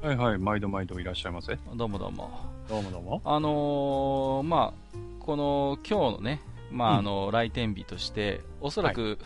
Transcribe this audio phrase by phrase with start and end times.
[0.00, 1.58] はいはい、毎度毎度いらっしゃいませ。
[1.74, 2.30] どうもどうも
[2.68, 3.20] どうもどうも。
[3.24, 6.40] あのーまあこの今日のね
[6.70, 9.18] まああの、来店日としておそらく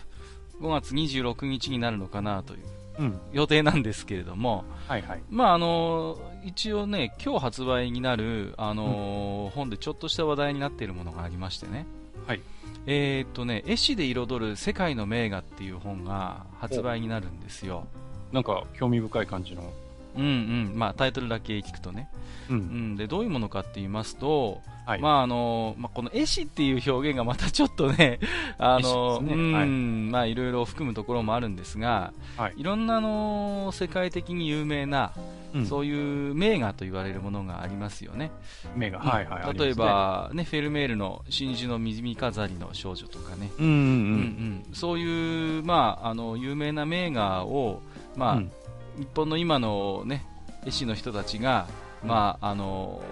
[0.62, 2.60] 5月26日になるのかなという
[3.00, 3.20] うん。
[3.32, 5.22] 予定なんですけれども、はいはい。
[5.28, 11.84] まああの一応ね、今日発売になる、あの本でちょっとした話題になっているものがありましてね、
[12.26, 12.40] はい。
[12.86, 17.86] えーっとね、絵師で彩る世界の名画っていう本が発売になるんですよ。
[18.32, 19.70] なんか、興味深い感じの。
[20.16, 22.08] うんうん、まあタイトルだけ聞くとね。
[22.48, 22.54] う。
[22.54, 25.00] うんん、で、どういうものかって言いますと、はい。
[25.00, 28.18] まああのまあ、この絵師っていう表現がまたちょっとね、
[28.58, 32.54] あの、ねうん、はいまあいろいろ含むところもあるんですが、はい。
[32.56, 35.18] いろんなあの世界的に有名な、う
[35.60, 38.30] んそういう名画と言われるものがありますよね。
[38.74, 39.00] 目が。
[39.00, 39.42] はいはい。
[39.42, 43.50] ありますね例え、ば、ね、フェルメールの真珠の耳飾りの少女とかね。
[43.58, 47.82] うんうんうんうんそういう、まあ、あの有名な名画を、
[48.16, 48.50] まあうん
[48.96, 50.24] 日本の今の、ね、
[50.66, 51.66] 絵師の人たちが、
[52.04, 53.02] まああの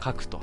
[0.00, 0.40] 描くと、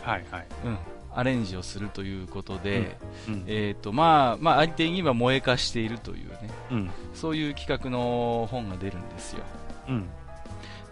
[0.00, 0.46] はいはい。
[0.64, 0.78] うん、
[1.14, 2.96] アレンジをするということで、
[3.28, 3.44] うん。
[3.46, 6.90] えーとまあまあ、相手に言えば萌え化しているというねうん。
[7.14, 9.44] そういう企画の本が出るんですよ。
[9.88, 10.08] うん。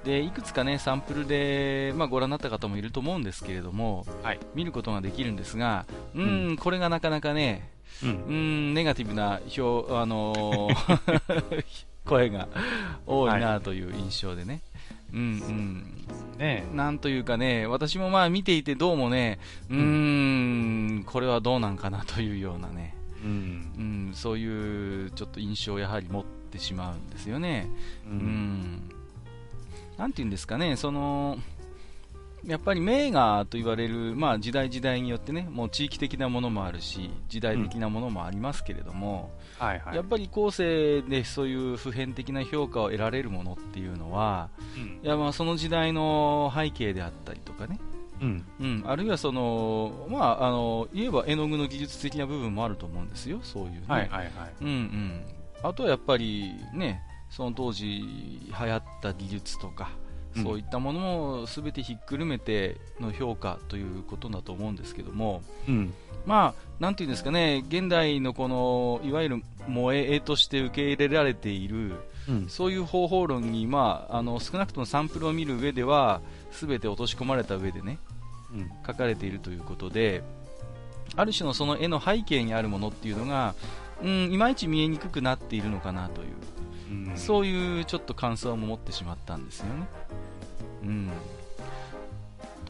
[0.04, 7.68] でいくつかねサンプルで、まあ、ご覧になった方もいると思うんですけれども、はい見ることができるんですが、うーん、うんこれがなかなかね、
[8.02, 8.06] う。
[8.06, 11.64] うーん、ネガティブな表、あのー
[12.06, 12.48] 声が
[13.06, 14.60] 多いなという印象でね。
[15.12, 15.94] うん
[16.38, 19.38] ねうん、なんというかね、私もまあ見ていてどうもね、
[19.70, 19.76] うー
[21.00, 22.94] ん、これはどうなんかなというようなね、
[23.24, 24.10] うん。
[24.10, 27.68] うん、そういうちょっと印象をやはり持ってしまうんですよね。
[28.06, 28.10] う。
[28.10, 28.90] うんん、
[29.96, 31.38] なんていうんですかね、その、
[32.46, 39.96] やっぱり名画と言われる、まあ、時代時代によってね、もう地域的なものもあるし、時代的なものもありますけれども、はいはい。
[39.96, 47.78] やっぱり後世でそういう普遍的な評価を得られるものっていうのは、うんいやまあその時代の背景であったりとかね、
[48.20, 48.44] うん。
[48.60, 53.82] うん、あるいはその、まあ、あの言えば絵の具の技術的な部分もあると思うんですよ、そういうね。
[53.88, 54.30] はいはいはい。
[54.60, 55.24] うんうん、
[55.62, 60.06] あとはやっぱりね、その当時流行った技術とか、うん
[60.42, 65.94] そういったものも全てひっくるめての評価ということだと思うんですけども、うん。
[66.26, 71.94] まあ、なんていうんですかね、現代のこのいわゆる萌え絵として受け入れられている、
[72.28, 72.48] うん。
[72.48, 76.20] そういう方法論に、まあ、あの少なくともサンプルを見る上では、
[76.52, 77.98] 全て落とし込まれた上でね、
[78.52, 78.70] うん。
[78.86, 80.22] 書かれているということで、
[81.14, 83.54] ある種のその絵の背景にあるものっていうのが、
[84.02, 87.16] うん、いまいち見えにくくなっているのかなという、うん。
[87.16, 89.86] そういうちょっと感想も持ってしまったんですよね。
[90.82, 91.10] うん。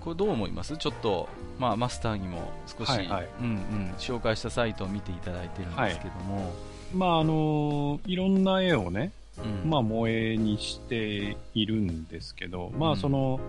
[0.06, 0.76] これどう思います？
[0.76, 1.28] ちょっと、
[1.58, 3.28] まあ、マスターにも少し、はいはい。
[3.40, 6.52] うんうん、紹介したサイトを見ていただいてるんですけども、
[6.94, 9.68] まああの、いろんな絵をね、うん。
[9.68, 12.92] まあ、萌えにしているんですけど、まうん。
[12.92, 13.40] あ、その、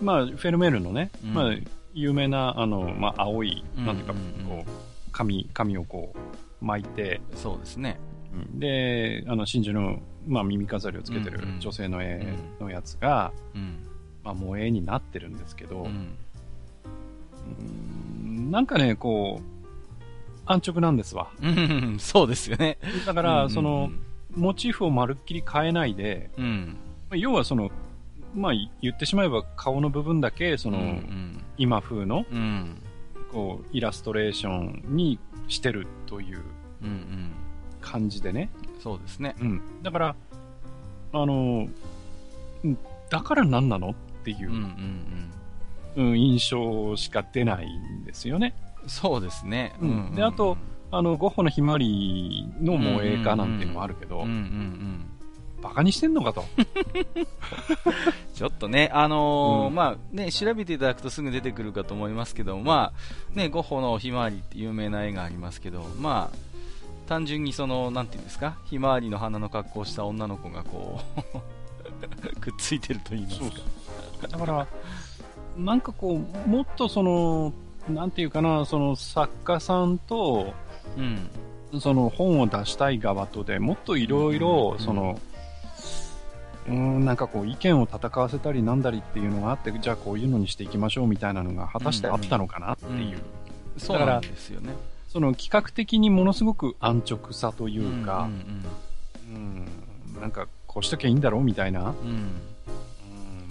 [0.00, 1.34] まあ、フェルメールのね、うん。
[1.34, 1.54] まあ、
[1.94, 7.98] 有名な、あの、まあ、青い、うんなんていうか、うんこう、紙、紙をこう、巻いて、そうですね。
[8.54, 12.24] で、あの、真珠の、まあ、耳飾りをつけてる女性の絵
[12.60, 13.86] のやつが、うん
[14.22, 16.16] まあ、萌えになってるんですけど、うんうん
[18.50, 20.02] なんかね、こう、
[20.44, 21.30] 安直なんですわ。
[21.40, 22.78] うん、そうですよね。
[23.06, 23.90] だか、からその、、
[24.34, 26.76] モチーフをまるっきり変えないで、うん、
[27.08, 27.70] まあ要はその、
[28.34, 32.76] まあ、言ってしまえば顔の部分だけ、そその、うん、今風の、うん、
[33.32, 35.18] こう、イラストレーションに
[35.48, 36.40] してるという
[36.82, 37.30] うん、うん、
[37.80, 38.50] 感じでね。
[38.82, 39.36] そうですね。
[39.40, 39.62] うん。
[39.82, 40.16] だから、
[41.12, 41.68] あの、
[42.64, 42.78] うん
[43.10, 43.94] だから何なのっ
[44.36, 44.56] ていうん、う
[45.96, 48.54] う、ん、うん印象しか出ないんですよね。
[48.82, 48.88] うん。
[48.88, 49.74] そうですね。
[49.80, 50.56] うんであと、
[50.92, 55.06] あの、ゴッホのひまわりの萌え画なんていうのもあるけど、うん、うん、うん。
[55.62, 56.44] バカにしてんのかと。
[58.34, 62.92] ちょっとね、あのーうんまあね、調べていただくとすぐ出てくるかと思いますけど、ま
[63.34, 66.36] あ、ね、ゴッホのひまわりって有名な絵がありますけど、まあ、
[67.08, 71.00] 単純にその、なんていうんですか、ひまわりの花の格好をした女の子がこ
[72.34, 73.46] う、 くっついてると言いますか。
[74.28, 74.66] だから、
[75.56, 77.52] なんかこう、もっとその、
[77.88, 80.52] なんていうかな、その作家さんと、
[80.96, 81.30] うん。
[81.78, 85.20] その本を出したい側とでもっといろいろうん、その、
[86.68, 93.18] ううん、なんかこう意見を戦わせたりなんだりっていうのがあって、じゃあこういうのにしていきましょうみたいなのが果たしてあったのかなっていう。
[93.78, 94.74] そうなんですよね。
[95.08, 98.28] その企画的にものすごく安直さというか、
[99.28, 99.66] うんうん
[100.14, 102.30] うん、なんかこうしときゃいいんだろうみたいな、うんうんうん、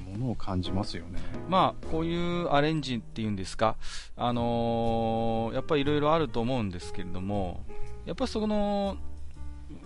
[0.09, 1.19] ものを感じますよね。
[1.47, 3.75] まあ、こういうアレンジっていうんですか、
[4.17, 7.63] あのーやっぱりいろいろあると思うんですけれども、
[8.05, 8.97] やっぱその、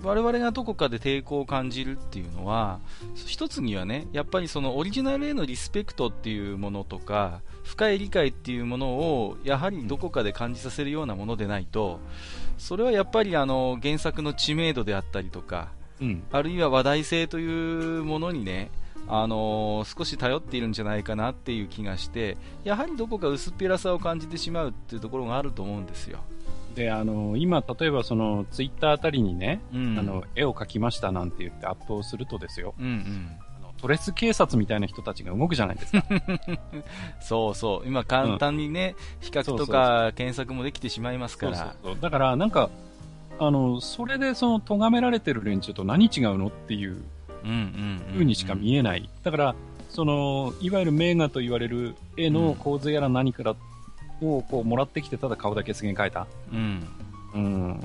[0.01, 2.79] 我々がどこかで抵抗を感じるっていうのは、
[3.25, 11.99] 一つにはね、やっぱりそのオリジナルへのリスペクトっていうものとか、深い理解っていうものを、やはりどこかで感じさせるようなものでないと、
[12.57, 15.69] それはやっぱりあの、原作の知名度であったりとか、
[16.01, 16.23] うん。
[16.31, 18.71] あるいは話題性というものにね、
[19.07, 26.19] あのー少し頼っているんじゃないかなっていう気がして、やはりどこか薄っぺらさを感じてしまうっていうところがあると思うんですよ。
[26.75, 29.99] で、あの、今、例えばその、ツイッターあたりにね、うん。
[29.99, 33.37] あの、絵を描きましたなんて言ってアップをするとですよ、うんうん。
[33.61, 36.03] あのトレス警察みたいな人たちが動くじゃないですか。
[37.21, 37.87] そうそう。
[37.87, 41.75] 今簡単にね、比較とか検索もできてしまいますから。
[42.01, 42.69] だから、なんか、
[43.39, 47.05] あの、それでその、咎められてる連中と何違うのっていううんうんうん。
[47.43, 49.09] 風にしか見えない。
[49.23, 49.55] だから、
[49.89, 53.55] その、いわゆる名画と言われる絵の構図やら何から
[54.21, 56.27] をこうもらってきて、ただ顔だけすげに描いた。
[56.51, 56.87] うん。
[57.35, 57.73] うん。
[57.75, 57.79] っ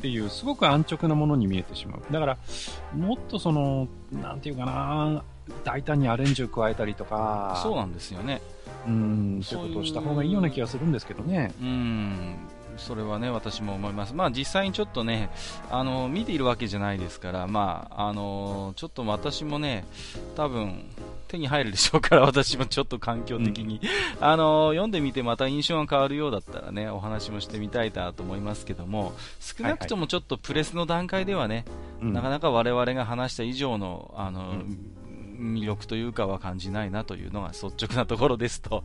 [0.00, 2.12] ていう、すごく安直なものに見えてしまう。
[2.12, 2.38] だから、
[2.96, 5.22] もっとその、なんていうかな、
[5.64, 8.42] 大胆にアレンジを加えたりとか、そうなんですよね。
[8.86, 11.52] うん、そういうことをした方がいいような気がするんですけどね。
[11.60, 12.36] うん。
[12.76, 14.14] それはね、私も思います。
[14.14, 15.30] まあ実際にちょっとね、
[15.70, 19.84] あの、見ているわけじゃないですから、まあ、あの、ちょっと私もね、
[20.36, 20.84] 多分、
[21.28, 23.80] 手に入るでしょうから、 私もちょっと環境的に、
[24.20, 31.64] あの、読んでみてまた印象が変わるようだったらね、お話もしてみたいなと思いますけども、少なくともちょっとプレスの段階ではね、
[32.02, 32.12] うん。
[32.12, 34.78] なかなか我々が話した以上の、あの、うん
[35.42, 38.84] 魅力というかは感じないなというのが率直なところですと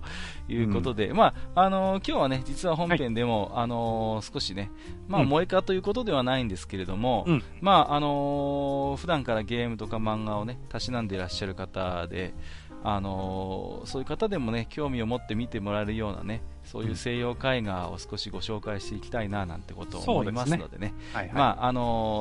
[0.50, 4.72] いうことで、まあ、あの今日はね、実は本編でも、あの少しね、
[5.08, 5.28] まあ、うん。
[5.28, 7.44] 萌えかということではないんですけれども、うん。
[7.62, 12.34] まあ、あの普段からゲームとか漫画をね、たしなんでいらっしゃる方で、
[12.84, 20.94] あのそういう方でもね、興味を持って見てもらえるようなね、そういう西洋絵画を少しご紹介していきたいななんてことを思いますのでね、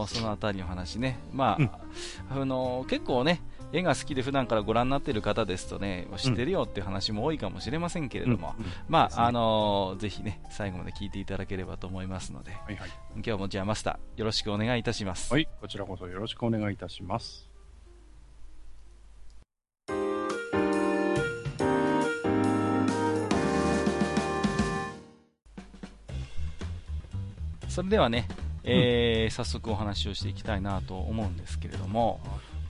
[0.08, 1.58] そのあたりの話ね、ま
[2.30, 3.42] ああの結構ね、
[3.72, 12.90] 絵が好きで普段からご覧になっている方ですとね、知ってるよっていう話も多いかもしれませんけれども、うんうんまあ、ねあのぜひね、最後まで聞いていただければと思いますので、はいはい。
[13.16, 15.32] 今日もじゃあマスター、よろしくお願いいたします。
[15.32, 17.48] はい、こちらこそよろしくお願いいたします。
[27.68, 28.26] それではね、
[28.64, 32.20] えー早速お話をしていきたいなと思うんですけれども、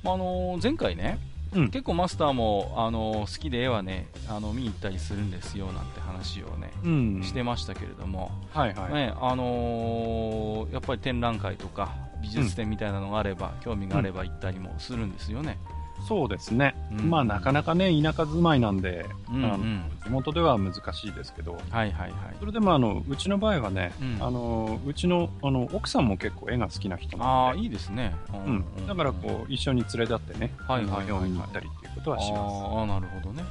[0.06, 1.18] あの前回ね、
[1.54, 1.70] うん。
[1.70, 7.22] 結構マスターも、あの好きで絵はね、あの見に行ったりするんですよなんて話をね、うん。
[7.22, 8.94] してましたけれども、はいはい。
[8.94, 15.58] ねあのーやっぱり展覧会とか美術展みたいなのがあれば、興味があれば行ったりもするんですよね。
[16.06, 16.74] そうですね。
[16.96, 22.12] うんまあなかなかね、田舎住まいなんで、うんうん地元では難しいですけど、はいはいはい。
[22.38, 28.14] それでもあの、うちの場合はね、うんあの、うちのあの奥さんも結構絵が好きな人ああ、なので、いいですね。
[28.32, 28.86] ううん。
[28.86, 32.40] だからこう、一緒に連れ立ってね、はいはいはいはいあの絵を見に行ったりっていうことはします。
[32.64, 33.42] ああ、なるほどね。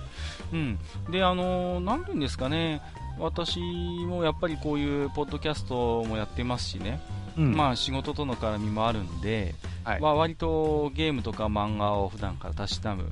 [0.53, 0.79] うん。
[1.11, 2.81] で、あのーなんていうんですかね、
[3.19, 3.59] 私
[4.07, 7.01] もやっぱりこういうポッドキャストもやってますしね、
[7.37, 7.55] うん。
[7.55, 10.01] まあ仕事との絡みもあるんで、はい。
[10.01, 13.11] まあ割とゲームとか漫画を普段からたしなむ、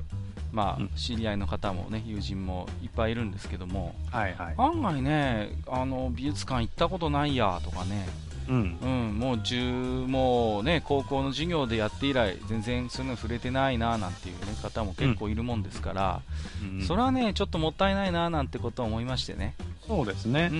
[0.52, 0.90] まうん。
[0.94, 4.54] あ知り合いの方もね、友人もいっぱいいるんですけども、はいはい。
[4.56, 8.06] 案外ね、あの美術館行ったことないやとかね、
[8.48, 8.78] うん。
[8.82, 16.20] うん、もう10もうね、高校の授業でやって以来、全然そういうの触れてないななんていう、ね、方も結構いるもんですから、
[16.62, 16.82] うん。
[16.82, 19.54] それはね、ちょっともったいないななんてことを思いましてね、
[19.86, 20.48] そうですね。
[20.52, 20.58] うん。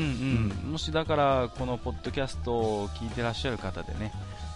[0.65, 0.73] うん。
[0.73, 4.13] もしだから、このポッドキャストを聞いてらっしゃる方でね、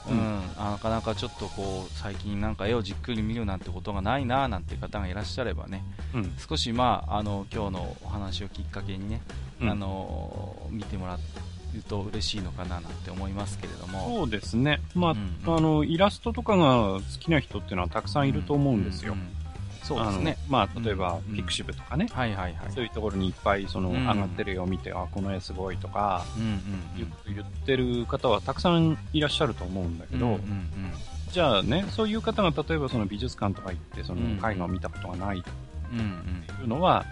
[0.09, 0.19] ううん。
[0.19, 5.85] んあなかなかちょっとこう最近なんか絵をじっくり見るなんてことがないななんて方がいらっしゃればね。
[6.15, 6.35] うん。
[6.37, 9.23] 少しまああの今日のお話をきっかけにね、
[9.61, 9.71] うん。
[9.71, 11.19] あの見てもらう
[11.83, 14.17] と嬉しいのかななんて思いますけれども。
[14.17, 14.81] そうですね。
[14.95, 19.15] まあ、うんあの、イラストとかが好きな人っていうのはたくさんいると思うんですよ。
[19.15, 19.29] んん
[19.89, 20.37] そうですね。
[20.49, 21.35] まあ、例えば、うん。
[21.35, 22.73] ピクシブとかね、はいはいはい。
[22.73, 24.07] そういうところにいっぱいその、うん。
[24.07, 26.61] 上がってる絵を見て、あ、この絵すごいとか、うんうん
[26.97, 30.69] 言言ってる方はたくさんいらっしゃると思うんだけど、うんうんうん。
[31.33, 34.37] じゃあね、そういう方が例えばその美術館とか行って、そのうん。
[34.37, 35.51] 絵画を見たことがないと
[35.93, 37.07] うんうんいうのは、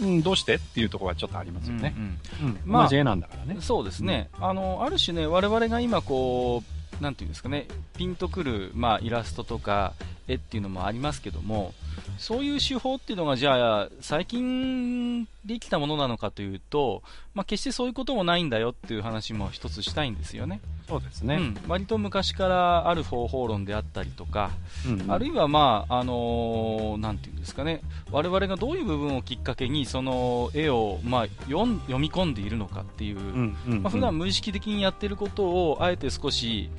[0.00, 1.94] うん、どうしてっていうところはちょっとありますよね。
[1.96, 2.60] うんうん。
[2.64, 3.54] まあ同じ絵なんだからね。
[3.56, 3.62] うん。
[3.62, 7.66] そうですね、あのある種ね、我々が今こう、なんていうんですかね、
[7.96, 9.94] ピンとくる、まあ、イラストとか
[10.28, 11.74] 絵っていうのもありますけども、
[12.18, 17.02] そういう手法っていうのが、じゃあ、最近できたものなのかというと、
[17.34, 20.60] まあ、決してそういうこともないんだよっていう話も一つしたいんですよね。
[20.88, 21.36] そうですね。
[21.36, 24.50] うん、割と昔からある方法論であったりとか、
[24.86, 27.80] うんうん、あるいは、まあ、あのー、なんていうんですかね、
[28.10, 36.70] 我々がどういう部分をきっかけに、その絵を、まあ、読み込んでいるのかっていう、うんうんうん、まあ、普段無意識的にやってることを、あえて少し、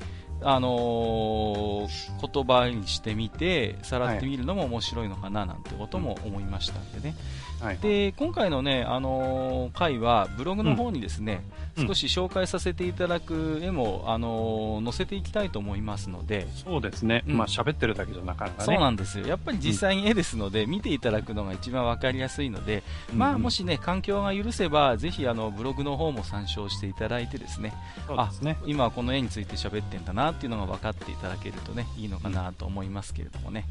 [0.44, 7.14] あのー、言葉にしてみて、さらってみるのも面白いのかななんてことも思いましたんでね。
[7.62, 11.44] はい、で今回のね、あのー、回はブログの方にですね、
[11.76, 23.18] うん、少し紹介させていただく絵も、あのー、載せていきたいと思いますので、そうですね、うん、まあ喋ってるだけじゃなかなか、ね、そうなんですよ、やっぱり実際に絵ですので、うん、見ていただくのが一番分かりやすいので、うん。
[23.18, 27.72] まあ、もしね、環境が許せば、ぜひあのブログの方も参照していただいて、ですね
[28.06, 28.56] そうですね。
[28.60, 33.64] あ今この絵について喋ってんだなっていうのが分かっていただけるとねいいのかなと思いますけれどもね。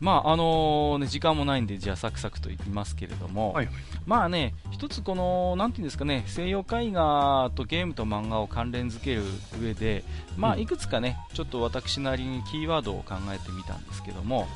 [0.00, 3.68] まああのー、ね、時間もないんで、じゃあサクサクといきますけれども、はい、
[4.06, 9.22] まあね、一つこの、なんていうんですかね、西洋絵画とゲームと漫画を関連づける
[9.60, 10.04] 上で、
[10.36, 14.46] まあ、いくつかね、ちょっと私なりにキーワードを考えてみたんですけども、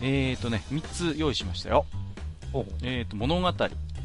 [0.00, 0.82] えーとね、3
[1.14, 1.86] つ用意しましたよ。
[2.82, 3.52] えーと、物語、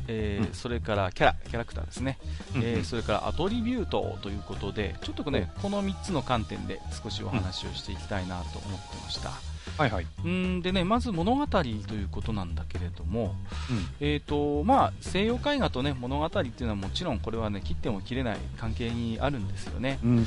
[0.08, 2.17] えーうん、それからキャラ、キャラクターですね、
[2.55, 9.49] うんうん、えー、それからアトリビュートということで、ちょっとね、この3つの観点で少しお話をしていきたいなと思ってました。
[9.77, 11.73] はいはい、うんでね、まず物語とい
[12.03, 13.35] うことなんだけれども、
[13.69, 19.99] うん、えーとまあ、西洋絵画と、ね、物語っていうのはもちろんこれは、ね、切っても切れない関係にあるんですよね。
[20.03, 20.25] うん、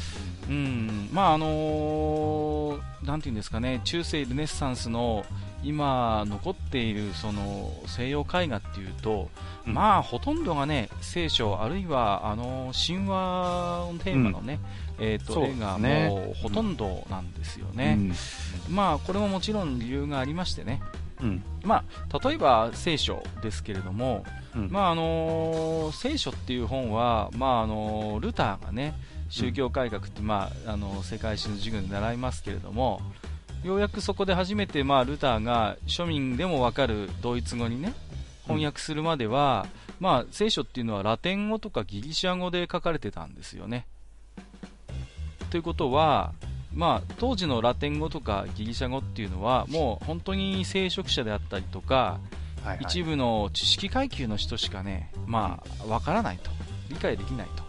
[0.48, 1.08] うん。
[1.12, 5.24] まああのー、なんていうんですかね中世ルネッサンスの
[5.64, 9.28] 今残っているその西洋絵画っていうと、
[9.66, 17.96] うん、まあほとんどがね聖書あるいはあの神話のテーマのね、うん、えーと、絵がもうほとんどなんですよね、
[18.68, 20.80] うん、まあこれももちろん理由がありましてね、
[21.64, 28.94] まあ、例えば聖書ですけれども、まああの聖書っていう本は、まああのルターがね
[29.28, 33.00] 宗教改革って、まあ、あの世界史の授業で習いますけれども、
[33.64, 37.94] ようやくそこで初めて、まあ、ルターが庶民でもわかるドイツ語にね
[38.44, 43.86] 翻訳するまでは、うん、まあ、聖書っていうのはラテン語とかギリシャ語で書かれてたんですよね。
[45.52, 46.32] ということは、
[46.72, 52.18] まあ、当時のラテン語とかギリシャ語っていうのはもう本当に聖職者であったりとか、
[52.64, 56.50] はいはい、一部の知識階級の人しかね、まあ、わからないと。
[56.88, 57.64] 理解できないと。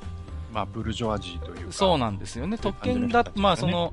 [0.54, 1.74] まあ、ブルジョアジーというか。
[1.74, 3.92] そうなんですよね、特権だ、ね、まあその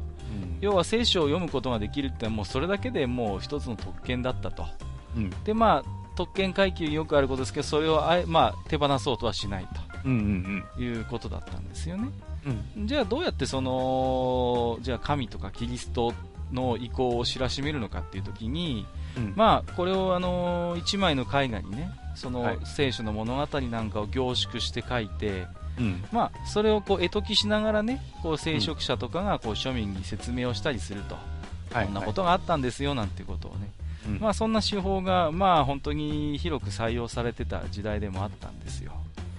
[0.60, 4.66] 要は聖書を読むことができるってもうそれだけでもう一つの特権だったと、
[5.16, 9.70] うん、でまあ特権階級によくあることですけどそれをあえ、まあ、手放そうとはしないと、
[10.04, 12.08] うんうん、いうことだったんですよね、
[12.76, 16.14] うん、じゃあどうやってそのじゃあ神とかキリスト
[16.52, 25.46] の意向を知らしめるのかっていう時に、うん、まあこれをあの1枚の絵画にねその聖書の物語なんかを凝縮して書いて、
[25.78, 31.16] うん、まあ、それをこう絵解きしながらねこう聖職者とかがこう庶民に説明をしたりすると、
[31.76, 33.70] うん、こんなことがあったんですよなんてことをね、
[34.06, 38.92] はい、まあ、そんな手法が、まあ、本当に広く採用されてた時代でもあったんですよ。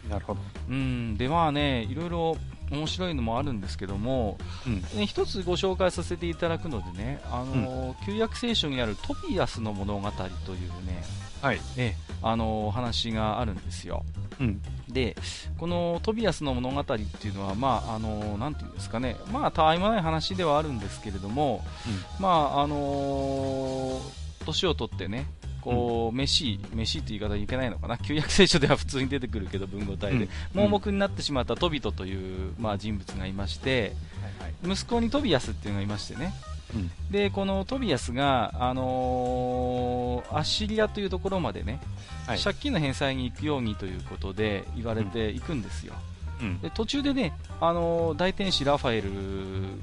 [0.09, 0.39] なるほど。
[0.69, 1.17] うん。
[1.17, 2.37] でまあねいろいろ
[2.71, 11.03] 面白いのもあるんですけども、うん、ね、一つご紹介させていただくのでね、あの、うん、旧約聖書にあるトビアスの物語というね、
[11.41, 14.03] はい、えあの話があるんですよ。
[14.39, 15.15] うん、で
[15.57, 21.63] このトビアスの物語っていうのは、まあ、あのなんていうんですかね、まあ、たわいもない話ではあるんですけれども、
[22.17, 24.01] うん、まああの
[24.45, 25.27] 年を取ってね、
[25.61, 33.93] こう、うん、飯、飯って言い方いけないのかな、旧約聖書では普通に出てくるけど、文語体で、うん、盲目になってしまったトビトという、まあ、人物がいまして、
[34.63, 36.33] 息子にトビアスっていうのがいましてね、
[36.75, 41.79] うん、でこのトビアスが、あのー、アッシリアというところまでね、
[42.27, 45.93] はい、借金の返済に行くようにということで言われていくんですよ。
[46.41, 49.11] うん、で途中でね、あのー、大天使ラファエル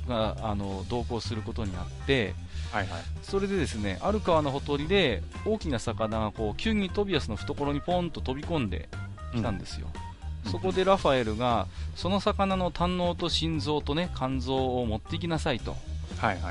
[0.08, 2.35] が、あのー、同行することになって、
[2.72, 8.88] はいはい、それでですねある川のほとりで大きな魚がこう急にトビアスの懐にポンと飛び込んで
[9.34, 9.88] きたんですよ。
[10.44, 15.76] うん、そこでラファエルがその魚の胆のと心臓とね肝臓を持ってきなさいと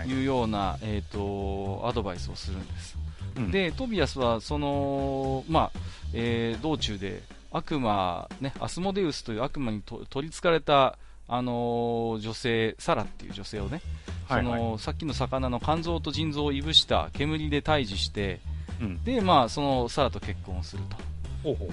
[0.07, 2.97] いうような、はいはい、えーと、アドバイスをするんです、
[3.37, 5.79] うん、でトビアスはその、まあ
[6.13, 7.21] えー、道中で
[7.51, 10.97] 悪魔、ね、アスモデウスという悪魔に取りつかれた、
[11.27, 13.81] あのー、女性サラっていう女性をね、
[14.27, 18.39] はいはい、そのさっきの魚の肝臓と腎臓をいぶした煙で退治して、
[18.81, 21.17] うん、でまあ、そのサラと結婚をすると。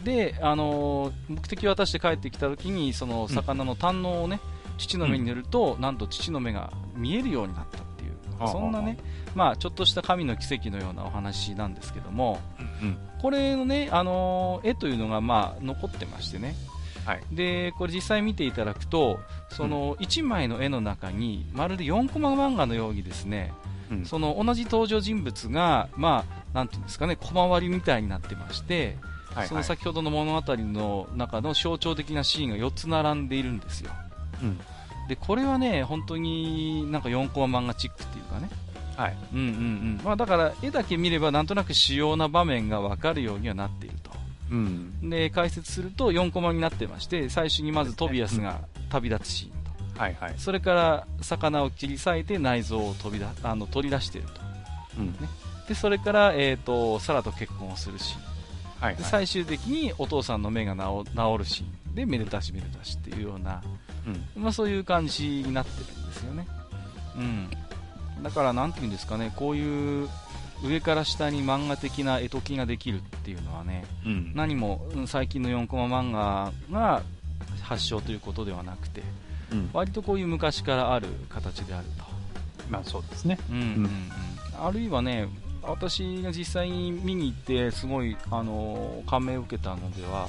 [0.05, 4.41] で、あのー、目的を果たして帰ってきた時にその魚の胆のをね、
[4.79, 8.39] 父の目に塗ると、うん、なんと父の目が見えるようになったっていう。
[8.39, 8.99] か、そんなね、
[9.35, 12.99] まあ、ちょっとした神の奇跡のようなお話なんですけども、うん。
[13.21, 16.55] これのね、あのー絵というのが、まあ、残ってましてね、
[17.05, 17.23] はい。
[17.31, 19.21] で、これ実際見ていただくと、
[19.51, 23.53] その1枚の絵の中に、まるで4コマ漫画のようにですね、
[23.91, 24.05] うん。
[24.05, 28.97] その同じ登場人物が、まあ、なんていうんですかね、小回りみたいになってまして、
[29.35, 29.49] はい。
[29.49, 33.91] その先ほどの物語の中の象徴的なシーンが4つ並んでいるんですよ。
[34.43, 34.59] うん。
[35.09, 38.49] で、これはね、本当になんか4コマ漫画チックっていうかね。
[38.97, 39.17] はい。
[39.33, 40.01] うんうんうん。
[40.05, 44.13] まあだから絵だけ見ればなんとなく主要な場面がわかるようにはなっていると。
[44.55, 45.11] うん。
[45.11, 49.51] で、解説すると4コマになってまして、最初にまずトビアスが旅立つシーン
[49.95, 50.01] と。
[50.01, 50.35] はいはい。
[50.39, 54.41] それから魚を切り裂いて内臓を飛びだあの取り出していると。
[54.99, 55.17] うん。
[55.67, 58.35] で、それから、えっ、と、サラと結婚をするシーン。
[58.81, 58.97] はいはい。
[58.97, 63.63] で最終的にお父さんの目が治治るシーンでめでたしめでたしっていうような、
[64.37, 64.43] うん。
[64.43, 66.47] まあ、そういう感じになってるんですよね、
[67.17, 70.09] うん、だからなんていうんですかねこういう
[70.65, 74.33] 上から下に漫画的な絵解きができるっていうのはねうん。
[74.35, 77.03] 何もうん最近の4コマ漫画が
[77.63, 79.03] 発祥ということではなくて
[79.53, 79.71] うん。
[79.73, 82.05] 割とこういう昔からある形であると、
[82.71, 83.39] まあそうですね。
[83.51, 83.91] うんうんうん、
[84.59, 85.29] あるいはね
[85.69, 90.29] 私が実際に見に行ってすごい、あの感銘を受けたのでは、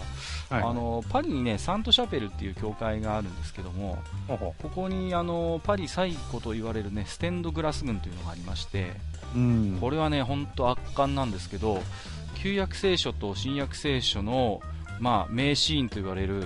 [0.49, 0.63] はい。
[0.63, 8.93] あ、のパリにねサントシャペルっていう教会があるんですけどもここにあのパリ最古と言われるねステンドグラス群というのがありまして
[9.35, 9.39] う。
[9.39, 9.77] うん。
[9.79, 11.81] これはね本当圧巻なんですけど
[12.35, 14.61] 旧約聖書と新約聖書の
[14.99, 16.43] まあ名シーンと言われる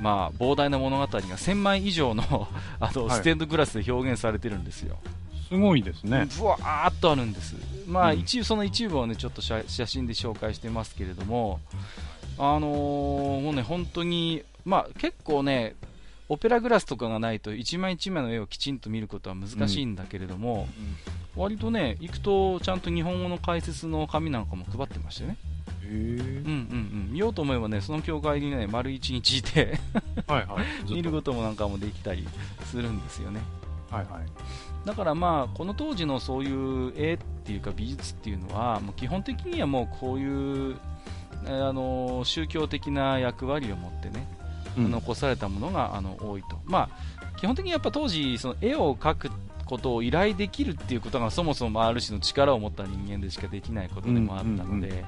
[0.00, 2.48] まあ膨大な物語が1000枚以上の
[2.80, 4.98] あの、はいステンドグラスで表現されてるんですよ。
[5.48, 6.26] すごいですね。
[6.38, 7.54] ぶわーっとあるんです、
[7.86, 11.60] まあうん一部その一部をねちょっと写写真で紹介してますけれども、
[12.38, 15.74] あのーもうね本当に、まあ、結構ね、
[16.28, 20.66] オペラグラスとかがないと一枚一枚の絵をきちんと見ることは難しいんだけれども、
[21.36, 25.36] 割とね、行くとちゃんと日本語の解説の紙なんかも配ってましてね、
[25.86, 25.98] うんうんう
[27.10, 29.78] ん、見ようと思えばね、その教会にね、丸一日いて
[30.26, 30.64] はいはい。
[30.92, 32.26] 見ることもなんかもできたり
[32.64, 33.40] するんですよね。
[33.90, 34.22] はいはい。
[34.84, 40.76] だからまあこの当時のそういう絵っていうか美術っていうのはもう基本的にはもうこういう
[41.46, 44.26] えーあの宗教的な役割を持ってね、
[44.78, 44.90] うん。
[44.90, 49.30] 残されたものがあの多いと、まあ、基本的にやっぱ当時その絵を描く
[49.64, 55.04] ことを依頼できるっていうことがそもそもある種の力を持った人間でしかできないことでもあったので、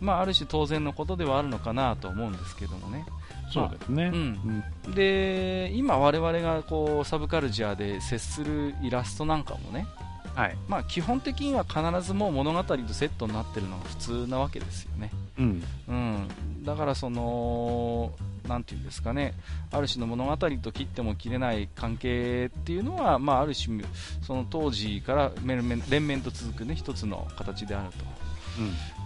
[0.00, 3.04] まあ、ある種当然のことではあるのかなと思うんですけどもね。
[3.50, 4.10] そうですね。
[4.12, 4.64] うん。
[4.94, 9.86] で今、我々がこうサブカルチャーで接するイラストなんかもね、
[10.34, 10.56] はい。
[10.68, 15.62] まあ、基本的には必ずもう物語とセットになってるのが普通なわけですよね、うん。
[15.88, 18.12] うん、だからその
[18.48, 19.34] なんていうんですかね。
[19.70, 23.82] ある種の物語と切っても切れない関係っていうのは、まあ、ある種
[24.26, 27.90] その当時から連綿と続くね一つの形である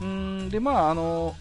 [0.00, 0.06] と。
[0.06, 0.48] うん。
[0.48, 1.36] でまああの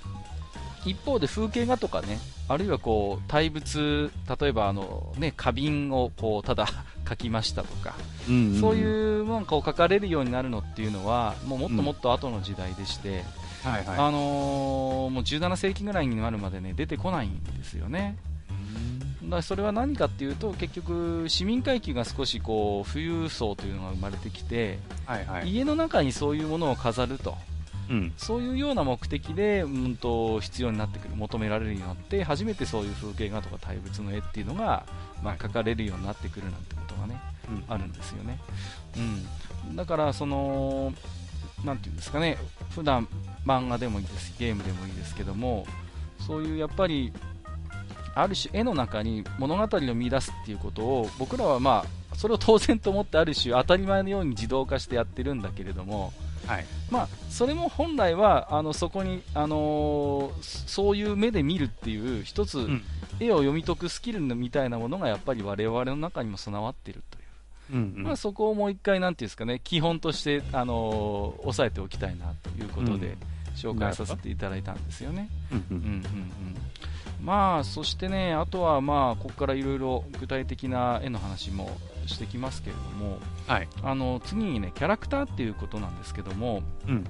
[0.85, 6.67] 一方で風景画とかねあるいはこう対物例えばあの、ね、花瓶をこうただ
[7.05, 7.95] 描きましたとか
[8.29, 8.59] うん。
[8.59, 13.23] そうういうなんかを書かれるようになるのっていうのはもうもっともっと後の時代でして、
[13.67, 13.69] ん。
[13.69, 13.97] はいはい。
[13.97, 18.17] あのーもう17世紀ぐらいになるまでね出てこないんですよね。
[19.23, 25.49] だそれは何かっていうと結局市民階級が少しこう富裕層というのが生まれてきて、はいはい。
[25.49, 27.37] 家の中にそういうものを飾ると
[27.89, 28.13] うん。
[28.17, 34.85] そういうような目的で、うん、と必要になってくる求められるようになって初めてそういう風景画とか対物の絵っていうのが、
[35.23, 37.19] まあ、描かれるようになってくるなんてことがね
[37.67, 38.39] あるんですよね。
[39.67, 40.93] うん、だから、その、
[41.63, 42.37] なんていうんですかね、
[42.71, 43.07] 普段
[43.45, 45.65] 漫画でもいいですゲームでもいいですけども、
[46.25, 47.13] そういうやっぱり、
[48.15, 56.13] ある種絵の中に物語を見出すっていうことを、僕らはまあ、それを当然と思ってある種当たり前のように自動化してやってるんだけれども、
[56.45, 56.65] はい。
[56.89, 62.83] まあ、それも本来はあのそこに、あのーそういう目で見るっていう一つ、うん。
[63.19, 67.77] 絵を読み解くスキルみたいなものがやっぱり我々の中にも備わっているという。
[67.77, 68.03] うんうん。
[68.03, 73.17] まあ、そこをもう一回、なんていうんですかね、基本として、あのー押さえておきたいなということで、うん
[73.57, 75.29] 紹介させていただいたんですよね。
[75.51, 76.03] うんううんんうんうん
[77.19, 81.75] まあ、そしてね、あとは、まあ、ここからいろいろ具体的な絵の話も
[82.07, 83.67] してきますけれども、はい。
[83.83, 87.03] あの次にね、キャラクターっていうことなんですけども、うん。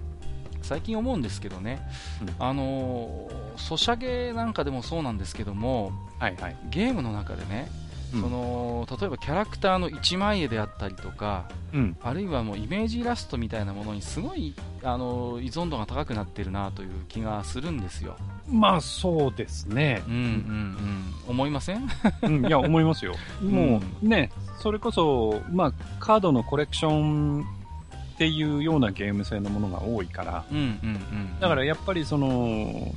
[0.61, 1.79] 最近思うんですけどね、
[2.21, 6.57] うんあのーソシャゲなんかでもそうなんですけども、はいはい。
[6.69, 7.69] ゲームの中でね、
[8.13, 11.97] うんその例えばキャラクターの一枚絵であったりとか、うん。
[12.01, 18.15] あるいはもうイメージイラストみたいなものにすごいあの依存度が高くなってるなという気がするんですよ。
[18.49, 20.13] まあ、そうですねうん。
[20.13, 21.89] うんうん、思いません？
[22.21, 23.13] うん、いや、思いますよ。
[23.43, 31.39] もうね、それこそ、まあ、カードのコレクションっていうようなゲーム性のものが多いから、うんうんうん。
[31.41, 32.93] だからやっぱりその、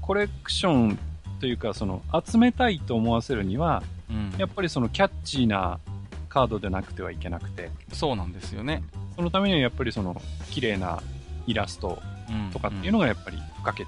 [0.00, 0.98] コレクション
[1.40, 3.82] というか、その、集めたいと思わせるには、
[4.12, 5.80] うん、やっぱりそのキャッチーな
[6.28, 8.82] カードでなくてはいけなくて、そうなんですよね。
[9.16, 10.20] そのためにはやっぱりその、
[10.50, 11.02] 綺麗な
[11.46, 13.86] イラストうんとかっていうのがやっぱり不可欠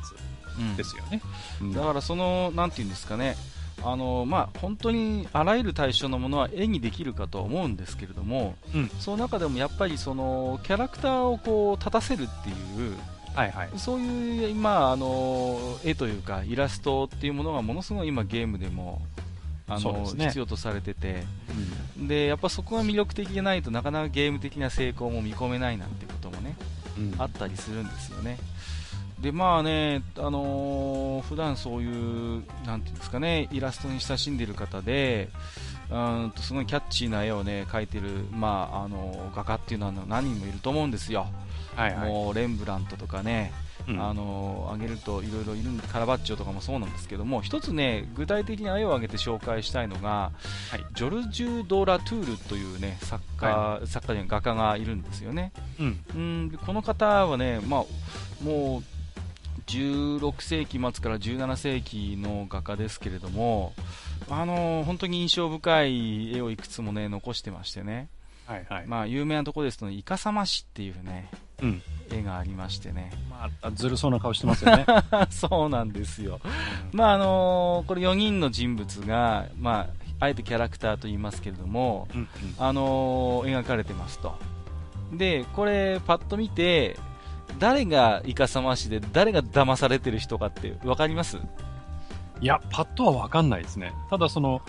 [0.58, 0.76] うん。
[0.76, 1.20] ですよね。
[1.60, 1.72] うん。
[1.72, 3.36] だからその、なんていうんですかね、
[3.82, 8.88] あのまあ、本当にあらゆる対象のものは絵にできるかとは思うんですけれども、うん。
[9.00, 12.96] その中でもやっぱりそのキャラクターをこう立たせるっていう、
[13.34, 13.70] はいはい。
[13.76, 19.02] そういう今あの絵というかイラストっていうものがものすごい今ゲームでも
[19.66, 20.26] あの、ね。
[20.26, 21.24] 必要とされてて。
[21.98, 22.08] うん。
[22.08, 26.56] でやっぱそこが魅力的でないとなかなかゲーム的な成功も見込めないなんてこともね
[26.98, 27.14] うん。
[27.18, 28.38] あったりするんですよね。
[29.20, 35.30] でまあね、あのー普段そういう、なんていうんですかね、イラストに親しんでいる方で、
[35.88, 41.26] うーんとすごいキャッチーな絵をね描いてる、まああの画家っていうのは何人もいると思うんですよ、
[41.74, 42.08] はいはい。
[42.10, 43.52] もうレンブラントとかね、
[43.88, 50.32] うんあの挙げるといろいろいるんで、カラバッチョとかもそうなんですけども、一つね、具体的に絵を挙げて紹介したいのが、
[50.70, 55.52] はいジョルジュ・ド・ラトゥールというね作家、は作家画家がいるんですよね。
[55.78, 56.04] うん。
[56.14, 58.94] うんでこの方はね、まあ、もう
[59.66, 63.72] 16世紀末から17世紀の画家ですけれども、
[64.28, 68.08] あの本当に印象深い絵をいくつもね残してましてね、
[68.46, 68.86] はいはい。
[68.86, 71.38] まあ、有名なところですと、イカサマシっていうねうん。
[72.10, 74.86] 絵がありましてね、まあ、ずるそうな顔してますよね。
[75.30, 76.40] そうなんですよ、
[76.92, 79.86] まああのこれ4人の人物が、まあ、
[80.20, 82.28] あえてキャラクターと言いますけれども、うんうん。
[82.58, 84.36] あのー描かれてますと。
[85.12, 86.98] で、これ、パッと見て、
[87.58, 91.38] 誰がイカサマしで、誰が騙されてる人かって分かります？
[92.40, 93.92] いや、パッとはわかんないですね。
[94.10, 94.60] ただその、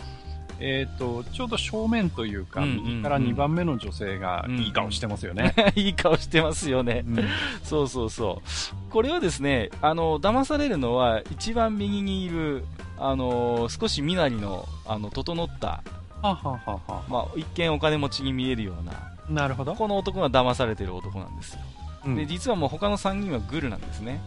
[0.60, 5.54] えっ、と、ちょうど正面というか、右から2番目の女性がいい顔してますよね。
[5.76, 7.04] いい顔してますよね。
[7.06, 7.26] うん
[7.64, 8.92] そうそうそう。
[8.92, 12.66] これはですね、あの、騙されるのは、一番右にいる、
[12.98, 15.84] あの少し身なりの、あの、整った、
[16.22, 19.76] ははははまあ、一見お金持ちに見えるような、なるほど。
[19.76, 21.60] この男が騙されてる男なんですよ。
[22.06, 24.22] うんで、実はもう他の3人はグルなんですね。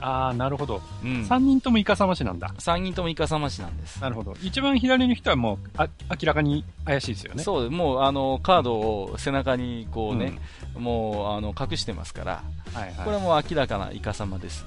[0.00, 0.80] ああ、なるほど。
[1.04, 1.22] うん。
[1.22, 2.52] 3人ともイカサマしなんだ。
[2.58, 4.00] 3人ともイカサマしなんです。
[4.00, 4.34] なるほど。
[4.42, 7.42] 一番左の人はもう、あ明らかに怪しいですよね。
[7.42, 10.38] そう、もうあのカードを背中にこうね、
[10.76, 13.04] もうあの隠してますから、はいはい。
[13.04, 14.64] これはもう明らかなイカ様です。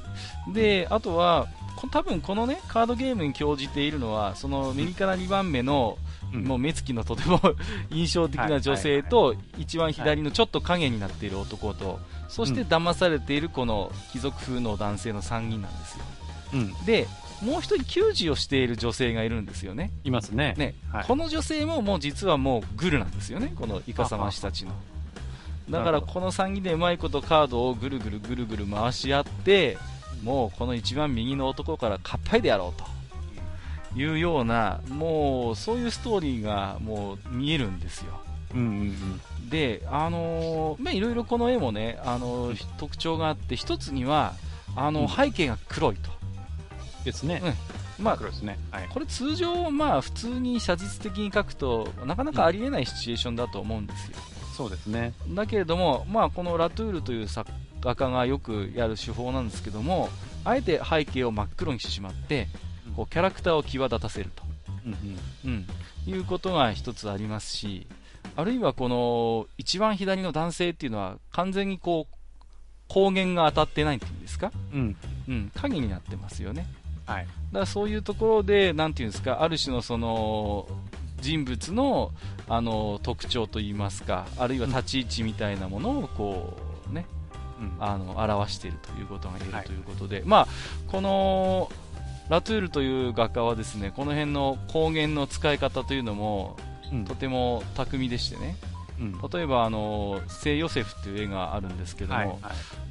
[0.54, 7.40] で、あとは、こ多分このね、カードゲームに興じているのは、その右から2番目の、うんもう目つきのとても
[7.92, 16.06] 印象的な女性と、一番左のちょっと影になっている男と、そして騙されているこの貴族風の男性の3人なんですよ。
[16.54, 16.86] うん。
[16.86, 17.08] で、
[17.42, 19.92] もう一人給仕をしている女性がいるんですよね。
[20.04, 20.56] いますね。
[20.58, 24.72] ね、はいこの女性ももう実はもうグルなんですよね、このイカサマ師たちの。
[25.70, 29.78] だからこの3人でうまいことカードをぐるぐるぐるぐる回し合って、
[30.24, 32.86] もうこの一番右の男からかっぱいでやろうと
[33.96, 38.14] いうような、もうそういうストーリーがもう見えるんですよ。
[38.54, 38.68] うんうん
[39.42, 39.50] うん。
[39.50, 44.34] で、あのーまあ、いろいろこの絵もね、あのー特徴があって、一つには、
[44.76, 46.12] あのうん背景が黒いと。
[47.04, 47.42] ですね。
[48.00, 48.58] まあ、黒ですね。
[48.72, 48.88] はい。
[48.90, 54.18] これ通常、まあ普通に写実的に描くとなかなかありえないシチュエーションだと思うんですよ。
[54.56, 55.14] そうですね。
[55.30, 57.52] だけれども、まあ、このラトゥールという作
[57.82, 60.10] 画家がよくやる手法なんですけども、
[60.46, 62.48] あえて背景を真っ黒にしてしまって、
[62.96, 64.44] こうキャラクターを際立たせると、
[64.86, 65.56] うんうん。
[66.06, 67.88] うん、いうことが一つありますし、
[68.36, 72.16] あるいはこの一番左の男性っていうのは完全にこう
[72.88, 74.96] 光源が当たってないっていうんですか、うん。
[75.28, 76.68] うん、影になってますよね。
[77.06, 77.26] はい。
[77.26, 80.68] だからそういうところで、なんていうんですか、ある種のその
[81.22, 82.12] 人物の
[82.48, 86.58] あの特徴といいますか、あるいは立ち位置みたいなものをこ
[86.90, 87.06] う、ね、
[87.60, 87.76] うん。
[87.80, 90.48] あの表しているということが言えはいるということで、まあ、
[90.88, 91.72] この
[92.30, 96.58] ラトゥールという画家はですねこの辺の光源の使い方というのも
[96.94, 97.06] うん。
[97.06, 98.56] とても巧みでしてね、
[99.00, 99.20] うん。
[99.32, 102.40] 例えばあの聖ヨセフという絵があるんですけども、はいはい。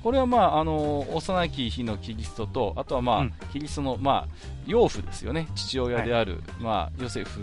[0.03, 3.33] これは、まあ、あの幼き日のキリストと、あとは、まあうん。
[3.53, 4.29] キリストの、まあ、
[4.67, 7.41] 養父ですよね、父親である、まあ、ヨセフ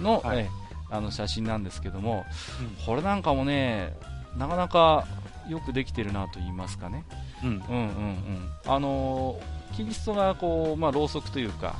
[0.00, 0.38] の,、はい。
[0.38, 0.50] え
[0.90, 2.24] あの写真なんですけども、
[2.60, 2.86] うん。
[2.86, 3.94] これなんかもね、
[4.36, 5.06] なかなか
[5.48, 7.04] よくできてるなと言いますかね、
[7.42, 7.48] うん。
[7.48, 9.38] うんうんうん、あの
[9.74, 11.76] キリストがこう、まあ、ろうそくというか、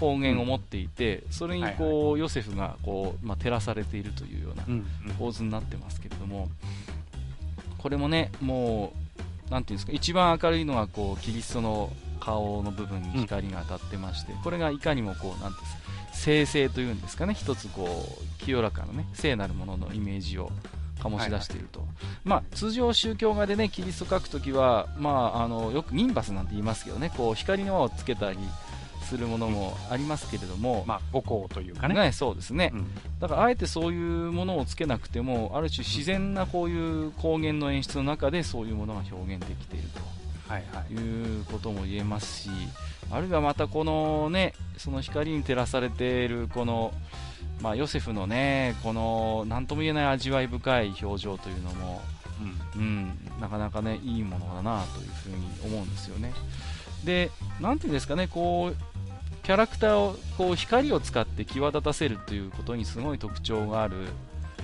[0.00, 4.84] 方言を持っていて、それにこう、ヨセフがこう、まあ、照らされているというようなうん。
[5.18, 6.48] 構図になってますけれども、
[7.78, 8.92] これもね、も
[9.48, 20.50] う、なんていうんですか、一番明るいのがこうキリストの顔の部分に光が当たってまして、これがいかにもこう、なんていうんですか、聖聖というんですかね、一つこう、清らかなね、聖なるもののイメージを
[21.04, 28.38] 醸し出していると、はいはい、まあ、通常宗教画でねキリスト描くときは、まあ、あのよくニンバスなんて言いますけどねこう光の輪をつけたり
[29.04, 32.86] するものもありますけれども、まあ、五行というかね、ね、そうですね、うん、
[33.20, 40.00] だからあえてそういうものをつけなくてもある種自然なこういう光源の演出の中でそういうものが表現できていると、
[40.52, 42.50] はいはい、いうことも言えますし
[43.10, 46.92] あるいはまたこのねその光に照らされているこの
[47.60, 52.02] まあ、ヨセフのねこの何とも言えない味わい深い表情というのも、
[52.74, 56.32] うん、うん、なかなかねいいものだなというふうに思うんですよね。
[57.04, 58.76] で、なんていうんですかね、こう
[59.44, 63.96] キャラクターをこう光を使って際立たせるということにすごい特徴がある、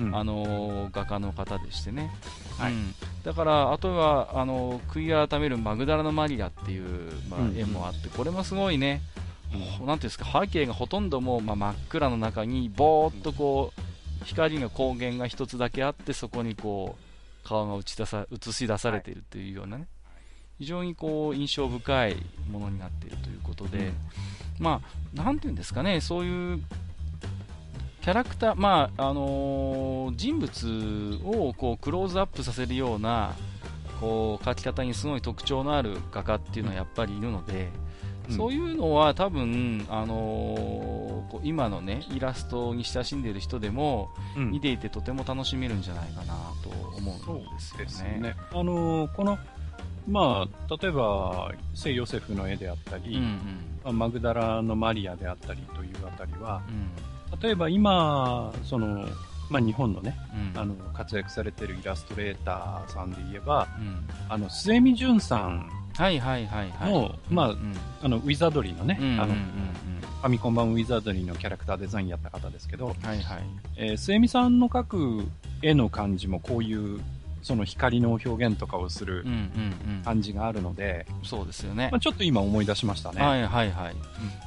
[0.01, 2.11] うん、あの画家の方でしてね、
[2.59, 9.20] はい、うん、だからあとはあの悔い改めるマグダラのマリアっていう、まあ、絵もあって、これもすごいね、うん、
[9.53, 16.97] なんていうんですか背景がほとんどもう、まあ、真っ暗の中にぼーっとこう光の光源が一つだけあってそこにこ
[17.45, 19.87] う顔が映し出さ映し出されているというようなね、
[20.59, 22.17] 非常にこう印象深い
[22.51, 23.93] ものになっているということで、
[24.59, 24.83] ま
[25.17, 26.61] あ、なんていうんですかね、そういう
[28.03, 33.35] キャラクター、まああのー、人物をこうクローズアップさせるような
[34.01, 37.71] こう描き方にすごい特徴のある画家っていうのはやっぱりいるので、うん、
[38.31, 47.43] そういうのは多分、あのー、今のねイラストに親しんでいる人でも、見ていてとても楽しめるんじゃないかなと思うん
[47.79, 48.21] ですよね。
[48.21, 48.37] ね。
[48.53, 49.39] あのー、この
[50.09, 53.39] まあ、例えば聖ヨセフの絵であったり、うん
[53.85, 56.63] うん、マグダラのマリアであったりというあたりは、
[57.33, 59.07] うん、例えば今その、
[59.51, 60.17] まあ、日本のね、
[60.55, 66.93] うん、あの活躍されているイラストレーターさんで言えば、うん、あの末見淳さんはいはいはいはい。
[66.93, 67.57] の、まあ、
[68.03, 73.43] あのウィザードリーのね、あのファミコン版ウィザードリーのキャラクターデザインやった方ですけど、はいはい。
[73.77, 75.29] えー、末見さんの描く
[75.61, 77.03] 絵の感じもこういう
[77.43, 79.25] その光の表現とかをする
[80.05, 83.23] 感じがあるので、うんうんうん、そうですよね、まあ、ちょっと今思い出しましたね。
[83.23, 83.95] はいはいはい。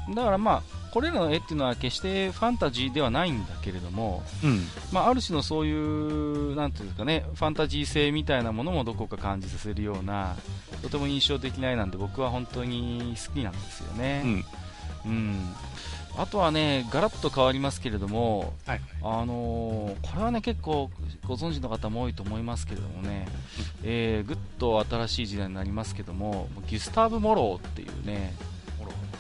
[0.07, 10.35] うん、だからまあ、これらの絵っていうのは決してファンタジーではないんだけれども、うん、まあ、ある種のそういう、なんていうかね、ファンタジー性みたいなものもどこか感じさせるような、
[10.81, 14.21] とても印象的な絵なんで僕は本当に好きなんですよね。
[14.23, 14.45] うん、
[15.05, 15.55] うん
[16.15, 20.91] あとはね、ガラッと変わりますけれども、はい、あのー、これはね、結構
[21.25, 23.27] ご存知の方も多いと思いますけれどもね、
[23.83, 28.33] えー、ぐっと新しい時代になりますけども、ギュスターブ・モローっていうね、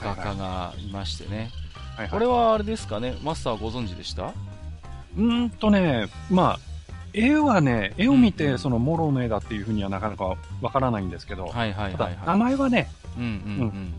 [0.03, 1.49] 画家がいましてね、
[1.95, 4.33] はいはい、これはあれですかね、マスターご存知でした？
[5.17, 6.59] うんとね、まあ、
[7.13, 13.93] 絵はね、絵を見て、そのモローの絵だっていうふうにはなかなかわからないんですけど、はいはいはい、はい、名前はね、うんうん、うん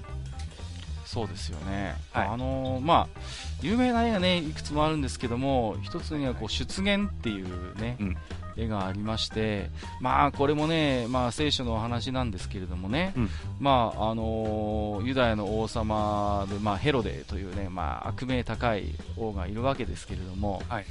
[1.14, 3.20] そうですよね、はい、あのー、まあ、
[3.62, 8.16] 有名な絵がねいくつもあるんですけども、一つにはこう出現っていうね、うん、
[8.56, 13.28] 絵がありまして、まあこれもね、まあ聖書のお話なんですけれどもね、うん、
[13.60, 20.84] まああのー、ユダヤの王様でまあヘロデというね、まあ悪名高い王がいるわけですけれども、はい、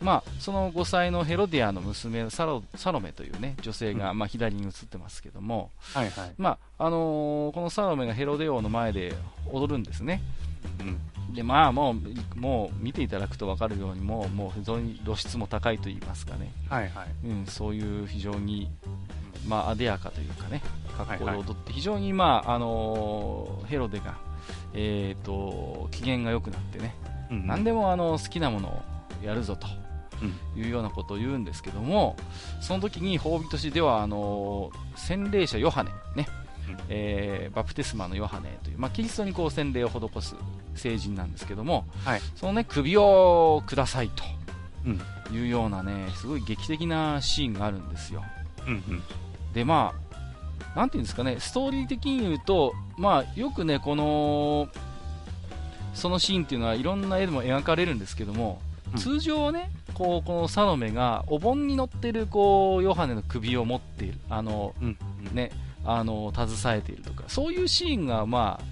[0.00, 9.14] まあその5歳のヘロディアの娘サロサロメというね女性が、うん、まあ左に映ってますけども、はいはい、まああのー、このサロメがヘロデ王の前で
[9.50, 10.22] 踊るんですね。
[10.80, 17.26] うん、でまあもうもう見ていただくと分かるようにもうもう非常に露出も高いといいますかね、はいはい。
[17.26, 18.70] うん、そういう非常に、
[19.46, 20.62] まあ、艶やかというかね
[20.96, 24.16] 格好で踊って、はいはい、非常に、まああのー、ヘロデが、
[24.74, 26.94] えーと、機嫌が良くなってね、
[27.30, 28.82] うん、何でもあの好きなものを
[29.24, 29.66] やるぞと。
[30.56, 32.16] いうようなことを言うんですけども、
[32.60, 36.28] その時に褒美としてではあの洗礼者ヨハネ、ね
[36.88, 40.34] えー、バプテスマのヨハネという、まあ、キリストにこう洗礼を施す
[40.74, 44.24] 聖人なんですけども、はい、その、ね、首をくださいと
[45.34, 48.24] いうようなねすごい劇的なシーンがあるんですよ。
[48.66, 49.02] うんうん、
[49.52, 50.08] でまあ
[50.76, 54.68] なんていうんですかねストーリー的に言うと、まあ、よくねこの
[55.94, 58.60] そのシーンっていうのはいろんな絵でも描かれるんですけども、
[58.96, 64.98] 通常はねこうこのサロメがお盆に乗ってるこうヨハネの首を持っているあの、うん
[65.28, 65.50] うん、ね
[65.84, 68.64] あの携えているとかそういうシーンがまあ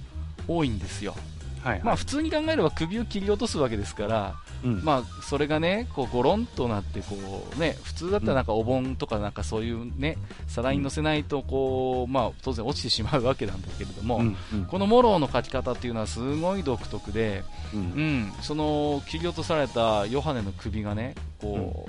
[0.49, 7.17] 多いんですよ、はいはい、まあ、普通に考えれば首を切り落とすわけですから、うん、まあ、それがねこうゴロンとなってこ
[7.57, 10.17] う、ね、普通だったらなんかお盆とかなんかそういうね
[10.47, 21.89] 皿に乗せないとこう、まあ、当然落ちてしまうわけなんだけれども、うんうん、このモローの描き方っていうのはすごい独特で、うん、うん、その切り落とされたヨハネの首がねこ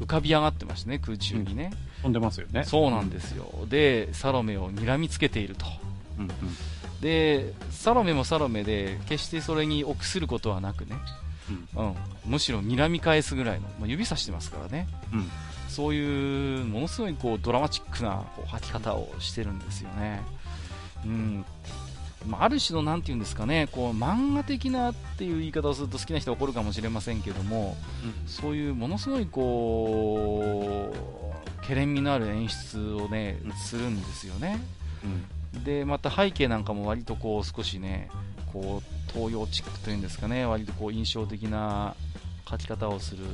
[0.00, 1.70] う、浮かび上がってましてね、空中にね。
[2.02, 2.64] 飛んでますよね。
[2.64, 3.46] そうなんですよ。
[3.68, 5.66] で、サロメを睨みつけていると。
[6.18, 6.30] うんうん、
[7.00, 10.96] で、サロメもサロメで、決してそれに臆することはなくね、
[11.76, 11.94] うん、うん、
[12.26, 15.30] むしろ睨み返すぐらいの、まあ、指さしてますからね、うん、
[15.68, 20.22] そういうものすごいこうドラマチックなこう履き方をしてるんですよね。
[21.04, 21.44] うん。
[22.26, 34.58] まあ、ある種の何て言うんですかねこう漫画的なっていう言い方をすると好きな人は怒るかもしれませんけども、うん、そういうものすごいこうけれんみのある演出をねするんですよね。
[35.54, 38.10] うん、でまた背景なんかも割とこう少しね
[38.52, 41.94] こう東洋チックというんですかね割とこう印象的な
[42.44, 43.24] 描き方をする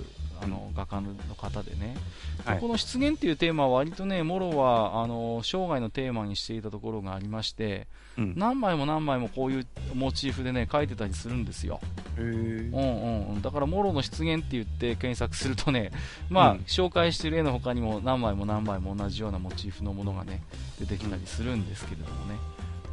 [0.43, 1.97] あの画家の方でね、
[2.45, 7.87] はい、この出現っていうテーマは割とね、モロはあの生涯のテーマにしていたところがありまして、
[8.19, 11.81] うん、何枚も何枚もこういうモチーフでね描いてたりするんですよ。
[12.19, 15.91] うんうん、だからモロの出現って言って検索するとね、
[16.29, 20.43] まあ、うん、紹介している絵の他にも何枚も何枚も同じようなモチーフのものがね
[20.79, 22.39] 出てきたりするんですけれどもね。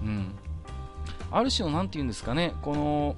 [0.03, 0.35] うん、
[1.31, 3.15] ある種の何て言うんですかね、この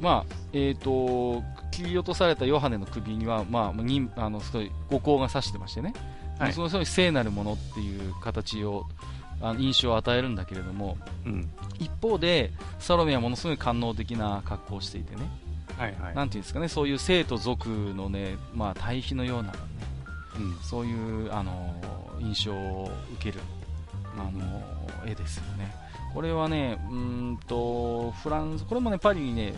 [0.00, 1.42] まあえーと
[1.74, 5.92] 切り落とされたヨハネの首には、まあ、にあのすごい五光が刺してましてね、
[6.38, 8.84] はい、そのすごい聖なるものっていう形を
[9.40, 15.22] あの印象を与えるんだけれども、うん、一方でサロメはものすごい官能的な格好をしていてね、
[15.76, 19.58] はいはい、なんていうんですかねそういう生と族のね、まあ、対比のような、ね、
[20.38, 21.74] うん、そういうあの
[22.20, 23.40] 印象を受ける
[24.16, 24.62] あの
[25.04, 25.74] 絵ですよね。
[26.14, 29.54] これはね、うんとフランス、これもねパリにね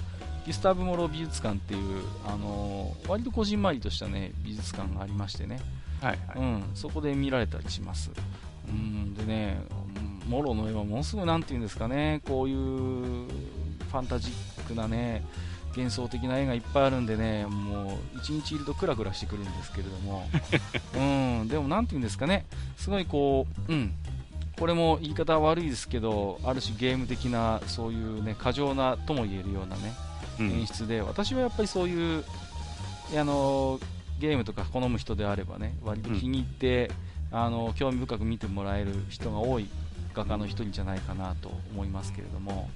[0.47, 5.61] ギスタブ・モロ美術館っていう、あのー、割とこじんまりとした、ね、美術館がありましてね、
[6.01, 8.11] はいはい、うん、そこで見られたりします。
[8.69, 9.61] うんでね、
[10.29, 15.25] モロの絵はものすごい、なんていうんですかね、こういうファンタジックなね、
[15.77, 20.29] 幻想的な絵がいっぱいあるんでね、もう一日いるとクラクラしてくるんですけれども、
[20.97, 23.95] うん、でもなんていうんですかね、すごいこう、うん、
[24.59, 29.95] これも言い方は悪いですけど、ある種ゲーム的な、そういうね、過剰なとも言えるようなね、
[30.39, 32.25] 演出で、うん、私はやっぱりそういう
[33.15, 33.79] あの
[34.19, 36.91] ゲームとか好む人であればね割と気に入って、
[37.33, 39.69] うん、あの興味深く見てもらえる人が多い
[40.15, 42.71] 画家の一人じゃないかなと思いますけれども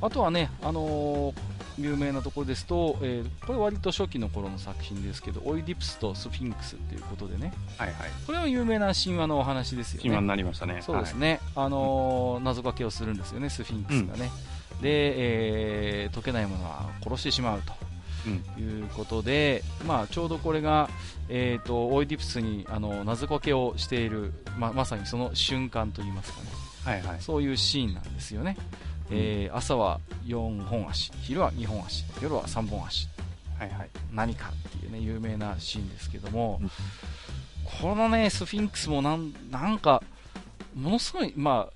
[0.00, 1.34] あとはね、あの
[1.78, 10.02] 有名なところですと、えー、これ割と初期の頃の作品ですけど、オイディプスとスフィンクスっていうことでね、はいはい、これは有名な神話のお話ですよね。
[10.02, 10.80] 神話になりましたね。
[10.80, 11.40] そうですね。
[11.54, 14.30] はい、あのー、謎かけをするんですよね、スフィンクスがね。
[14.50, 20.88] うんで、えー、解けないものは殺してしまうということで、うん、まあ、ちょうどこれが、
[21.28, 26.48] えーと、オイディプスにあの謎かけをしている、ままさにその瞬間といいますかね、
[26.84, 28.64] はいはい、そういうシーンなんですよね、うん、
[29.10, 33.08] えー、朝は4本足昼は2本足夜は3本足、
[33.58, 36.70] はいはい、何かっていう、ね、有名なシーンですけども、うん、
[37.80, 40.02] このねスフィンクスもなんなんか
[40.74, 41.72] ものすごい、まあ、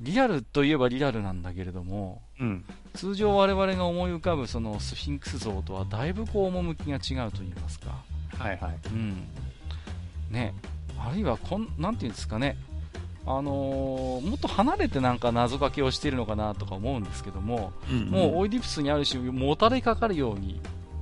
[0.00, 8.02] リアルといえばリアルなんだけれども、うん、通常我々が思い浮かぶそのスフィンクス像とはだいぶこう趣が違うと言いますか。
[8.36, 8.78] はいはい。
[8.92, 9.26] うん。
[10.30, 10.54] ね、
[10.98, 12.56] あるいはこん、なんていうんですかね、
[13.26, 20.60] あのー、もっと離れてなんか謎かけをしているのかなとか思うんですけども、うんうん、もうオイディプスにある種もたれかかるように、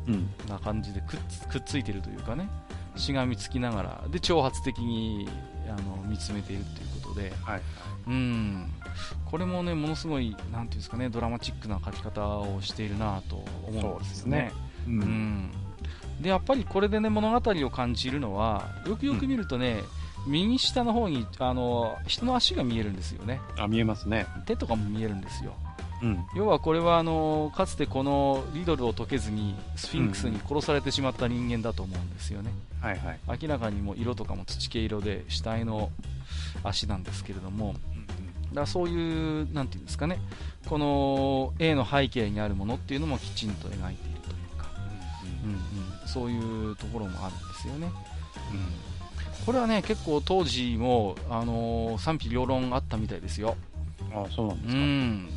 [0.09, 2.49] うん、な感じでくっくっついてるというかね、
[2.97, 5.29] しがみつきながら、で、挑発的に
[5.69, 7.63] あの見つめているということで、はいはい、
[8.07, 8.71] うん、
[9.25, 14.53] これもね、ものすごい、なんていうんですかね、ドラマチックな書き方をしているなと思うんですよね。
[14.87, 14.97] うね。
[14.97, 15.51] うん、うん、
[16.21, 19.85] で、やっぱりこれでね、物語を感じるのは、よくよく見るとね、うん、
[20.27, 23.41] 右下の方にあの人の足が見えるんですよね。
[23.59, 24.27] あ、見えますね。
[24.47, 25.55] 手とかも見えるんですよ。
[26.03, 32.51] うん、要はこれはあのかつてこのリドルを解けずにスフィンクスに殺されてしまった人間だと思うんですよね、
[32.83, 35.91] うん、はいはい、明らかにも色とかも土系色で死体の
[36.63, 37.75] 足なんですけれども、
[38.53, 40.19] だそういうなんていうんですかね。
[40.67, 44.69] この A の背景にあるものっていうのもきちんと描いているというか、
[45.45, 47.91] うんうん、そういうところもあるんですよね、
[48.53, 48.94] うん、
[49.47, 53.57] これはね結構当時も、あのー、賛否両論あったみたいですよ。
[54.13, 55.29] あそうなんですか、うん、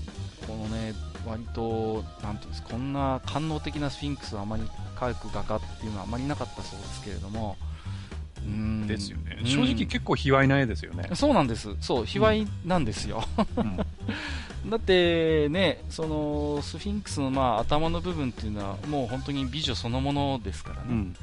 [0.47, 0.93] このね
[1.25, 4.63] 割となんていうんですこんな官能的なスフィンクスをあまり
[4.95, 7.57] 描く画家っていうのはあまりなかったそうですけれども、
[8.87, 11.09] ですよね、正直結構卑猥な絵ですよね。
[11.13, 11.75] そうなんです。
[11.81, 13.23] そう、卑猥なんですよ。
[14.69, 20.81] だってね、そのスフィンクスのまあ頭の部分っていうのはもう本当に美女そのものですからね。
[20.89, 21.15] うん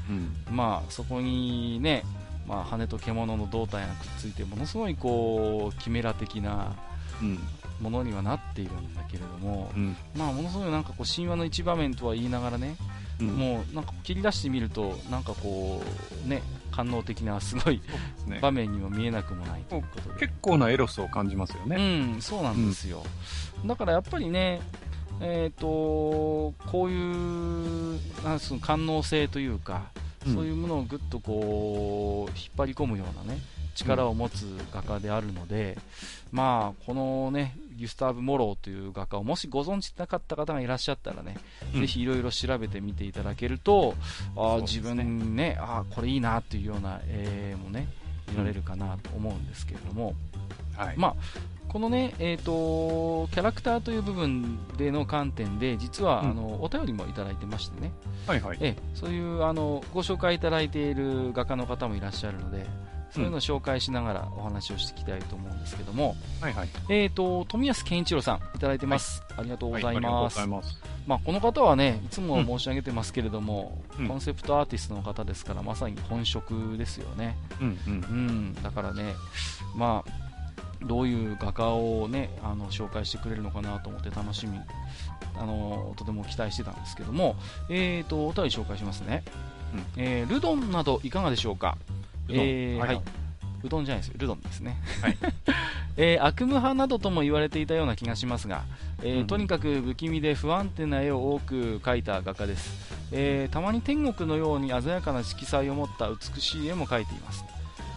[0.49, 2.03] うん、まあそこにね、
[2.47, 6.75] まあ羽と獣の胴体がくっついてものすごいこうキメラ的な
[7.81, 12.75] ものにはなっているんだけれども、うん、まあものすごいなんかこう神話の一場面とは言いながらね、
[13.19, 15.81] うん、もうなんか切り出してみるとなんかこ
[16.25, 16.41] うね
[16.71, 17.81] 官能的なすごい、
[18.27, 20.19] ね、場面にも見えなくもないということで。
[20.27, 21.75] 結構なエロスを感じますよね。
[21.77, 23.03] うんそうなんですよ、
[23.61, 24.61] うん、だからやっぱりね
[25.21, 29.91] えーと、こういうなんその官能性というか、
[30.27, 33.41] うん、そういうものをぐっとこう引っ張り込むようなね
[33.75, 35.77] 力を持つ画家であるので、
[36.31, 41.37] うん、まあ、このねギュスターブ・モローという画家をもしご存知なかった方がいらっしゃったらね、
[41.73, 43.95] うん、ぜひいろいろ調べてみていただけると、
[44.37, 47.89] あ、ね、自分ねあこれいいなっていうような絵もね
[48.31, 50.13] 見られるかなと思うんですけれども、
[50.77, 51.15] はい、まあ
[51.75, 57.91] このね、えーと、キャラクターという部分での観点で、実は、うん、あのお便りもいただいてましてね、
[58.25, 62.65] はいはい、えそういうあのご紹介いただいている画家の方もいらっしゃるので、
[63.11, 70.39] そういうのを紹介しながらお話をしていきたいと思うんですけども、はいはい、えーと、富安健一郎さん、いただいてます、はい、ありがとうございます。
[70.39, 77.35] はい、まあ、この方はね、いつも申し上げてますけれども、うん、コンセプトアーティストの方ですから、まさに本職ですよね。
[77.59, 77.93] うん、うん。
[77.93, 79.13] うん、だからね、
[79.75, 80.24] まあ
[80.81, 84.59] どういう画家をねあの紹介してくれるのかなと思って楽しみ
[85.37, 87.35] あのとても期待してたんですけども、
[87.69, 89.23] えーと、お便り紹介しますね、
[89.73, 91.77] うん、えー、ルドンなどいかがでしょうか？
[92.29, 93.01] えー、はい、
[93.63, 94.77] うどんじゃないですよ、ルドンですね。
[95.01, 95.17] はい、
[95.97, 98.63] えー、悪夢派などとも言われていたような気がしますが、
[99.01, 107.43] えー、うん、とにかく不気味で不安定な絵を多く描いた画家です、えー、たまに天国のように鮮やかな色彩を持った美しい絵も描いています。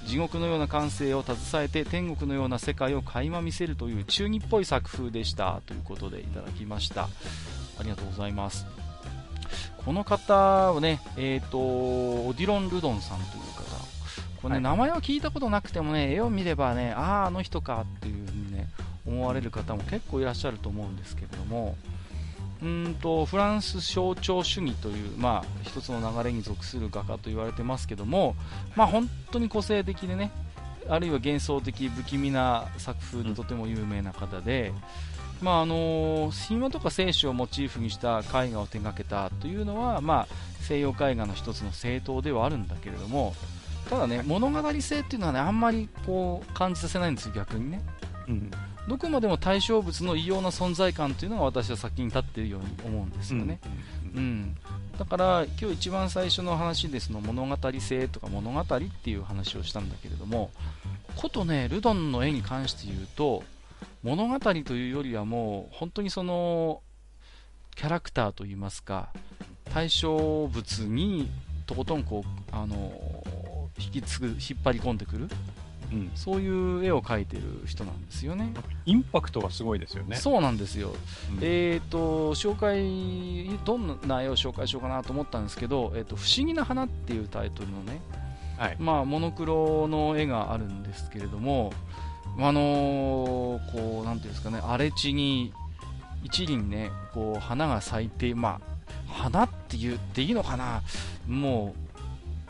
[0.08, 7.10] 地獄のような感性を携えて天国のような世界を垣間見せるという中二っぽい作風でしたということでいただきました。
[7.78, 8.66] ありがとうございます。
[9.84, 10.34] この方
[10.72, 13.68] はね、えーと、オディロン・ルドンさんという方。
[14.40, 18.68] これね、はい、名前は聞いたことなくてもね絵を見ればねあああの人かっていう風にね
[19.06, 21.76] 思われる方も結構いらっしゃると思うんですけれども
[22.62, 28.34] うんとフランス象徴主義という、まあ、一つの流れに属する画家と言われてますけども、
[28.74, 30.32] まあ、本当に個性的でね
[30.88, 34.72] あるいは幻想的不気味な作風でとても有名な方で、
[35.42, 40.28] まああの神話とか聖書をモチーフにした絵画を手がけたというのは、まあ、
[40.60, 43.34] 西洋絵画の一つの正統ではあるんだけれども
[43.88, 47.82] ただね物語性っていうのはねあんまりこう感じさせないんですよ逆にね、
[48.28, 48.50] うん、
[48.88, 53.60] どこまでも対象物の異様な存在感というのが私は先に立っているように思うんですよね、
[54.14, 54.56] うん、うん、
[54.98, 60.50] だから今日一番最初の話ですの物語性とか物語っていう話をしたんだけれども
[61.16, 63.42] ことねルドンの絵に関して言うと
[64.02, 66.80] 物語というよりはもう本当にその
[67.74, 69.10] キャラクターといいますか
[69.72, 71.30] 対象物に
[71.66, 72.92] とことんこうあの
[73.78, 75.28] 引き継ぐ引っ張り込んでくる
[75.90, 78.52] うん、そういう絵を描いてる人なんですよね。
[78.86, 80.16] インパクトがすごいですよね。
[80.16, 80.92] そうなんですよ。
[81.30, 88.00] うん、えっ、ー、と、紹介、どんな絵を紹介しようかなと思ったんですけど、えっ、ー、と、不思議な花っていうタイトルのね、
[88.58, 91.72] はい、まあ、モノクロの絵があるんですけれども、
[92.38, 95.52] あのー、こう、なんていうんですかね、荒れ地に、
[96.24, 98.60] 一輪ね、こう、花が咲いて、ま
[99.08, 100.82] あ、花って言っていいのかな？
[101.26, 101.74] も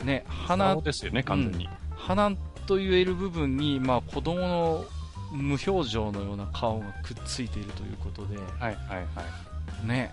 [0.01, 0.75] う、ね、花。
[0.75, 1.65] ですよね、完全に。
[1.65, 2.31] うん、花
[2.69, 4.85] と言える部分に、まあ、子供の
[5.31, 9.03] 無表情のような顔がくっついているということで、はいはいは
[9.83, 10.11] い、ね、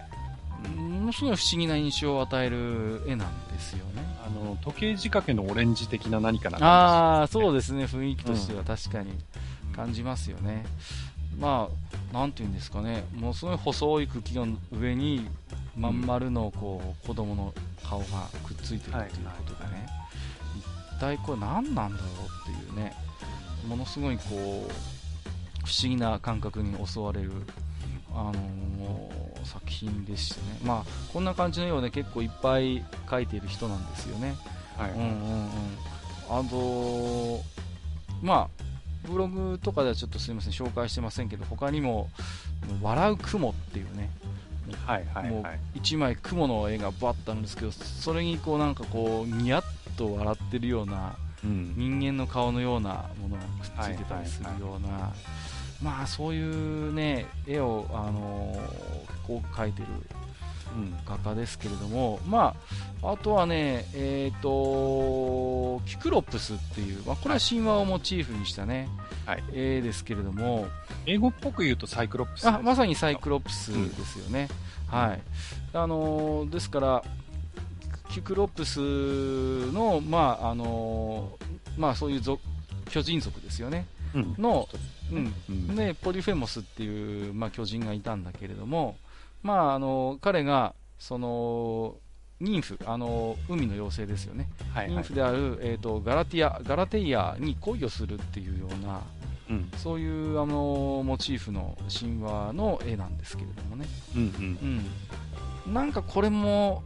[0.74, 4.02] ものすごい不思議な印象を与える絵なんですよね。
[4.26, 9.12] あの時計仕掛けのオレンジ的な何かな、ね、ああ、そうですね、雰囲気としては確かに
[9.74, 10.64] 感じますよね。
[11.34, 11.68] うん、ま
[12.10, 15.28] あ、なんていうんですかね、ものすごい細い茎の上に、
[15.76, 17.52] まん丸のこう子供の
[17.84, 19.04] 顔がくっついてるという
[19.46, 19.95] ことでね。
[20.98, 22.94] 体これ何なんだろうっていうね
[23.66, 24.26] ものすごいこう
[25.66, 27.32] 不思議な感覚に襲われる、
[28.12, 34.36] あのー、作品でしてね、まあ、こんな感じの絵をね結構いっぱい描いている人なんですよね。
[34.76, 35.50] はい、うんうんうん、
[36.28, 37.42] あと、
[38.22, 38.64] まあ、
[39.08, 42.10] ブログとかではちょっとすみません紹介してませんけど他にも
[42.82, 44.10] 「笑う雲」っていうね
[44.84, 49.62] はいはいはい、もう1枚雲の絵がバッとあるんですけどそれにこうなんかこうニヤッ
[49.96, 58.58] と笑ってるような、うん、人間の顔のようなものがくっついてたりするような、はいはいはい、まあそういうね絵を、あのー、
[59.06, 59.88] 結構描いてる
[61.06, 62.54] 画家ですけれども、ま
[63.02, 68.88] あ、あとはね、えっ、ー、と、キクロプスっていう、まあ、これは神話をモチーフにしたね、
[69.24, 70.66] はい、絵ですけれども、
[71.06, 72.46] 英語っぽく言うとサイクロプス。
[72.46, 74.48] あまさにサイクロプスですよね。
[74.92, 75.22] うん、はい。
[75.72, 77.04] あのー、ですから、
[78.16, 78.78] キクロプス
[79.72, 82.22] の、まああのー、まあ、そういう
[82.88, 84.66] 巨人族ですよね、うん、の、
[85.12, 85.34] うん。
[85.50, 88.96] うん、でポリフェモスっていう、まあ、巨人がいたんだけれども、
[89.42, 91.96] まあ、あの彼がその
[92.40, 99.02] ニンフ、あの海の妖精ですよね、はいはい、ニンフである、えーと、ガラティアガラテイアに恋をするっていうような
[99.48, 103.86] うん、そういうあのモチーフの神話の絵なんですけれどもね、
[104.16, 104.80] うんうん。
[105.66, 106.82] うん、なんかこれも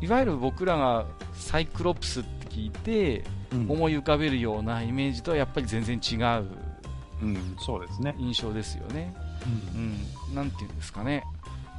[0.00, 3.24] いわゆる僕らがサイクロプスって聞いて、
[3.68, 6.46] 思い浮かべるようなイメージとはやっぱり全然違う、
[7.22, 8.14] うん、そうですね。
[8.18, 9.14] 印象ですよね。
[9.74, 9.98] うん、
[10.28, 11.24] うん、なんていうんですかね。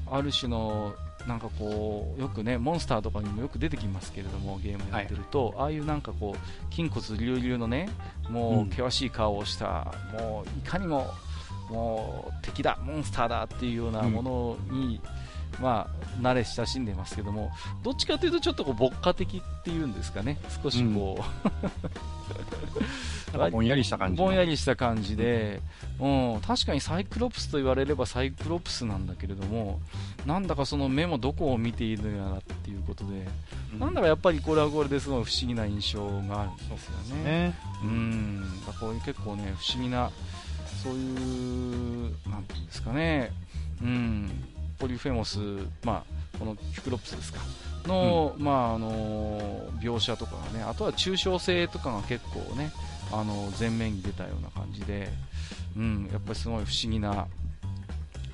[0.09, 0.93] ある種の
[1.27, 7.89] なんかこうよくねモンスターとかにもよく出てきますけれどもゲームやってると、はい、ああいうなんかこう筋骨隆々のね
[8.29, 11.11] もう険しい顔をした、うん、もういかにも
[11.69, 15.09] もう敵だモンスターだっていうようなものに、うん、
[15.59, 17.51] まあ慣れ親しんでますけども
[17.83, 20.37] どっちかというとちょっとこう牧歌的っていうんですかね。
[20.63, 21.23] 少しこ
[23.33, 25.61] う、うん、 ぼんやりした感じぼんやりした感じで、
[25.99, 29.79] うん、確かにサイクロプスと言われればサイクロプスなんだけれども
[30.25, 33.27] なんだかその目もどこを見ているのやらっていうことで、
[33.73, 37.23] うん、なんだかやっぱりこれはこれですごい不思議な印象があるんですよね。
[37.23, 37.55] ね。
[37.83, 40.11] うん、だから結構ね不思議な
[40.83, 43.31] そういうなんていうんですかね、
[43.81, 44.29] うん、
[44.81, 45.37] ポリフェモス、
[45.85, 47.39] まあこのキクロプスですか。
[47.85, 52.71] の、うん、まああの描写とかがね、あとは抽象性とかが結構ね、
[53.11, 55.09] あの前面に出たような感じで、
[55.77, 57.27] うん、やっぱりすごい不思議な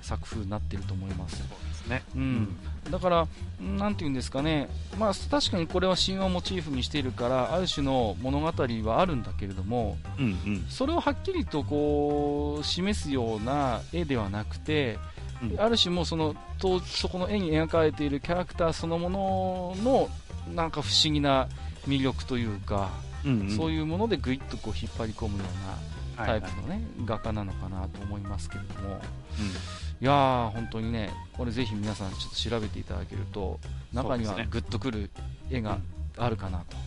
[0.01, 1.43] 作風になっていると思います。
[1.87, 2.57] ね、うん、
[2.91, 3.27] だから、
[3.61, 15.16] なんていうんですかね、まあ、確かにこれは神話をモチーフにしているから、ある種の物語はあるんだけれども、うんうん、それをはっきりとこう示すような絵ではなくて、うん、
[15.57, 20.09] ある種もそのとそこの絵に描かれているキャラクターそのものの
[20.55, 21.47] なんか不思議な
[21.87, 22.89] 魅力というか、
[23.25, 25.43] うんうん、そういうものでぐいっとこう引っ張り込むよ
[26.15, 28.95] うなタイプのね、はいはい、画家なのかなと思いますけれども。
[28.95, 28.99] うん。
[29.99, 33.59] いやー、本当にね、これぜひ皆さんちょっと調べていただけると、
[33.93, 35.09] 中にはグッとくる
[35.49, 35.79] 絵が
[36.17, 36.77] あるかなと。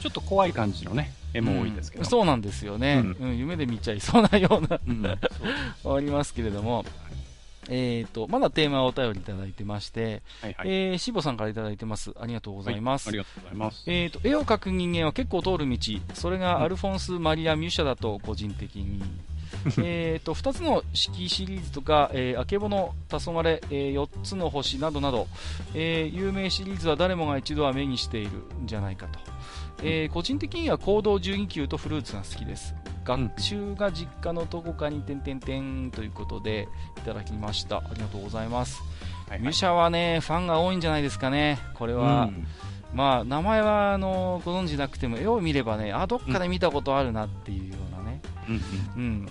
[0.00, 5.18] ちょっと怖い感じのね、絵も多いですけど、うん、そうなんですよね、うん、うん、夢で見ちゃいそうなような、うん、あ
[6.00, 6.84] りますけれども、
[7.68, 12.12] えーと、まだテーマをお便りいただいてまして、はいはい、えー、しぼさんからいただいてます。
[12.18, 13.08] ありがとうございます。
[13.08, 13.84] はい、ありがとうございます。
[13.86, 15.78] えーと、絵を描く人間は結構通る道、
[16.14, 19.02] それがアルフォンス・マリア・ミュシャだと個人的に
[19.78, 25.26] えと2つの式シリーズとか、えー、あけぼの、黄昏、えー、4つの星などなど、
[25.74, 28.30] えー、有名シリーズは誰もが一度は目にしている
[28.62, 29.18] んじゃないかと、
[29.82, 32.74] えー、個人的には行動12級とフルーツが好きです
[33.06, 37.78] 学習が実家のどこかに点々点ということでいただきました。
[37.78, 38.82] ありがとうございます、
[39.28, 41.58] はいはい、ミュシャはねファンが多いんじゃないですかね。
[41.74, 42.46] これは、うん。
[42.94, 48.54] まあ、名前はあのご存知なくても絵を見ればねあどっかで見たことあるなっていうようなね、うん、
[48.96, 49.28] うん、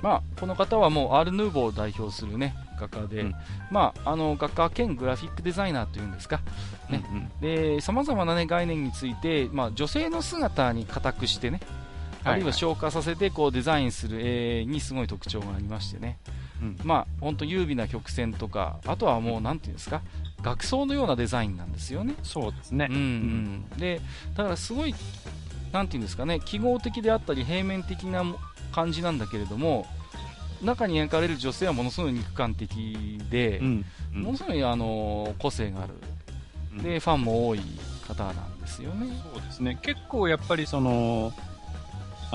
[0.00, 3.34] まあ、この方はもうアール・ヌーボーを代表する、ね、画家で、うん、
[3.70, 6.40] まあ、あの画家兼グラフィックデザイナーというんですか、
[6.88, 7.02] ね。
[7.40, 11.60] でさまざまな、ね、概念について、まあ、女性の姿に固くしてね、
[12.24, 16.18] あるいは消化させてこうデザインする絵にすごい特徴がありましてね、
[16.62, 20.02] うん、まあ本当優美な曲線とかあとはもうなんていうんですか？
[20.42, 22.14] 学装のようなデザインなんですよね。
[22.22, 22.98] そうですね、うんう
[23.76, 24.00] ん、で
[24.36, 24.94] だからすごい
[25.72, 26.40] なんていうんですかね？
[26.40, 28.24] 記号的であったり平面的な
[28.72, 29.86] 感じなんだけれども
[30.62, 33.84] 中に描かれる女性はものすごい肉感的で、うん。
[34.14, 35.94] うん、ものすごいあの個性がある、
[36.76, 37.60] うん、でファンも多い
[38.06, 39.08] 方なんですよね。
[39.32, 39.78] そうですね。
[39.82, 41.32] 結構やっぱりその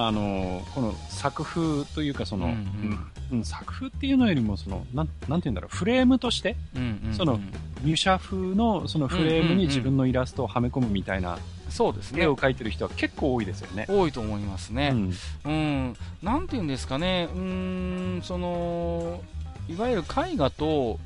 [0.07, 2.99] あのこの作風というかその、うん
[3.31, 7.39] うん、作風っていうのよりもそのなんなんて言うんだろうフレームとして、うんうんうん、その
[7.83, 11.37] 入社風のそのフレームに自分のイラストをはめ込むみたいな
[11.69, 12.23] そうですね。
[12.23, 13.85] 絵を描いてる人は結構多いですよね。
[13.87, 14.89] 多いと思いますね。
[14.91, 15.13] うん。
[15.45, 19.21] うん、なんていうんですかね、うん、その、
[19.67, 20.99] いわゆる絵画と、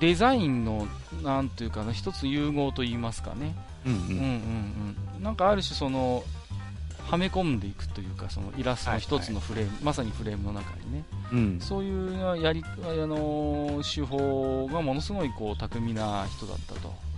[0.00, 0.88] デザインの、
[1.22, 3.54] なんていうかな、一つ融合と言いますかね。
[3.86, 4.00] うんうん。
[4.00, 5.22] うんうんうん。
[5.22, 6.24] なんかある種その、
[7.10, 17.08] はめ込んでいくというか、そのイラストの一つのフレーム、はいはい、まさにフレームの中にね、うん、そういうやり、あの手法がものすごいこう巧みな人だったと。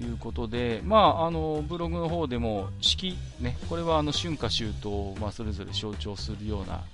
[0.00, 6.93] いうことで、うん、まあ、あのブログの方でも式、ね、これはあの春夏秋冬を、まあ、それぞれ象徴するような、うん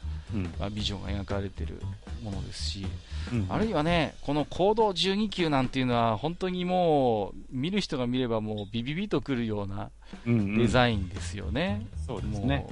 [0.58, 1.80] まあ、ビジョンが描かれている
[2.22, 2.86] ものですし、
[3.32, 9.90] うん、あるいはね、この行動12級なんていうのは、本当にもう、見る人が見ればもうビビビとくるような
[10.26, 11.86] デザインですよね。
[12.08, 12.66] うんうん、そうですね。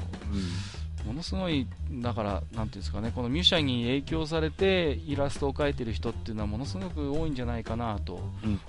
[1.06, 8.20] ものすごい、だから、なんていうんですかね、このミュシャに影響されてイラストを描いてる人っていうのはものすごく多いんじゃないかなと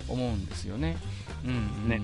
[0.07, 0.97] 思うんですよね。
[1.43, 1.51] うん、
[1.83, 2.01] うん、ね。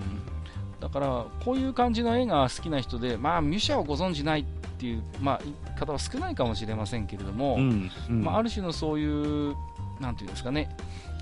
[0.79, 4.43] だから、こういう感じの絵が好きな人で、まあ、ミュシャをご存じないっ
[4.77, 9.55] ていう、まあ、方は少ないかもしれませんけれども、うんうん、まあ、ある種のそういう、
[9.99, 10.69] なんていうんですかね、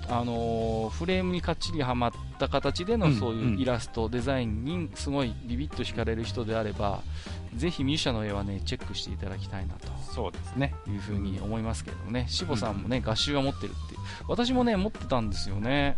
[0.08, 7.00] あのー、フレームにかっちりはまった形でのそういうイラスト、うんうん、デザインにすごいビビッと惹かれる人であれば
[7.56, 9.88] ぜひミュシャの絵はねチェックしていただきたいなと。
[10.12, 10.74] そうですね。
[10.86, 13.96] いうふうに思いますけどね、しぼさんもね、画集は持ってるって
[14.28, 15.96] 私もね持ってたんですよね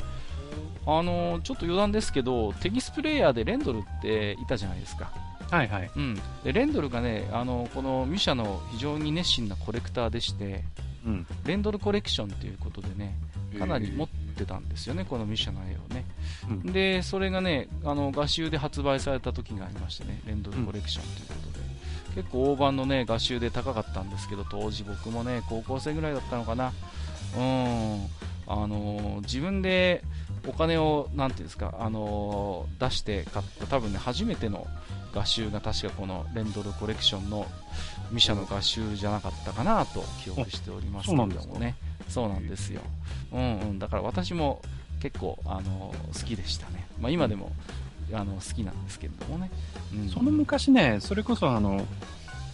[0.87, 5.11] あのー、ちょっと余談ですけどテキスプレイヤーでレンドルっていたじゃないですか。
[5.51, 5.91] はいはい。
[5.97, 10.65] うん、でレンドルがねあのこのミュシャの非常に熱心なコレクターでして、
[11.05, 13.17] うん、レンドルコレクションということでね
[13.59, 16.05] かなり持ってたんですよね、このミッションの絵をね。
[16.49, 21.65] うん、で、それがね、あの画集で発売された時がありましてね、レンドルコレクションということで、
[22.09, 26.73] うん、結構大判のね、画集で高かったんですけど、当時僕もね、高校生ぐらいだったのかな。
[27.37, 28.07] うん、
[28.47, 30.03] あの自分で
[30.47, 34.67] お金を、なんていうんですか、あの出して買った、多分ね、初めての
[35.15, 37.47] 画集が確かこのレンドルコレクションの
[38.11, 41.75] ミシャの画集じゃなかったかなと記憶しておりますけれどもね。
[42.09, 42.81] そうなんですよ。
[43.33, 43.79] うんうん。
[43.79, 44.63] だから私も
[45.01, 46.87] 結構、あの好きでしたね。
[47.01, 47.53] まあ、今でも、
[48.13, 49.51] あの好きなんですけれどもね。
[49.93, 51.85] うん、その昔ね、それこそあの、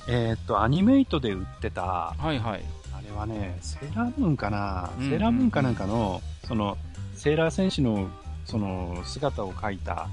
[0.08, 2.62] えー、っと、アニメイトで売ってた、はいはい。
[2.94, 6.76] あれはね、セーラームーンかな、セーラームーンかなんかの、その、
[7.22, 8.10] セーラー戦士の、
[8.44, 10.08] その、姿を描いた、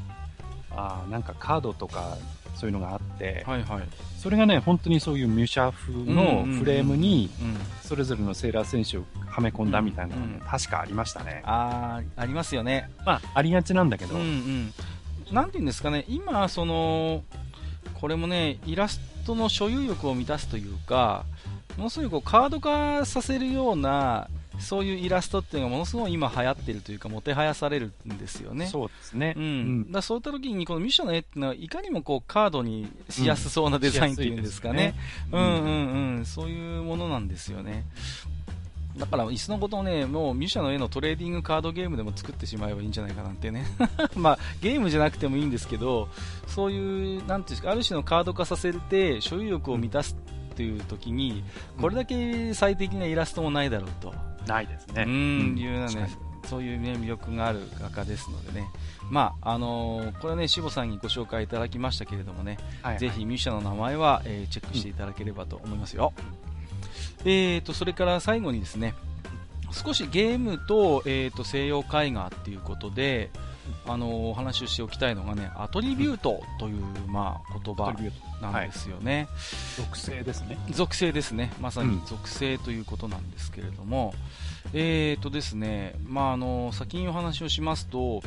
[0.69, 2.15] あなんかカードとか
[2.53, 3.83] そういうのがあって、はいはい、
[4.19, 7.31] それがね、本当にそういうミュシャ風のフレームに、
[7.81, 11.41] それぞれのセーラー選手をはめ込んだみたいなのが、ね、確かありましたね。
[11.45, 12.91] ああ、ありますよね。
[13.03, 14.13] まあ、ありがちなんだけど。
[14.13, 14.73] うんうん。
[15.33, 17.23] なんていうんですかね、今、その、
[17.99, 21.25] これもね、イラストの所有欲を満たすというか、
[21.75, 24.27] ものすごいこうカード化させるような
[24.59, 28.67] そういうイラストっていうのがものすごい今流行ってるというか、もてはやされるんですよね。
[28.67, 29.33] そうですね。
[29.37, 29.43] うん。
[29.43, 34.95] うん、だそういった時に、このミッションの絵っていうのは、いかにもこう、カードにしやすそうなデザインっていうんですかね。
[35.31, 36.25] うん、うんうんうん。
[36.25, 37.85] そういうものなんですよね。
[38.97, 43.65] だから、いっそのことをね、もうミュシャの絵のトレーディングカードゲームでも作ってしまえばいいんじゃないかなんてね。
[44.15, 46.09] まあ、ゲームじゃなくてもいいんですけど、
[46.47, 50.15] そういう、なんていうんですか、ある種のカード化させて、所有欲を満たす
[50.55, 51.43] という時に、
[51.79, 54.13] これだけ最適なイラストもないだろうと。
[54.49, 55.03] ないですね。
[55.07, 56.09] うん、いうようなね、
[56.45, 58.67] そういう、ね、魅力がある画家ですのでね、
[59.09, 66.13] まああのー、これはね、志保さんにご紹介いただきましたけれどもね、はいはい、ぜひミュシャンの名前は、えー、チェックしていただければと思いますよ。
[67.23, 68.93] うん、えーと、それから最後にですね、
[69.71, 73.29] 少しゲームと,、えーと、西洋絵画っていうことで、
[73.85, 77.93] あのー、お話をしておきたいのがね、アトリビュートという、まあ、言葉
[78.41, 79.27] なんですよね、はい、
[79.83, 80.57] 属性ですね。
[80.71, 81.51] 属性ですね。
[81.59, 84.13] まさに属性ということなんですけれども、
[84.65, 88.21] うん、えーとですね、まあ、あのー、先にお話をしますと、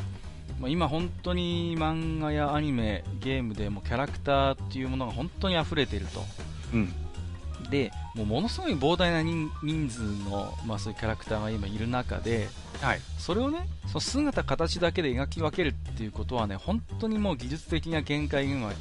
[0.59, 6.23] まあ、今本当に漫画やアニメ、ゲームでもキャラクターっていうものが本当に溢れていると。
[6.73, 6.93] うん
[7.73, 9.49] でもうものすごい膨大な人
[9.89, 12.47] 数の、まあ、そういうキャラクターが今いる中で、
[12.79, 18.71] はい、それをねその姿、形だけで描き分けるっていうことはね本当にもう技術的な限界が今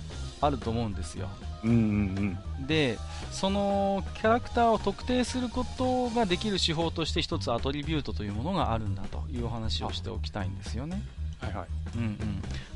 [0.43, 1.31] あると思うんですよ。
[1.65, 2.99] うんうんうん、で
[3.31, 11.01] そのキャラクターを特定することができる手法として一つアトリビュートというものがあるんだというお話をしておきたいんですよね。
[11.41, 11.67] はいはい
[11.97, 12.19] うんうん、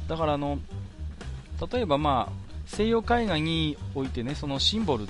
[0.09, 0.59] だからあの
[1.71, 5.07] 例えば、まあ、西洋絵画においてねそのシンボル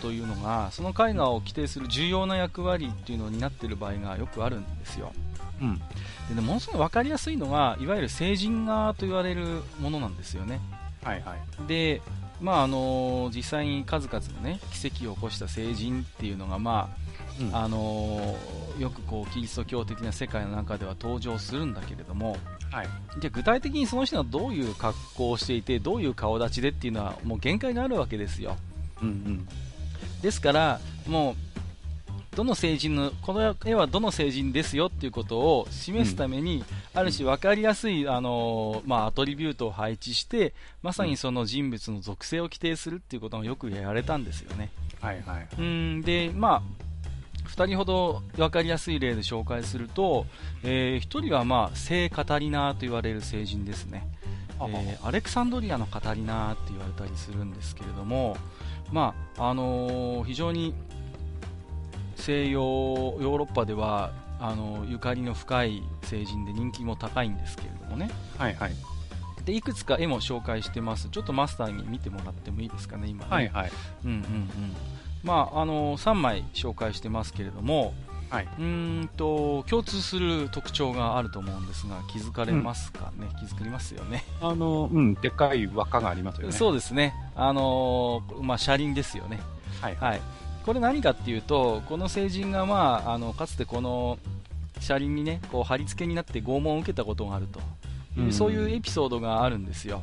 [0.00, 5.12] というのがその絵画を規定する重要な役割っていうのを担っている場合がよくあるんですよ。
[5.60, 5.78] うん、
[6.28, 10.60] でねものすごい分かりやすいのがいわゆる成人画と言われるものなんですよね。
[11.02, 12.02] はいはい、で、
[12.40, 16.90] まああの実際に数々の、ね、奇跡を起こした成人っていうのが、ま
[17.40, 18.36] あ、うん、あの
[18.78, 22.36] よくこうキリスト教的な世界の中では登場するんだけれども、
[22.70, 22.88] はい、
[23.20, 28.56] じゃ具体的にその人はどういう格好をしていてどういう顔立ちでっていうのはもう限界があるわけですよ。
[29.02, 29.48] うんうん
[30.22, 31.50] ですから、もう、
[32.36, 36.58] どの成人の、この絵はどの成人ですよっていうことを示すために、
[36.94, 44.70] うん、ある種分かりやすい、あのまあ、アトリビュートを配置して、まさにその人物の属性を規定するっていうことがよくやられたんですよね。
[45.00, 45.48] はいはい。
[45.58, 46.62] うんで、まあ、
[47.48, 50.26] 2人ほど分かりやすい例で紹介すると、
[50.62, 54.06] えー、1人は、まあ、聖カタリナと言われる成人ですね。
[54.60, 58.36] えー、アレクサンドリアのカタリナって言われたりするんですけれども、
[58.92, 60.74] まああのー、非常に
[62.16, 68.72] 西洋ヨーロッパではあのゆかりの深い成人で人気も高いんですけれどもね、はいはい、
[69.44, 73.30] でいくつか絵も紹介してます、ちょっとマスターに見てもらってもいいですかね、今ね。
[73.30, 73.72] はいはい。
[74.04, 74.50] うんうんうん。
[75.22, 77.92] まああの3枚紹介してますけれども、
[78.30, 84.24] はい、うんと共通する特徴があると思うんですが気づかれますかね、うん、気づかれますよね。
[84.40, 86.52] あのうんでっかい輪っかがありますよね。
[86.56, 87.14] そうですね。
[87.34, 89.40] あのまあ車輪ですよね。
[89.80, 90.20] はい、はい、
[90.64, 94.18] これ何かっていうとこの成人がまああのかつてこの
[94.78, 97.60] 車輪にねこう貼り付けになって拷問を受けたことがあると。
[98.16, 100.02] いう、うん、そういうエピソードがあるんですよ。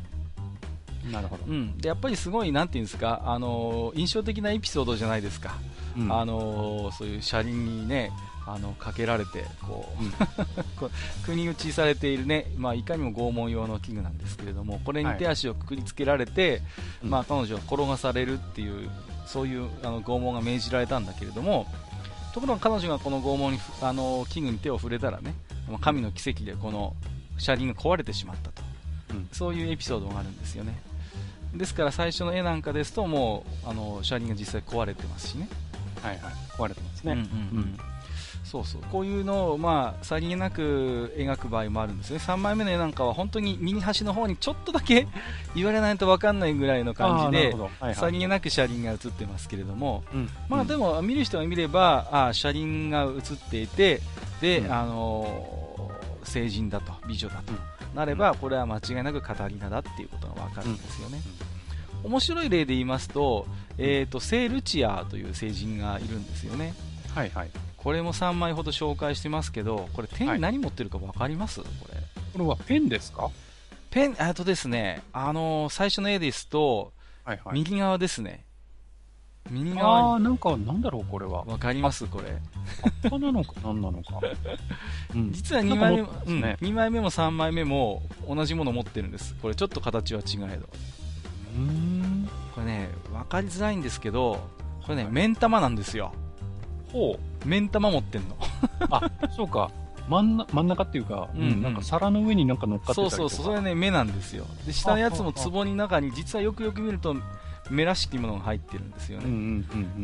[1.12, 5.56] なるほど、うん、でやっぱりすごい、なんていうんですか、あの印象的なエピソードじゃないですか、
[5.98, 8.12] うん、あのそういう車輪にね、
[8.48, 10.12] あのかけられてこう、うん、
[11.26, 16.62] 国打ちされているね、まあ、いかにも拷問用の器具なんですけれどもこれに手足をくくりつけられて、はい、
[17.04, 18.90] まあ、彼女は転がされるっていう
[19.26, 21.68] そういうあの拷問が命じられたんだけれども
[22.34, 25.34] ところが彼女がこの拷問にあの器具に手を触れたらね
[25.82, 26.96] 神の奇跡でこの
[27.38, 28.64] 車輪が壊れてしまったと、
[29.12, 30.80] うん、そういうエピソードがあるんですよね。
[31.54, 35.48] ですから最初の絵なんかですともうあの車輪が実際壊れてますしね
[36.02, 36.34] はいはい。
[36.58, 37.26] 壊れてますね、うんうんう
[37.62, 37.80] ん。
[38.48, 38.82] そうそう。
[38.92, 42.20] こういうのを、まあ、さりげなく描く場合もあるんですね。
[42.20, 45.08] 3枚目の絵なんかは本当に右端の方にちょっとだけ
[45.54, 54.02] 言われないと分かんないぐらいの感じで、はいはい、さりげなく車輪が映ってますけれども、うん、まあ、でも見る人が見ればあ車輪が映っていて
[54.40, 57.54] で、うん、あのー、成人だと美女だと、
[57.94, 61.20] なればこれは間違いなくカタリナだっていうことが分かるんですよね。
[62.04, 66.74] 面白い例で言いますと,、えーと、聖ルチアという聖人がいるんですよね。
[67.14, 72.02] はいはいこれも3枚ほど紹介してますけど、これ手に何持ってるか分かります、はい、これ。
[72.34, 73.30] これはペンですか？
[73.92, 76.92] ペン、あとですね、あのー、最初の絵ですと、
[77.24, 78.46] はいはい、右側ですね。
[79.50, 81.46] 右側ああ、なんか、なんだろう、これは。
[81.46, 82.38] わかりますこれ。
[82.82, 84.20] 葉っぱなのか、何なのか。
[85.16, 89.36] うん、実は2枚目も、ねうん、2枚目も3枚目も同じもの持ってるんです。
[89.42, 90.68] これちょっと形は違えど。
[91.58, 92.30] うん。
[92.54, 94.40] これね、わかりづらいんですけど、
[94.84, 96.14] これね、目ん玉なんですよ。
[96.92, 97.48] ほう。
[97.48, 98.38] 目ん玉持ってんの。
[98.90, 99.72] あ、そうか。
[100.08, 107.16] 真ん真ん中っていうか、うん、うん、なんか皿の上になんか乗っかってそうそうそれね目なんですよで下のやつも壺の中に実はよくよく見ると
[107.70, 109.52] 目らしきものが入ってるんですよね、うんうんうんう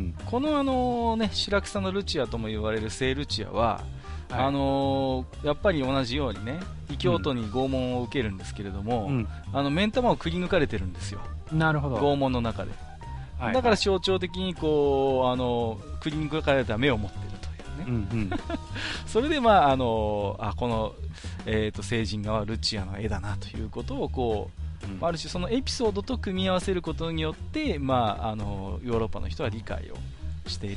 [0.08, 3.80] ん、このあのね白草のルチアとも言われる聖ルチアは、
[4.28, 11.20] はい、あのー、やっぱり同じようにね異教徒に拷問を受けるんですけれども、うん、あの目ん玉をくり抜かれてるんですよ
[11.52, 11.96] なるほど。
[11.96, 12.72] 拷問の中で。
[13.38, 18.30] はい、だから象徴的にこうあのクリーニングかれた目を持っているというね、うんうん、
[19.06, 20.94] それで、まあ、あのあこの、
[21.44, 24.50] えーと、聖人画はルチアの絵だなということをこ
[24.88, 29.96] う、うん、ある種そのエピソードと組み合わせることによって、まあ、あのヨーロッパの人は理解を
[30.48, 30.76] している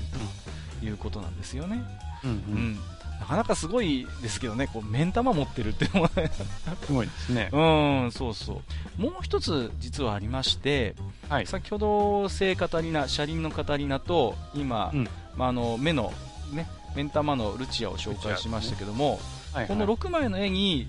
[0.80, 1.82] ということなんですよね。
[2.24, 2.80] うん、うん
[3.20, 7.50] なかなかすごいですけどね、こう目ん玉持ってるっていうのはすごいですね。
[7.54, 7.60] う
[8.08, 8.62] ん、そうそ
[8.98, 9.02] う。
[9.02, 10.96] もう一つ実はありまして、
[11.30, 16.14] はい、先ほど聖カタリナ、車輪のカタリナと、今、うん、まあ、あの目の、
[16.52, 19.20] ね、目ん玉のルチアを紹介しましたけども、ね
[19.54, 20.88] はいはい、この6枚の絵に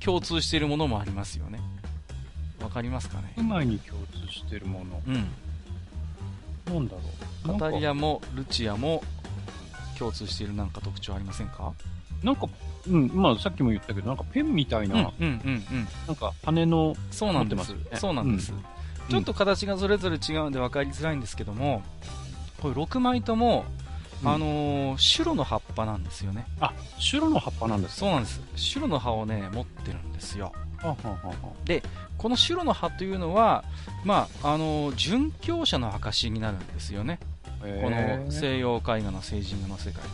[0.00, 1.60] 共通しているものもありますよね。
[2.60, 5.02] わかりますかね ?6 枚に共通しているもの。
[5.06, 6.74] うん。
[6.74, 7.00] なんだろ
[7.44, 7.58] う。
[7.58, 9.02] カタリナもルチアも
[9.98, 11.72] 共通しているなんか特徴ありませんか？
[12.22, 12.46] なんか、
[12.88, 17.74] うん、まあさっきも言ったけど、なんかペンみたいな、うんうんうんうん、なんか羽の、そうなんです。
[17.94, 18.64] そうなんです、うん、
[19.08, 21.82] ちょっと形がそれぞれ違うんで分かりづらいんですけども、
[22.60, 23.64] これ6枚とも、
[24.24, 26.46] あのー、シュロの葉っぱなんですよね。
[26.60, 28.40] あ、シュロの葉っぱなんですそうなんです。
[28.56, 30.52] シュロの葉をね、持ってるんですよ。
[31.64, 31.82] で、
[32.16, 33.64] このシュロの葉というのは、
[34.04, 37.18] まあ、あのー、殉教者の証になるんですよね。
[37.82, 40.06] この西洋絵画の聖人画の世界では、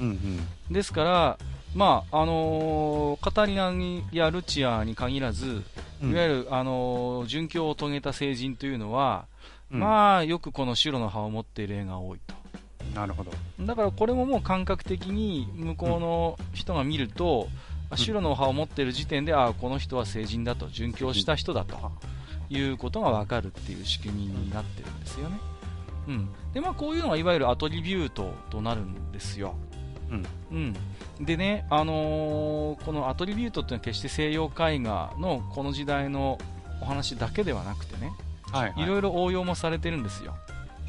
[0.00, 1.38] うんうん、ですから
[1.74, 3.72] まああのー、カタリナ
[4.12, 5.62] やルチアに限らず、
[6.02, 9.26] いわゆる、あのー、殉教を遂げた聖人というのは、
[9.70, 12.34] うん、まあよくこの白の葉を持っている絵が多いと。
[12.94, 13.32] なるほど。
[13.60, 17.48] だからこれももう感覚的に向こうの人が見ると、
[17.90, 21.76] うん、白の葉を持っている時点で、ああこの人は聖人だと殉教した人だと
[22.48, 25.38] いうことが分かるっていう仕組みになってるんですよね。
[26.08, 29.54] うんでまあ、こういうのがいわゆるアトリビュートとなるんですよ。
[30.10, 30.26] うん
[31.18, 36.38] うん、でね、あのー、このアトリビュートっていうのは決して西洋絵画のこの時代の
[36.80, 38.10] お話だけではなくてね、
[38.50, 40.34] はいはい、いろいろ応用もされてるんですよ。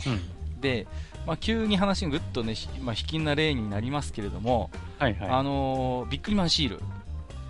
[0.07, 0.21] うん、
[0.61, 0.87] で、
[1.27, 6.79] まあ、急に話がぐっとね、まあ、卑近な例になりますけれども、はいはい、あのー、ビックリマンシール。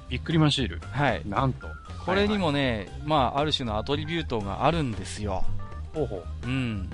[0.09, 0.79] ビックリマンシール？
[0.79, 1.21] はい。
[1.25, 1.67] なんと。
[2.03, 5.45] これにもね、はいはい、まあ、ある種のアトリビュートがあるんですよ。
[5.93, 6.47] ほうほう。
[6.47, 6.89] うん。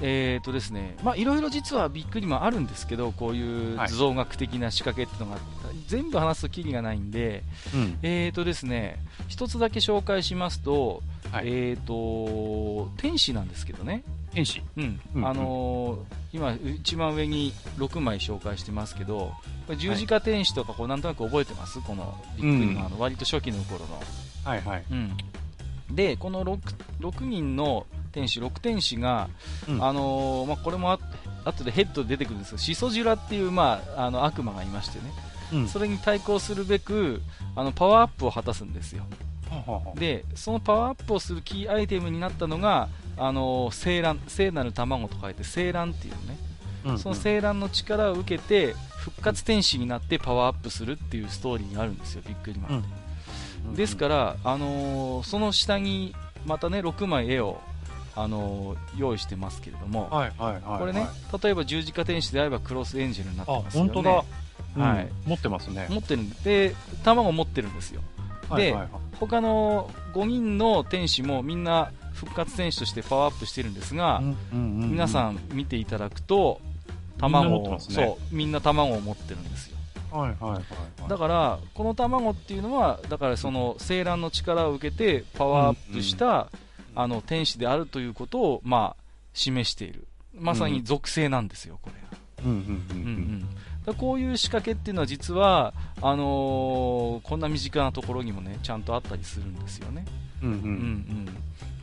[0.00, 7.42] えーとですね、まあ、いろいろ実はびっくりもあるんですけど、こういう図像学的な仕掛けっていうのが、はい、全部話すときりがないんで、
[7.74, 8.98] うん、えーとですね、
[9.28, 14.02] 一つだけ紹介しますと、はい、えーと、天使なんですけどね。
[14.32, 15.00] 天使うん。
[15.14, 19.32] うん、あのー、今、一番上に6枚紹介してますけど、
[19.78, 21.80] 十字架天使とか、こう、なんとなく覚えてます？
[21.80, 24.02] このびっくりの、あの、割と初期の頃の。
[24.44, 24.84] はいはい。
[24.90, 25.16] うん。
[25.94, 26.58] で、この 6,
[27.00, 29.28] 6人の天使6天使が、
[29.68, 30.92] うん、あのー、まあ、これも
[31.44, 35.12] 後でヘッドで出てくるんですけどシソジュラっていう、まあ、あの悪魔がいましてね、
[35.52, 37.20] うん、それに対抗するべく
[37.56, 39.04] あのパワーアップを果たすんですよ。
[39.94, 46.18] でそのパワーアップをするキーアイテムになったのがあの聖卵聖なる卵と書いて聖卵っていうね、
[46.86, 52.88] うんうん、その聖卵の力を受けて復活天使になってパワーアップするっていうストーリーがあるんですよビックリマンって、
[53.66, 57.60] うん、ですから、あのー、その下にまたね6枚絵を
[58.16, 61.06] あの用意してますけれども、はいはいはいはい、これね、
[61.42, 63.92] 例えば十字架天使であればクロスエンジェルになってますよね。
[63.92, 64.24] 本当だ。
[64.76, 65.08] うん、はい。
[65.26, 65.86] 持ってますね。
[65.90, 68.02] 持ってるんで、卵持ってるんですよ。
[68.50, 68.88] で、はいはいはい、
[69.18, 76.60] 他の5人の天使もみんな復活天使としてパワーアップしてるんですが、うんうんうんうん、皆さん見ていただくと、
[77.18, 79.74] 卵を、ね、そう、みんな卵を持ってるんですよ。
[80.10, 80.60] はいはいはい、は
[81.06, 86.48] い、だからこの卵っていうのはだからその精卵の力を受けてパワーアップした、
[86.94, 92.04] あの天使であるということを、まあ、示している、まさに属性なんですよ、これ。
[93.98, 100.06] こういう仕掛けっていうのは実はあのー、こんな身近なところにもねちゃんとあったりするんですよね。
[100.42, 100.56] うんうん。
[100.56, 100.68] うんう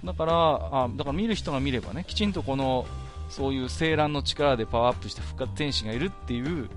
[0.06, 2.86] ん、だからあだから見る人が見ればねきちんとこの
[3.30, 6.70] そういう精卵の力でパワーアップした復活天使がいるっていう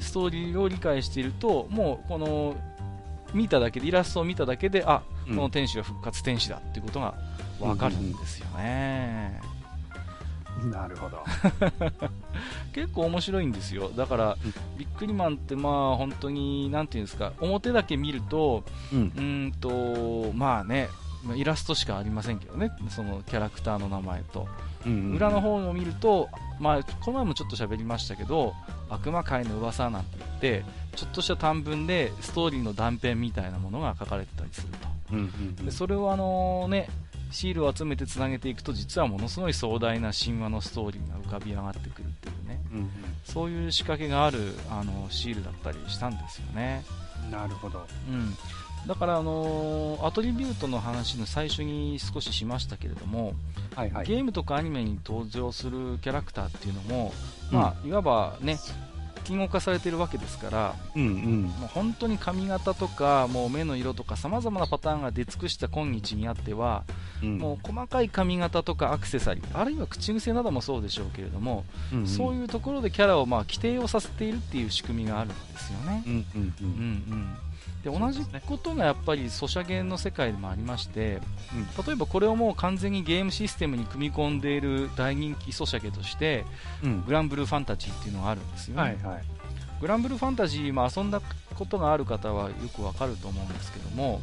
[0.00, 2.56] ストーリーを理解していると、もうこの
[3.32, 7.14] 見ただけでイラストを見ただけであこの天使は復活天使だっていうことが
[7.60, 9.40] わかるんですよね。
[10.64, 11.22] なるほど。
[12.72, 13.90] 結構面白いんですよ。
[13.96, 14.36] だから、
[14.78, 20.88] ビックリマンってまあ本当になんていうんですか表だけ見ると、うん、うんとまあね
[21.34, 24.46] イラストしかありませんけどねそのキャラクターの名前と、
[24.84, 26.28] うんうんうん、裏の方を見ると、
[26.60, 28.52] まあ、この前もちょっと喋りましたけど
[28.90, 35.26] 悪魔界の噂なんて言ってちょっとした短文でストーリーの断片みたいなものが書かれてたりすると、うんうんう
[35.62, 36.88] ん、でそれをあのね
[37.30, 42.90] シールを集めてつなげていくと実はものすごい壮大な神話のストーリーが浮かび上がってくるっていうね、うんうん、
[43.24, 46.84] そういう仕掛けがあるあのシールだったりしたんですよね。
[47.30, 48.34] なるほど、うん、
[48.86, 53.34] だから、あのー、アトリビュートの話の最初に少ししましたけれども、
[53.74, 57.14] はいはい、ゲームとかアニメに登場するキャラクターっていうのも、
[57.50, 58.58] うん、まあ、いわばね、
[59.24, 66.84] 言語化されているわけですから、うんうん、もう本当に髪型とかもう目の色とかさまざまなパターンが出尽くした今日にあっては、
[67.22, 76.02] うん、もう細かい髪型とかアクセサリーあるいは口癖などもそうでしょうけれども、うんうん、そういうところでキャラをまあ規定をさせているっていう仕組みがあるんですよね。
[76.06, 76.54] うんうんうん。
[76.60, 77.36] うんうん
[77.84, 81.20] で同じことがやっぱりソシャゲの世界でもありまして、
[81.76, 86.46] うん、例えばこれをもう完全にゲームシステムに組み込んでいる大人気ソシャゲとして、
[86.82, 89.24] うん、グランブルーファンタジーっていうのがあるんですよね、はいはい、
[89.82, 91.20] グランブルーファンタジー、まあ、遊んだ
[91.54, 94.22] ことがある方はよくわかると思うんですけども、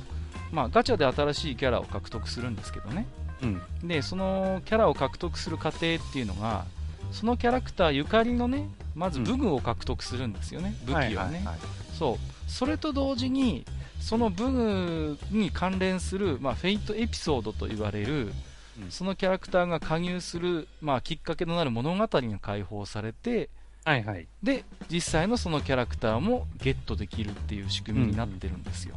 [0.52, 3.06] まあ、ガチャで新しいキャラを獲得するんですけどね、
[3.44, 5.80] うん、でそのキャラを獲得する過程っ
[6.12, 6.66] ていうのが
[7.12, 11.58] そのキャラクターゆかりのねまず武具を獲得するんですよね、武器をね、はいはいはい、
[11.94, 13.66] そうそれと同時に
[14.02, 18.34] その武具に関連する、まあ、フェイトエピソードと言われる、
[18.80, 22.08] うん、そのキャラクターが加入する、まあ、きっかけとなる物語が
[22.40, 23.50] 解放されて、
[23.86, 28.96] はいはい、で実際のそのキャラクターもゲットできるっていう仕組みになってるんですよ、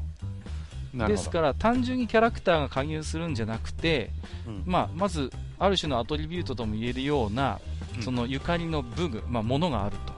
[0.94, 4.10] うん、ですから単純にキャラクターが加入するんじゃなくて、
[4.48, 5.30] うん、まあ、まず
[5.60, 7.60] ある種のアトリビュートとも言えるような、
[8.00, 10.12] そのゆかりの武具、まあ、ものがあると。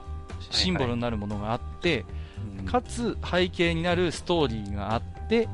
[0.49, 2.16] シンボルになるものがあって、はいはい
[2.65, 5.47] かつ背景になるストーリーがあって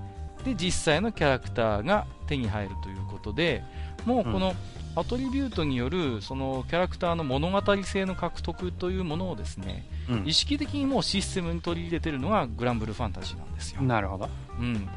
[0.44, 3.64] で実際のキャラクターが手に入るということで
[4.06, 4.54] もうこの
[4.96, 13.82] アトリビュートによるそのキャラクターの物語性の獲得というものをですね、うん、意識的にもうシステムに取り入れているのがグランブルファンタジーなんですよ。
[13.82, 14.30] なるほど、
[14.60, 14.88] うん、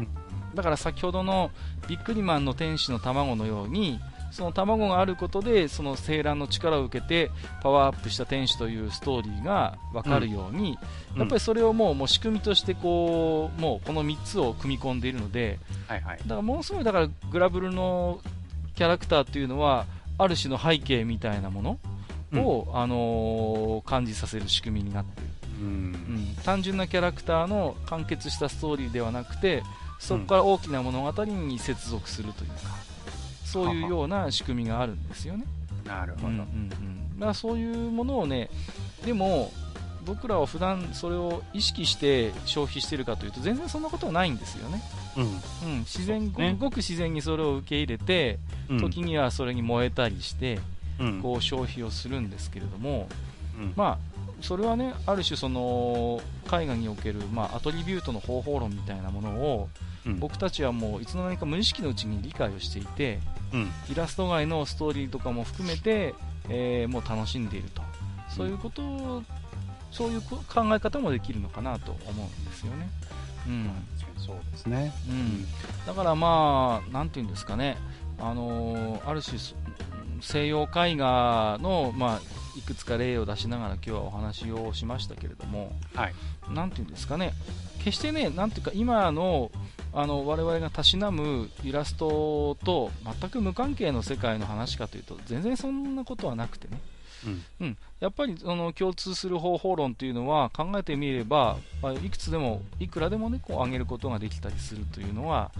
[0.54, 1.50] だから先ほどの
[1.88, 4.00] ビックリマンの天使の卵のように
[4.36, 7.30] その卵があることでその精卵の力を受けて
[7.62, 10.78] パワーアップした天使というストーリーが分かるように、
[11.14, 15.58] うん、やっぱりそれをもうもう仕組みとしてこうもうこの3つを組み込んでいるので、
[15.88, 18.20] はいはい、だからものすごいだからグラブルの
[18.74, 19.86] キャラクターというのは
[20.18, 25.30] ある種の背景みたいなものを、うん、あのー、感じさせる仕組みになっている、
[25.62, 29.62] うん、うん、単純なキャラクターの完結したストーリーではなくて
[29.98, 32.56] そこから大きな物語に接続するというか、
[33.64, 35.44] そういうような仕組みがあるんですよね。
[35.86, 38.50] なるほど、うんうんうん、だからそういうものをね
[39.04, 39.52] でも
[40.04, 44.82] 僕らは普段それを意識して消費しているかというと全然そんなことはないんですよね。
[45.16, 48.38] うん、うん、自然、ね、ごく自然にそれを受け入れて、
[48.68, 50.60] うん、時にはそれに燃えたりして、
[51.00, 53.08] うん、こう消費をするんですけれども、
[53.74, 59.68] まあそれはねある種その絵画における、まあ、アトリビュートの方法論みたいなものを、
[60.18, 63.18] 僕たちはもういつの間にか無意識のうちに理解をしていて、
[63.90, 66.14] イラスト外のストーリーとかも含めて、
[66.48, 67.82] えー、もう楽しんでいると。
[68.28, 69.22] そういうことを、
[69.90, 70.40] そういう考
[70.74, 72.88] え方もできるのかなと思うんですよね。
[73.46, 73.70] うん、
[74.18, 75.46] そうですね、うん、
[75.86, 77.76] だからまあ、なんていうんですかね、
[78.18, 79.38] あのある種、
[80.20, 82.20] 西洋絵画の、まあ、
[82.58, 86.14] いくつか例を出しながら今日はお話をしましたけれども、はい、
[86.50, 87.34] なんていうんですかね、
[87.78, 89.50] 決してね、なんていうか今の
[89.96, 96.78] あの我々がたしなむイラストと全く無関係の世界の話かというと全然そんなことはなくてね、
[97.60, 105.50] うん、うん、やっぱりその共通する方法論というのは考えてみれば、まあ、いくつでもいくらでもねこう上げることができたりするというのは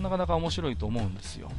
[0.00, 1.52] なかなか面白いと思うんですよ。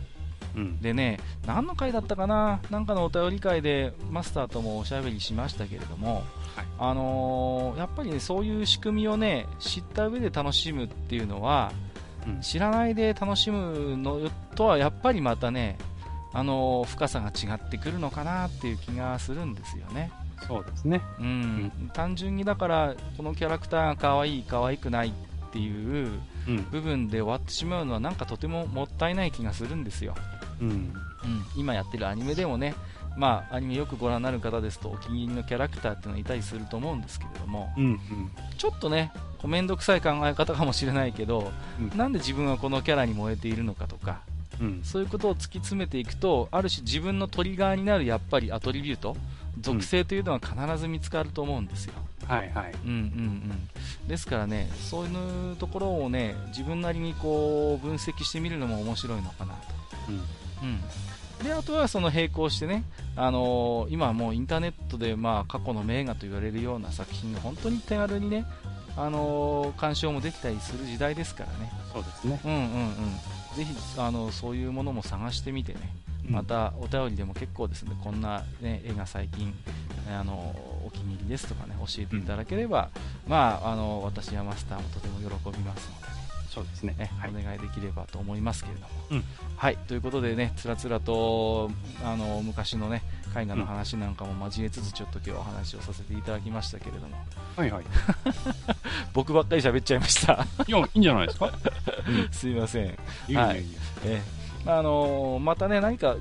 [0.55, 6.23] うん、でね、何の回だったかな、なんかのお便り会でマスターともおしゃべりしましたけれども、
[6.55, 11.71] はい、あのー、やっぱりね、そういう仕組みをね、知った上で楽しむっていうのは、
[12.28, 15.78] うん、知らないで楽しむのとはやっぱりまたね、
[16.34, 20.11] あのー、深さが違ってくるのかなっていう気がするんですよね。
[20.47, 25.11] そうですね、うん、うん、単純にだからこのキャラクターが可愛い可愛くないっ
[25.51, 26.11] ていう
[26.71, 30.13] 部分で終わってしまうのはなんかとてももったいない気がするんですよ。
[30.61, 30.93] うん、うん、
[31.55, 32.75] 今やってるアニメでもね、
[33.18, 37.99] まあ、アニメよくご覧になる方ですとお気に入りのキャラクターっていうのがいたりすると思うんですけれども、うんうん、
[38.57, 39.11] ちょっとね
[39.43, 44.22] 面倒くさい考え方かもしれないけど、うん、なんで自分はこのキャラに燃えているのかとか、
[44.61, 49.18] うん、そういうことを突き詰めていくとある種自分のトリガーになるやっぱりアトリビュート
[49.59, 51.93] 属性というのは必ず見つかると思うんですよ。
[52.28, 52.74] はいはい。
[52.86, 52.97] うんうんう
[54.05, 54.07] ん。
[54.07, 59.59] ですからね、そういうところをね、自分なりにこう分析してみるのも面白いのかなと。
[60.09, 60.15] うん。
[60.15, 60.80] うん
[61.44, 62.84] であとはその並行してね、
[63.16, 68.46] あのー、今はもうインターネットでまあ過去の名画と言われるような作品が本当に手軽にね、
[68.96, 71.72] あのー、鑑賞もできたりする時代ですからね。
[71.94, 72.40] そうですね。
[72.44, 72.68] うんうんうん。
[73.56, 75.80] ぜひあのそういうものも探してみてね、
[76.30, 79.54] またお便りでも結構ですね、こんな、ね、絵が最近
[80.10, 80.34] あの
[80.86, 82.90] お気に入りですとかね教えていただければ、
[83.26, 86.07] うん、まああの私やマスターもとても喜びますので、ね、
[86.58, 89.24] そうですね、はい、お願いできればと思いますけれども、うん、
[89.55, 89.78] はい。
[89.88, 91.70] ということでねつらつらと
[92.03, 93.03] あの昔のね
[93.36, 97.16] 絵画の話なんかも交えつつちょっと今日お話をさせていただきましたけれども、
[97.55, 97.84] はいはい。
[99.14, 100.47] 僕ばっかり喋っちゃいました。
[100.68, 101.51] いやいいんじゃないですか、
[102.32, 102.97] すいません。
[103.28, 103.64] いやい
[104.03, 104.22] え
[104.66, 106.16] あのー、またね何か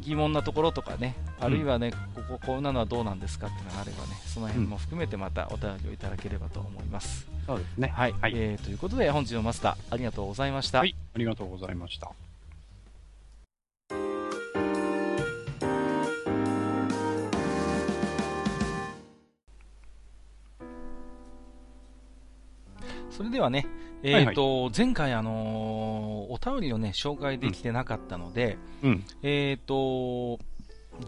[0.00, 7.26] 疑問なところとかね、あるいはね、うん、こここんなのはどうなんですかっていうのがあればね、その辺も含めてまたお便りをいただければと思います。
[7.46, 7.88] そうですね。
[7.88, 8.14] はい。
[8.20, 10.80] はい、えー、ということで、本日のマスター、ありがとうございました。
[10.80, 12.10] はい、ありがとうございました。
[23.10, 23.66] それではね、
[24.02, 30.44] えっ、ー、と、はいはい、前回あのー、お便りをね、紹介できてなかったので、うん、えっ、ー、と、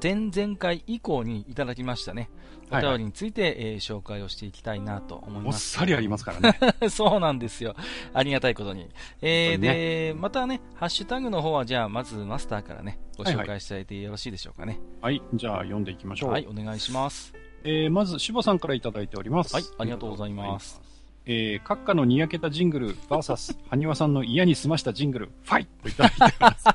[0.02, 2.30] 前々回以降にいただきましたね、
[2.70, 5.78] お便りについて、はいはい、えー、紹介をしていきたいなと思います。
[5.78, 6.58] おっさりありますからね。
[6.90, 7.74] そうなんですよ。
[8.12, 8.88] ありがたいことに。
[9.20, 14.80] えー、ね、で、またね、ハッシュタグの方は、じゃあ、まずマスターからね、ご紹介していただいてよろしいでしょうかね。
[15.00, 16.30] はい、はい、じゃあ、読んでいきましょう。
[16.30, 17.34] はい、お願いします。
[17.64, 19.54] えー、まず、しぼさんからいただいております。
[19.54, 20.87] はい、ありがとうございます。
[21.30, 26.66] えー、閣下のにやけたジングル、バーサス、埴輪さんの嫌に済ましたジングル、ファイといただいてます。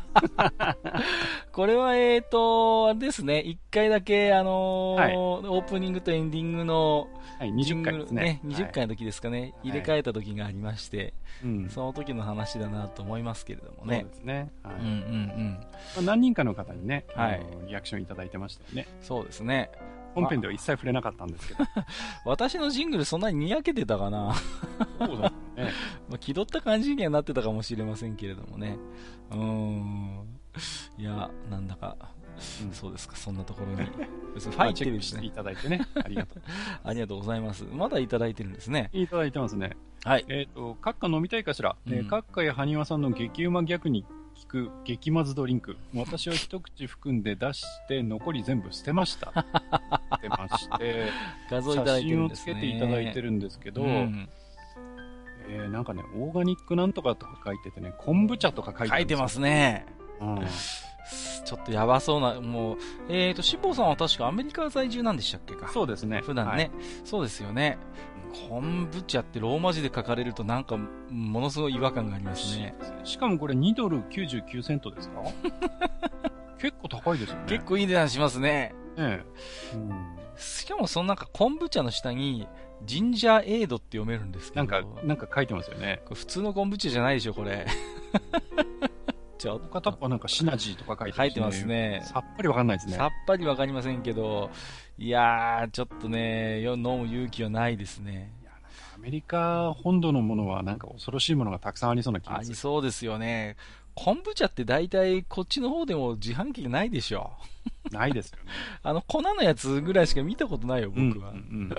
[1.51, 8.23] これは、えっ、ー、と、ですね、一回だけ、あのーはい、オープニングとエンディングの、はい、20回ですね。
[8.23, 14.01] ね20回の時ですかね、はい、入れ替えた時がありまして、はい、その時の話だなと思いますけれどもね。
[14.01, 14.51] そうですね。
[14.61, 15.59] はい、うんうんうん。
[15.95, 18.87] まあ、何人かの方にね、はい、リアクションいただいてましたよね。
[19.01, 19.71] そうですね。
[20.13, 21.63] 本編では一切触れなかったんですけど。
[22.25, 24.33] 私のジングルそんなににやけてたかな
[24.99, 25.71] そうだね。
[26.09, 28.77] まあ、気取った感じにはなってたかもしれませんけれどもね。
[29.31, 30.39] うん。
[30.97, 31.97] いや、なんだか、
[32.63, 33.89] うん、そうですか、そんなところに。
[34.33, 35.25] 別にファイてるしね。
[35.25, 35.81] いただいてね。
[35.95, 36.43] ありがとう。
[36.83, 37.65] ありがとうございます。
[37.71, 38.89] まだいただいてるんですね。
[38.93, 39.75] いただいてますね。
[40.03, 40.25] はい。
[40.27, 44.05] えっ、ー、と、閣下飲みたいかしら、うん、えー、閣下や埴輪さんの激うま逆に
[44.53, 45.75] 聞く激まずドリンク。
[45.95, 49.33] 私は一口含んで出して、残り全部捨てました。
[50.13, 51.07] 捨てまして、
[51.49, 52.53] 画像いただいてるんですね。
[52.53, 54.29] 写真をつけていただいてるんですけど、うん、
[55.49, 59.87] えー、なんかね、オーガニックなんとかとか書いててね、昆布茶とか書いて書いてますね。
[60.21, 60.39] うん。
[61.45, 62.77] ちょっとやばそうな、もう、
[63.09, 65.67] えっ、ー、と、しぼさんは確かアメリカ在住なんでしたっけか？
[65.69, 66.21] そうですね。
[66.21, 66.51] 普段ね。
[66.51, 66.71] はい、
[67.03, 67.77] そうですよね。
[68.49, 72.75] 昆布茶ってローマ字で書かれるとなんかものすごい違和感がありますね。
[73.03, 75.21] しかもこれ2ドル99セントですか？
[76.59, 77.43] 結構高いですよね。
[77.47, 78.73] 結構いい値段しますね。
[78.97, 79.23] え
[79.73, 79.75] え。
[79.75, 82.47] うん、しかもそのなんか昆布茶の下に
[82.85, 84.65] ジンジャーエイドって読めるんですけど。
[84.65, 86.01] なんか、なんか書いてますよね。
[86.13, 87.65] 普通の昆布茶じゃないでしょ、これ。
[89.43, 89.67] ちょっと。
[89.67, 92.01] 片っぽなんかシナジーとか書いて書いてますね。
[92.05, 92.93] さっぱりわかんないですね。
[92.93, 94.49] さっぱりわかりませんけど、
[94.97, 98.31] いやー、ちょっとね、飲む勇気はないですね。
[98.95, 102.47] アメリカ本土のものはなんか恐ろしいものがたくさんありそうな気がする。
[102.47, 103.57] ありそうですよね。
[103.95, 107.31] 昆布茶って大体こっちの方でも自販機ないでしょ。
[107.91, 108.51] ないですよね。
[108.83, 111.31] あの粉のやつぐらいしか見たことないよ、僕は。
[111.31, 111.75] うんうん、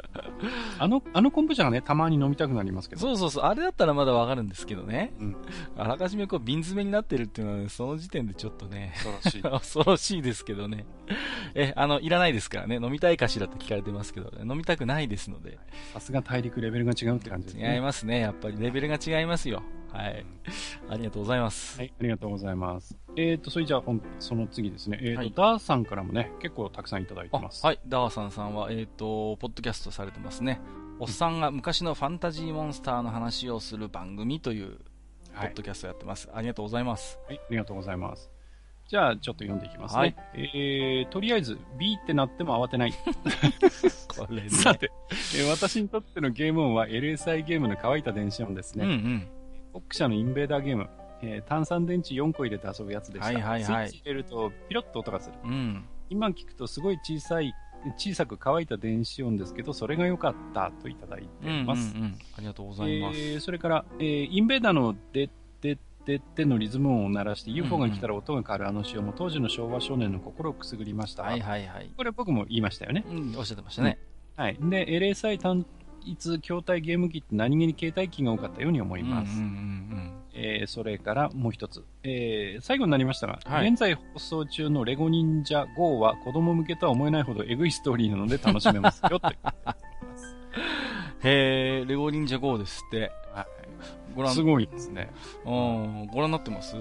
[0.78, 3.00] あの、あの昆布茶がね、たまに飲みたくなりますけど。
[3.00, 5.12] そうそうそう、あれだったらまだわかるんですけどね。
[5.18, 5.36] うん、
[5.76, 9.42] あらかじめこう瓶詰めになってるっていうのは、ね、その時点でちょっとね、恐ろしい。
[9.64, 10.86] 恐ろしいですけどね。
[11.54, 15.58] え、あの、いらないですからね、飲みたいかしらって聞かれてますけど、飲みたくないですので。
[15.92, 17.74] さすが大陸レベルが違うって感じですね。
[17.74, 19.62] 違いますね、やっぱりレベルが違いますよ。
[19.94, 20.26] はい。
[20.90, 21.78] ありがとうございます。
[21.78, 22.98] はい、ありがとうございます。
[23.16, 23.82] えっ、ー、と、それじゃあ、
[24.18, 24.98] その次ですね。
[25.00, 27.64] えっ、ー、と、はい、ダーさんからもね、結構たくさんいただいてます。
[27.64, 30.60] はい、ダーさんさんは、えっ、ー、と、ポッドキャストされてますね。
[30.98, 34.78] おっさんが昔のファンタジーモンスターの話をする番組という、
[35.36, 36.36] ポッドキャストやってます、はい。
[36.38, 37.20] ありがとうございます。
[37.26, 38.30] はい、ありがとうございます。
[38.88, 40.00] じゃあ、ちょっと読んでいきますね。
[40.00, 42.92] はい、えー、とりあえず、B ってなっても慌てない。
[44.08, 44.50] これね。
[44.50, 48.84] さて、えー、私にとってのゲーム音は LSI ゲームの乾いた電子音ですね。
[48.84, 49.28] うんうん
[49.74, 50.88] フォック社のインベーダーゲーム、
[51.20, 53.26] えー、炭酸電池4個入れて遊ぶやつでした。
[53.26, 55.34] はいはいはい、スイッチ入れるとピロッと音がする。
[55.44, 57.52] うん、今聞くとすごい小さい、
[57.96, 61.92] 小さく乾いた電子音ですけど、それが良かったといただいています。
[61.92, 63.18] うんうんうん、ありがとうございます。
[63.18, 65.28] えー、それから、えー、インベーダーので
[65.60, 71.24] でってってのリズム音を鳴らして UFO が来たら音が変わるあの仕様も当時の昭和少年の心をくすぐりました。
[71.24, 71.90] はいはいはい。
[71.96, 73.04] これ僕も言いましたよね。
[73.10, 73.98] うん、おっしゃってましたね。
[74.36, 74.58] はい。
[74.60, 75.38] で、LSI
[76.04, 79.42] 単一筐体ゲーム機って何気に携帯機が多かったように思います。
[80.34, 89.38] えー、それからもう一つ、えー、最後になりましたが、はい、現在放送中のレゴ忍者 GO は子供向けとは思えないほどエグいストーリーなので楽しめますよって
[91.28, 93.12] へえ、レゴ忍者 GO ですって。
[93.32, 93.46] はい。
[94.14, 95.10] ご覧すごいですね。
[95.44, 96.76] うん、ご覧になってます？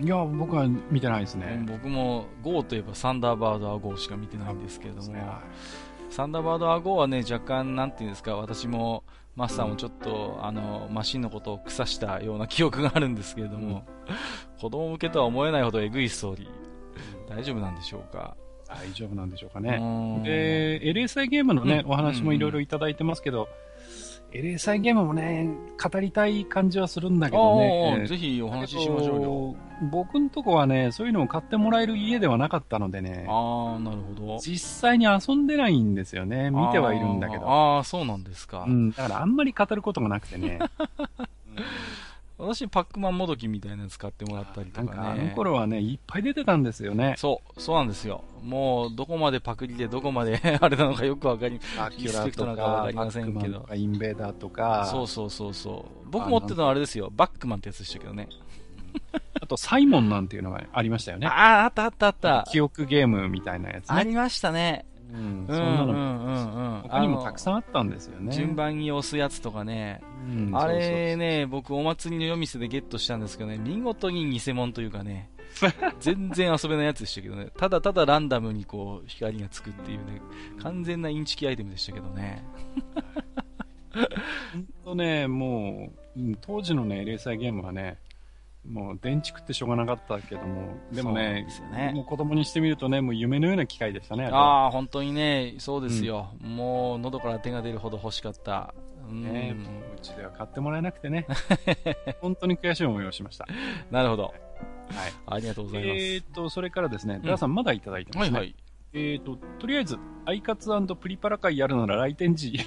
[0.00, 1.64] いや、僕は見てないですね。
[1.66, 5.12] 僕も GO といえばサンダーバードは GO しか見てないんですけれども、
[6.14, 9.02] サンダーバードは GO はね、若干、なんていうんですか、私も、
[9.34, 18.36] マスターもちょっと、あの、マシンのことを腐したような記憶があるんですけれども、うん、子供向けとは思えないほどエグいストーリー、大丈夫なんでしょうか？
[18.68, 19.70] 大丈夫なんでしょうかね。
[20.22, 23.48] で、LSI ゲームのね、うん、お話もいろいろいただいてますけど、
[24.34, 25.48] LSI ゲームもね、
[25.80, 28.04] 語りたい感じはするんだけどね。
[28.08, 29.56] ぜひお話ししましょうよ。
[29.92, 33.26] 僕んとこはね、そういうのを買ってもらえる家ではなかったのでね。
[33.28, 34.38] ああ、なるほど。
[34.38, 36.50] 実際に遊んでないんですよね。
[36.50, 37.48] 見てはいるんだけど。
[37.48, 38.64] ああ、そうなんですか。
[38.66, 40.58] うん、だからあんまり語ることがなくてね。
[40.58, 41.56] う ん
[42.36, 44.96] 私、パックマンもどきみたいなの使ってもらったりとかね。
[44.96, 47.14] かあの頃はね、いっぱい出てたんですよね。
[47.16, 48.24] そう、そうなんですよ。
[48.42, 53.68] もう、どこまでパクリでどこまで あれなのかよくわかり、アキュラとか、かりませんけど。
[53.72, 54.86] インベーダーとか。
[54.90, 56.08] そうそうそうそう。
[56.10, 57.10] 僕持ってたのはあれですよ。
[57.14, 58.28] バックマンってやつでしたけどね。
[59.40, 61.26] あと、サイモンなんていうのがありましたよね。
[61.28, 62.48] ああ、あったあったあった。
[62.50, 64.86] 記憶ゲームみたいなやつ、ね、ありましたね。
[65.12, 68.32] うん、そんなのも、他にもたくさんあったんですよね。
[68.32, 70.00] 順番に押すやつとかね。
[70.28, 75.30] うん、あれね、僕お祭りの夜店でゲットしたんですけどね、見事に偽物というかね、
[76.00, 80.20] 全然遊べないやつでしたけどね、 ただただランダムにこう光がつくっていうね、
[80.60, 82.44] 完全なインチキアイテムでしたけどね。
[83.94, 87.98] 本当ね、もう、当時のね、零細ゲームはね、
[88.68, 94.26] もう電池食ってしょうがなかったけども、でもね、ねもう子供にしてみるとね、もう夢のような機械でしたね。
[94.32, 98.74] ああ、本当にね、そうですよ、うん、もう喉から手が出るほど欲しかった。
[99.10, 99.54] ね、
[99.96, 101.26] うちでは買ってもらえなくてね、
[102.22, 103.46] 本当に悔しい思いをしました。
[103.90, 104.22] なるほど。
[104.22, 104.34] はい。
[105.26, 106.00] ありがとうございます。
[106.00, 108.38] えっ、と、それからですね、ダーさんまだいただいてますね。
[108.38, 108.56] はいはい。
[108.94, 112.58] えっ、ー、と、とりあえず、アイカツプリパラ会やるなら来店時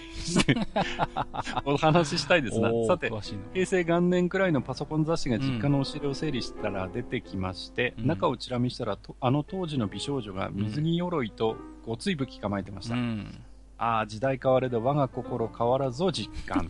[1.65, 2.69] お話ししたいですな。
[2.85, 3.09] さて、
[3.53, 12.95] 平成元年くらいのパソコン雑誌が実家のお尻を整理したら出てきまして、うん、中をチラ見したら、あの当時の美少女が水着鎧とごつい武器構えてました。
[12.95, 13.41] うん、
[13.77, 16.69] ああ、時代変われど我が心変わらずを実感。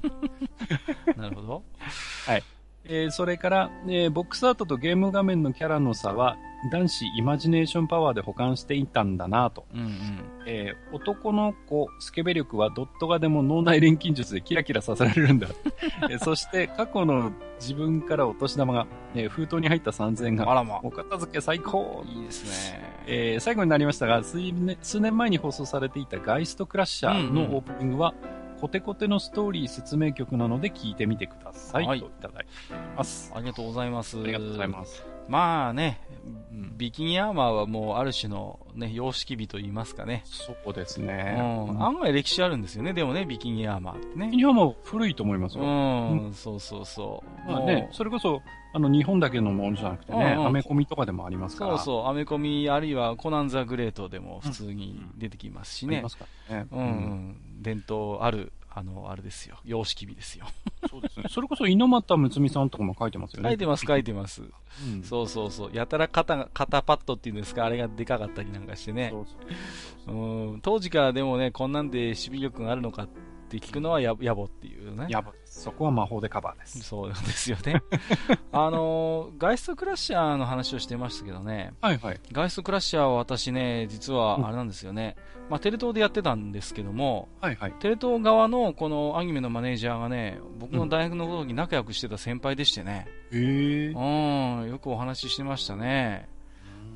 [1.17, 1.63] なるほど。
[2.27, 2.43] はい。
[2.85, 6.37] えー、それから、えー、ボックスアートとゲーム画面のキャラの差は、
[6.71, 15.47] 男子イマジネーションパワーで補完していたんだなと、うんうん、えー、男の子スケベ力はドット画でも脳内錬金術でキラキラさせられるんだ、
[16.09, 22.03] えー、そして過去の自分からお年玉が、えー、封筒に入った3000円があら、ま、お片付け最高。
[22.07, 32.49] いいですね、えー、最後になりましたが数年数年前に放送されていたガイストクラッシャーのオープニングは、うんうんコテコテのストーリー説明曲なので聞いてみてください、はい、といただいて
[32.95, 33.31] ます。
[33.35, 34.19] ありがとうございます。
[34.19, 35.05] ありがとうございます。
[35.27, 36.01] まあね、
[36.77, 40.21] ビキニアーマーはもうある種の、ね、様式美と言いますかね。
[40.25, 41.35] そうですね。
[41.39, 44.25] うん、案外歴史あるんですよね、でもね、ビキニアーマーってね。
[44.27, 45.63] ビキニアーマー古いと思いますよ。
[45.63, 47.51] うん、そうそうそう。
[47.51, 48.41] まあね、それこそ、
[48.73, 51.77] あの、日本だけのものじゃなくてね、アメコミとかでもありますから。
[51.77, 56.03] そうそう、アメコミ、あるいはコナンザグレートでも普通に出てきますしね。
[56.71, 59.57] うん、うん、伝統あるあの、あれですよ。
[59.65, 60.45] 様式美ですよ。
[60.87, 61.25] そうですね。
[61.29, 63.49] それこそ猪俣睦美さんとかも書いてますよね。
[63.49, 64.43] 書いてます、書いてます。
[64.43, 65.71] うん、そうそうそう。
[65.73, 69.09] やたら肩、肩パッドっていうんですか、あれがでかかったりなんかしてね。
[69.11, 69.25] そう
[70.05, 70.61] そううん。
[70.61, 73.07] 当時からでもね、こんなんで守備力があるのかっ
[73.47, 75.07] て聞くのはや野暮っていうね。
[75.09, 75.61] 野暮です。
[75.61, 76.79] そこは魔法でカバーです。
[76.81, 77.81] そうですよね。
[78.51, 81.73] あの、ガイストクラッシャーの話をしてましたけどね。
[81.81, 82.19] はいはい。
[82.31, 85.15] ガイストクラッシャーは私ね、実はあれなんですよね。
[85.31, 93.41] うんまあ、テレ東でやってたんですけども、はいはい、テレ東側のこのアニメのマネージャーがね、僕の大学の時に仲良くしてた先輩でしてね、うん、
[94.61, 96.27] うん、よくお話ししてましたね。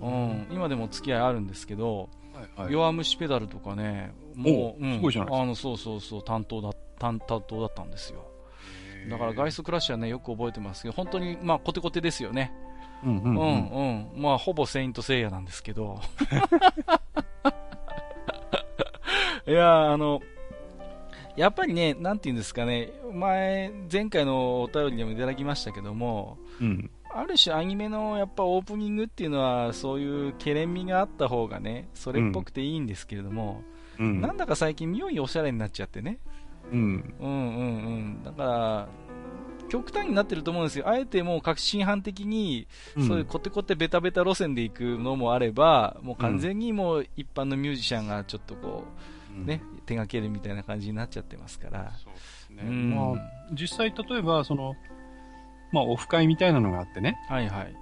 [0.01, 5.01] うん、今でも付き合いあるんですけど、はいはい、弱虫ペダルとかね、もう、うん、
[5.33, 8.25] あの、そうそうそう、担当だ、担当だったんですよ。
[9.09, 12.53] だからガイスクラッシュはね、よく覚えてますけど、本当に、まあ、コテコテですよね。
[13.03, 13.69] うんうん、うん、うん、
[14.15, 14.21] うん。
[14.21, 15.99] まあ、ほぼセイントセイヤなんですけど。
[19.47, 20.21] いやあの、
[21.35, 36.19] やっぱりね、なんていうんですかね、前、前回のお便りでもいただきましたけども、うん、ある種アニメのやっぱオープニングっていうのは、そういうけれんみがあった方がね、それっぽくていいんですけれども、うん、なんだか最近妙におしゃれになっちゃってね。
[36.71, 37.13] うん。
[37.19, 38.23] うんうんうん。
[38.23, 38.89] だから、
[39.69, 40.89] 極端になってると思うんですよ。
[40.89, 42.67] あえてもう革新犯的に、
[43.07, 48.83] そういうコテコテベタベタ路線で行くのもあれば、もう完全にもう一般のミュージシャンがちょっとこ
[49.33, 51.93] う、ね、手がけるみたいな感じになっちゃってますから。
[52.03, 52.63] そうですね。
[52.67, 53.15] うん、まあ、
[53.53, 54.75] 実際例えば、その、
[55.71, 57.17] まあ、オフ会みたいなのがあってね。
[57.29, 57.75] はいはい。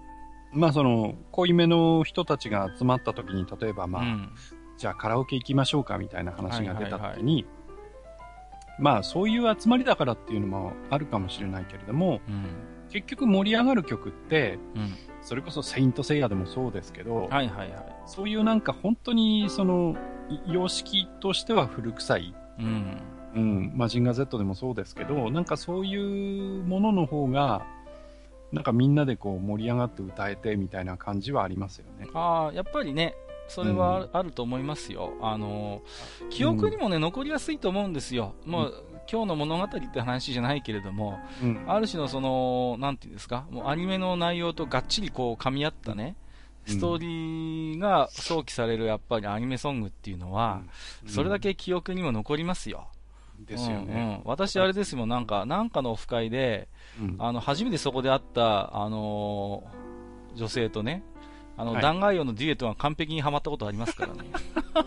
[0.51, 4.31] まあ、その、濃いめの人たちが集まった時に、例えばまあ、うん、
[4.79, 7.45] じゃあカラオケ行きましょうかみたいな話が出た時に、
[8.79, 12.45] まあそういう集まりだからっていうのもあるかもしれないけれども、うん、
[12.89, 17.69] 結局盛り上がる曲って、うん、それこそセイントセイヤでもそうですけど、はいはいはい、
[18.05, 19.97] そういうなんか本当にその
[20.47, 23.01] 様式としては古臭い、うん、
[23.35, 27.65] うん、マジンガー Z でもそうですけど、なんかそういうものの方が、
[28.53, 32.07] なんかみんなでこう盛り上がって歌えてみたいな感じはありますよね。
[32.13, 33.15] ああ、やっぱりね、
[33.49, 35.13] それはあると思いますよ。
[35.21, 35.81] あの、
[36.29, 38.35] 記憶にもね、残りやすいと思うんですよ。
[38.45, 46.15] もう、今日の物語って話じゃないけれども、うん、ある種のその、なんていうんですか、もうアニメの内容とがっちりこう噛み合ったね、
[46.67, 50.61] ストーリーが想起されるやっぱりアニメソングっていうのは、
[51.07, 52.87] それだけ記憶にも残りますよ。
[53.47, 54.21] ですよね。
[54.23, 56.67] うん、私あれですもん、なんか、なんかのオフ会で、
[57.17, 61.03] あの、初めてそこで会った、あのー、女性とね、
[61.59, 64.19] あの、はい、弾丸用のデュエットが完璧にはまったことありますからね。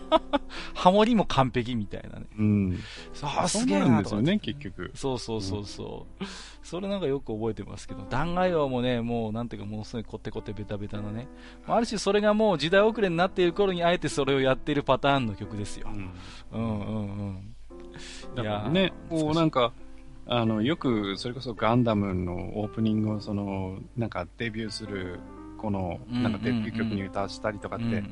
[0.73, 2.25] ハモリも完璧みたいなね。
[2.35, 2.79] うん。
[3.21, 4.91] ああ、すげえなですよね、結局。
[4.95, 6.23] そうそうそうそう。
[6.23, 6.27] うん、
[6.63, 11.27] それなんかよく覚えてますけど、弾丸用もね、もうなんていうか、ものすごいコテコテベタベタなね。
[11.67, 15.89] ある種それがもう時代遅れになっている頃にあえてそれをやっているパターンの曲ですよ。
[15.93, 16.09] うん、
[16.59, 17.55] うんうんうん
[18.35, 19.71] だからね、こうなんか、
[20.25, 25.19] あの、よく、それこそガンダムのオープニングを、その、なんかデビューする
[25.63, 28.03] この、なんかデビュー曲に歌わしたりとかって、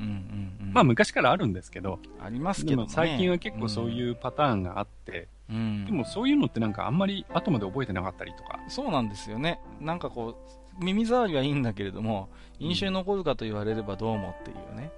[0.71, 8.61] まあ昔からあるんですけど、ありますけど、ね、最近は結構そういうパターンがあって、うん、でもそういうのってなんかあんまり後まで覚えてなかったりとか。
[8.69, 9.59] そうなんですよね。
[9.81, 10.37] なんかこ
[10.79, 14.91] う、耳障りはいいんだけれども、印象に残るかと言われればどうもっていうね。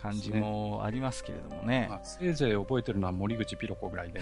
[0.00, 1.88] 感じもありますけれどもね。
[1.90, 4.20] まあ、せいぜい覚えてるのは森口ピロコぐらいで。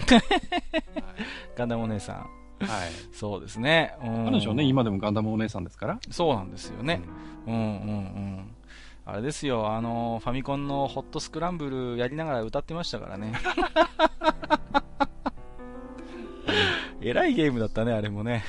[1.55, 2.15] ガンダムお姉さん。
[2.15, 2.91] はい。
[3.13, 3.93] そうですね。
[4.01, 5.99] 彼女はね、今でもガンダムお姉さんですから。
[6.09, 7.01] そうなんですよね。
[7.47, 7.67] うん、うん、うんう
[8.41, 8.47] ん
[9.09, 13.31] あれですよ、あの、ファミコンのホットスクランブルやりながら歌ってましたからね。
[16.99, 18.43] えらいゲームだったね、あれもね。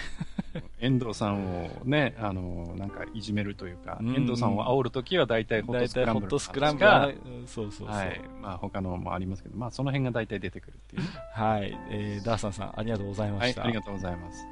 [0.81, 6.23] 遠藤さんをね、あの、なんかいじめるというか、遠藤さんを煽るときは大体ホットスクランブル。
[6.23, 6.91] ホットスクランブル。
[7.47, 7.97] そうそうそう。
[7.97, 8.21] はい。
[8.41, 11.03] まあ他のもありますけど、まあその辺が大体出てくるっていう、
[11.33, 11.79] はい。
[11.91, 13.61] えー、ダーサンさん、ありがとうございました。
[13.61, 14.45] はい、ありがとうございます。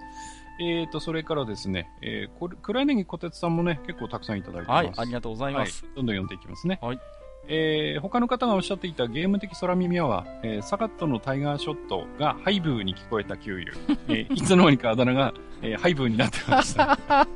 [0.59, 4.87] えーと、それからですね、えー、これ、暗柳小鉄さんもね、結構たくさんいただいてます。
[4.87, 5.85] はい、ありがとうございます。
[5.85, 6.79] はい、どんどん読んでいきますね。
[6.81, 7.01] はい。
[7.49, 13.73] えー、他の方がおっしゃっていたゲーム的空耳アワー、えー、サカットのタイガーショットがハイブーに聞こえた給油。
[14.09, 16.97] えー、いつの間にかあだ名が、えー、ハイブーになってました。
[16.97, 17.27] ハ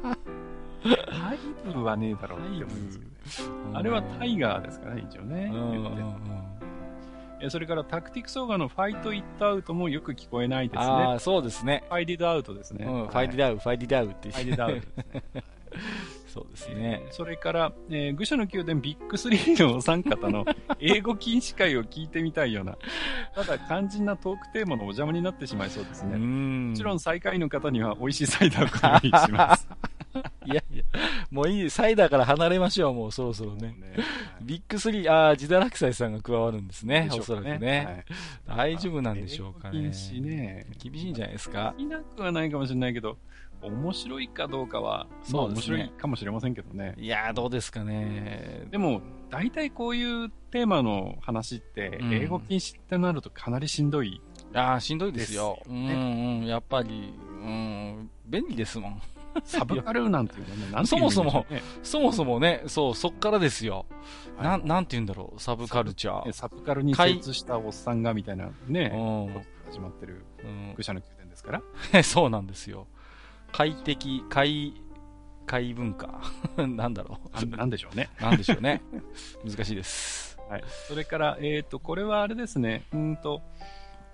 [1.35, 5.53] イブーはねえだろうって思うんですけど、ね、あれはタイガーですかね、一応ね。
[7.43, 10.87] えそれからタクティクスオーガのファイト・イット・アウトもよく聞こえないですね。
[10.87, 11.85] ああ、そうですね。
[11.89, 12.85] Fight It Out ですね。
[12.85, 14.31] うん、ファイディダウ、ファイディダウって。
[14.31, 14.87] Fight It Out です
[15.35, 15.45] ね。
[16.33, 17.03] そうですね。
[17.11, 20.45] それから、えー、愚者の宮殿ビッグ3のお三方の
[20.79, 22.79] 英語禁止会を聞いてみたいような、
[23.35, 26.17] ただ肝心なトークテーマのお邪魔になってしまいそうですね。
[26.17, 29.69] もちろん最下位の方には美味しいサイダーをご用意します。
[30.45, 30.85] いやいや、
[31.31, 33.69] もういい、サイダーから離れましょう、もうそろそろね。
[33.79, 33.95] ね
[34.43, 38.05] ビッグ3、ああ、ジダラクサイさんが加わるんですね、おそらくね、
[38.47, 38.75] はい。
[38.75, 39.83] 大丈夫なんでしょうかね。
[39.83, 40.67] 厳しいね。
[40.83, 41.75] 厳しいんじゃないですか？
[41.79, 43.19] いなくはないかもしれないけど、
[43.63, 46.95] 面白いかどうかは、そう、ね、面白いかもしれませんけどね。
[46.97, 48.67] いやどうですかね。
[48.71, 54.21] でも、大体こういうテーマの話って、英語禁止ってなるとかなりしんどい、
[54.51, 55.63] うん、ああ、しんどいですよ。
[55.69, 59.03] うんうん、やっぱり、うん、便利ですもん。
[59.45, 61.47] サブカルなんていうのね、なんていうの、そもそも、
[61.83, 63.87] そもそもね、そう、そっからですよ。
[64.37, 66.33] はい、なん、なんて言うんだろう、サブカルチャー。
[66.33, 68.91] サブカルに精通したおっさんがみたいなね、
[69.71, 70.25] 始まってる、
[70.77, 71.53] 愚者の宮殿ですか
[71.93, 72.03] ら。
[72.03, 72.87] そうなんですよ。
[73.53, 74.75] 快適、快、
[75.47, 76.21] 快文化。
[76.57, 77.47] なんだろう。
[77.57, 78.09] なんでしょうね。
[78.21, 78.83] なんでしょうね。
[79.45, 80.39] 難しいです。
[80.49, 80.65] はい。
[80.89, 82.85] それから、えっ、ー、と、これはあれですね。
[82.93, 83.43] うんと、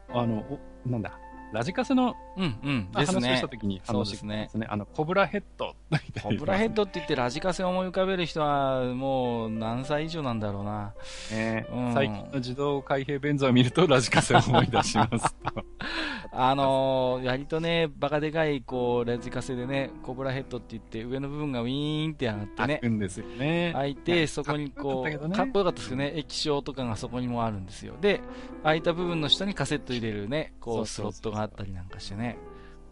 [0.09, 1.19] あの、お、なんだ？
[1.57, 4.51] ラジカセの、うんうん、話をしたときに話ですね。
[4.55, 5.75] ねあの、コブラヘッド。
[6.23, 10.93] コブラヘッドって言ってラジカセを思い浮かべる人はもう何歳以上なんだろうな。
[11.33, 15.35] ね、うん、最近の自動開閉便座を見るとラジカセを思い出します
[16.33, 22.67] あのー、割とね、バカでかい、こう、ラジカセでね、コブラヘッドって言って、上の部分がウィーンって上がってね。
[22.67, 23.71] 開くんですよね。
[23.73, 26.13] 開いて、そこにこう、かっこよかったですよね。
[26.17, 27.95] 液晶とかがそこにもあるんですよ。
[28.01, 28.21] で、
[28.63, 32.39] 開いた部分の下にカセット入れるね、こう、スロットがあったりなんかしてね。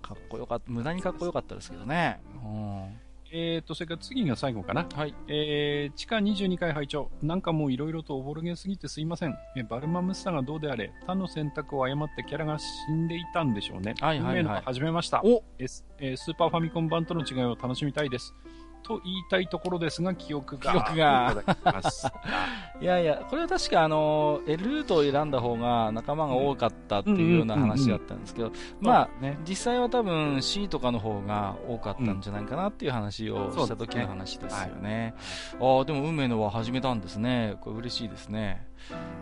[0.03, 2.21] かっこよかった、無駄にかっこよかったですけどね。
[2.45, 3.01] うん。
[3.37, 4.87] えーと、それから次が最後かな。
[4.95, 5.15] はい。
[5.27, 9.35] えー、地下22階拝聴なんかもういろいろとおぼろげすぎてすいません。
[9.57, 13.95] えバルマムスタがどうであれ、他の選択を誤ってキャラが死んでいたんでしょうね。
[14.01, 14.63] はいはいはい。
[14.63, 15.21] 始めました。
[15.25, 18.35] おえー、スーパーファミコン版との違いを楽しみたいです。
[18.85, 20.73] と言いたいところですが、記憶が。
[20.73, 21.35] 記憶が。
[22.81, 35.15] いやいや、これは確かあの、L ルートを選んだ方が仲間が多かったっていうような話だったんですけど、まあ、ね、実際は多分 C とかの方が多かったんじゃないかなっていう話をした時の話ですよね。
[35.61, 37.57] ああ、でも運命のは始めたんですね。
[37.61, 38.67] これ嬉しいですね。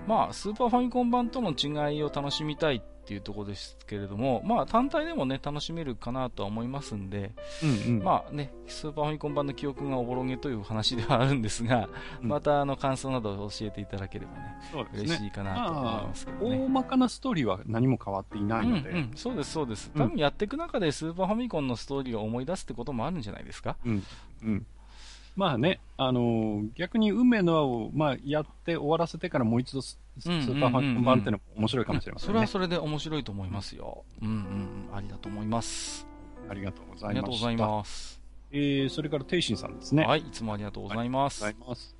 [0.06, 7.32] まあ、スーパーファミコン版との違いを楽しみたいっていうところですけれども、まあ、単体でもね、楽しめるかなとは思いますんで、
[7.62, 11.88] うんうん、まあね、スーパーファミコン版の記憶がおぼろげという話ではあるんですが、
[12.22, 16.58] うん、またあの感想などを教えていただければね、ね嬉しいかなと思いますけどね。
[16.58, 18.90] 大まかなストーリーは何も変わっていないので。
[18.90, 19.90] うんうん、そうです、そうです。
[19.96, 23.76] 多分やっていく中でスーパーファミコンのストーリーを思い出すってこともあるんじゃないですか？
[23.84, 24.02] うん。
[24.44, 24.66] うん
[25.34, 34.04] まあね、あのー、逆に運命の輪を、まあ、やって終わらせてからもう一度ススーパーファン版っていうのも面白いかもしれませんね、それはそれで面白いと思いますよ。
[34.20, 36.06] うんうん、ありだと思います。
[36.50, 37.06] ありがとうございます。
[37.06, 38.20] ありがとうございます。
[38.52, 40.04] えー、それから、ていしんさんですね。
[40.04, 41.42] はい、いつもありがとうございます。
[41.42, 41.96] ありがとうございます。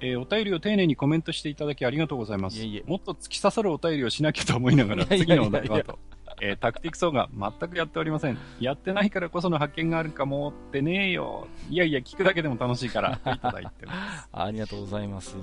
[0.00, 2.58] えー、お便りを丁寧にコメントしていただきありがとうございます。
[2.58, 5.98] いえいえもっと突き刺さるお便りをしなきゃと思いながら、次のお題はと。
[6.40, 8.38] えー、タクティクソーが全くやっておりません。
[8.60, 11.48] やってないからこその発見があるかもってねえよ。
[11.70, 13.92] いやいや、聞くだけでも楽しいから、と いただいてま
[14.22, 14.28] す。
[14.32, 15.36] ありがとうございます。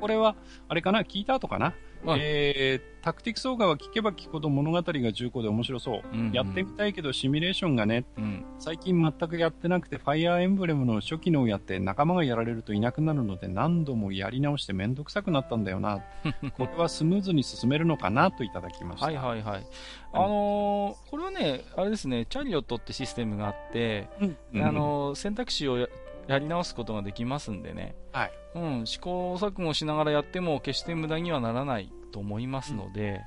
[0.00, 0.34] これは、
[0.68, 1.02] あれかな？
[1.02, 1.74] 聞いた後かな、
[2.04, 6.02] うん、えー、タクティクスオーガは聞けば聞くほど物語が重厚で面白そう。
[6.12, 16.02] うんうん、やってみたいけどシミュレーションがね、うん、最近全くやってなくてファイアーエンブレムの初期のをやって仲間がやられるといなくなるので何度もやり直してめんどくさくなったんだよな。
[16.56, 18.30] これはスムーズに進めるのかな？
[18.30, 19.06] といただきました。
[19.06, 19.66] はいはいはい。
[20.14, 24.08] あのー、これはね、あれですね、チャリオットってシステムがあって、
[24.52, 25.88] うん、あのー、選択肢をや
[26.28, 33.22] やり直すことができますんでね、はい、うん、試行錯誤しながらやっても決して無駄にはならないと思いますので、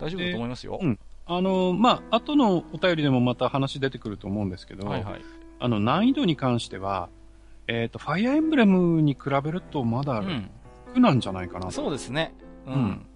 [0.00, 0.78] うん、大丈夫だと思いますよ。
[0.80, 5.20] うん、あのー、まあ、後のお便りでもまた話出てくると思うんですけど、はいはい、
[5.58, 7.08] あの、難易度に関しては、
[7.68, 10.22] えっ、ー、と、ファイアーエンブレムに比べるとまだ
[10.86, 12.34] 楽なんじゃないかな、そうですね。
[12.66, 13.06] うん。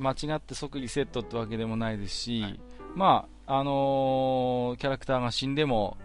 [0.00, 2.60] 間違って即リセットってわけでもないですし、はい、
[2.94, 5.96] まあ、あのー、キャラクターが死んでも、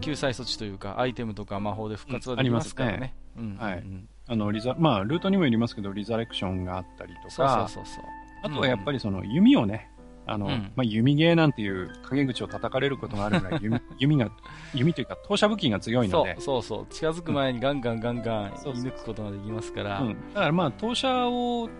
[0.00, 3.14] 救済措置というか、アイテムとか魔法で復活はできますからね。
[3.58, 3.84] はい。
[4.26, 8.04] あの、リザ、まあ、ルートにもよりますけど、リザレクションがあったりとか、そうそうそう。
[8.42, 9.90] あとはやっぱりその弓をね、
[10.26, 14.30] あの、うん、まあ、弓ゲーなんていう陰口を叩かれることがあるぐらい弓、 弓が、
[14.74, 16.34] 弓というか投射武器が強いので。
[16.34, 16.86] そうそうそう。
[16.92, 20.00] 近づく前にガンガンガンガン射抜くことができますから。
[20.00, 21.70] うん、だからまあ、投射を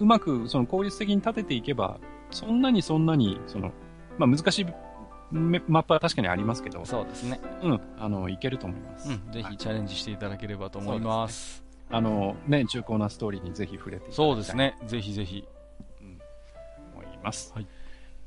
[0.00, 2.00] うまくその効率的に立てていけば、
[2.30, 3.72] そんなにそんなに、その、
[4.18, 4.66] まあ難しい
[5.32, 6.84] マップは確かにありますけど。
[6.84, 7.40] そうですね。
[7.62, 7.80] うん。
[7.98, 9.10] あの、いけると思います。
[9.10, 9.32] うん。
[9.32, 11.62] ぜひチャレンジしていただければと思います。
[11.62, 14.26] ね、あの、ね、重厚なストーリーにぜひ触れていただきたい。
[14.26, 14.76] そうですね。
[14.86, 15.46] ぜひぜひ。
[16.00, 16.18] うん。
[16.94, 17.52] 思います。
[17.54, 17.66] はい。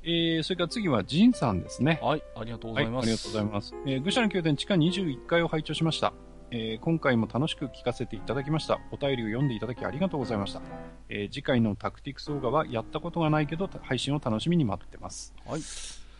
[0.06, 2.00] えー、それから次はジンさんですね。
[2.02, 2.24] はい。
[2.36, 3.08] ありがとうございます。
[3.08, 3.76] はい、ありがとうございます。
[3.86, 6.14] えー、愚者の宮殿地下21階を拝聴しました。
[6.55, 8.80] えー、今回も楽しく聞かせていただきました。
[8.91, 10.61] お便りを読んでいただきありがとうございました。
[11.09, 15.34] えー、次回のタクティクス動画はやったことがないけど、配信を楽しみに待ってます。
[15.47, 15.61] はい。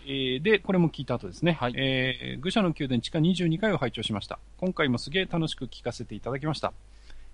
[0.08, 1.52] えー、で、これも聞いた後ですね。
[1.52, 1.74] はい。
[1.76, 4.40] えー、愚者の宮殿地下22回を拝聴しました。
[4.58, 6.74] 今回もすげえ楽しく聞かせていただきました。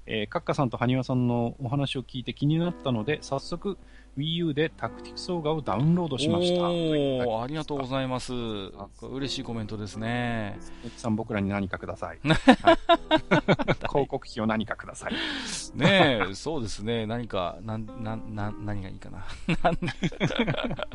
[0.05, 3.77] えー、カッカさんとハニワさんのお話を聞いて気になったので、早速、
[4.18, 6.64] Wii U でタクティクス動画をダウンロードしました。
[7.27, 8.34] おありがとうございます。
[9.03, 10.60] 嬉しいコメントですね。
[10.98, 12.19] さん僕らに何かください。
[12.23, 12.77] はい、
[13.88, 15.14] 広告費を何かください。
[15.76, 17.06] ねえ、そうですね。
[17.06, 19.26] 何か、なん、なん、な何がいいかな。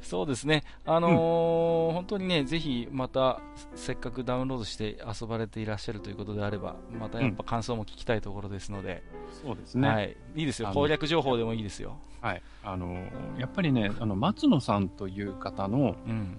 [0.00, 0.64] そうですね。
[0.84, 3.40] あのーうん、本当にね、ぜひまた、
[3.74, 9.02] せっかくダウンロードして遊ばれていらっしゃるということであれば、またやっぱ感想も聞きたいところですので。
[9.28, 9.88] うん、そうですね。
[9.88, 10.16] はい。
[10.36, 10.70] いいですよ。
[10.72, 11.98] 攻略情報でもいいですよ。
[12.28, 12.42] はい。
[12.62, 12.94] あの、
[13.38, 16.36] やっぱりね、あの、松野さんという方の、うん、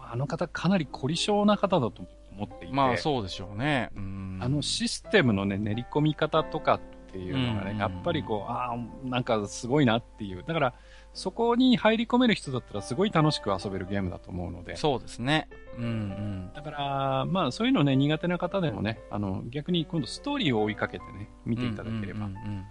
[0.00, 2.02] あの方かなり凝り性な方だと
[2.36, 2.74] 思っていて。
[2.74, 3.90] まあそうでしょうね。
[3.96, 6.80] うんあのシステムのね、練り込み方とかっ
[7.10, 10.44] ていうのがね、やっぱりこう、ああ、なんかすごいなっていう。
[10.46, 10.74] だから、
[11.12, 14.76] そこに入り込める人だったらすごい楽しく遊べるゲームだと思うので。
[14.76, 15.48] そうですね。
[15.78, 16.50] うんうん。
[16.54, 22.26] だから、まあそういうのね、苦手な方でもね、あの、逆に今度ストーリーを追いかけてね、見ていただければ。
[22.26, 22.66] うんうんうんうん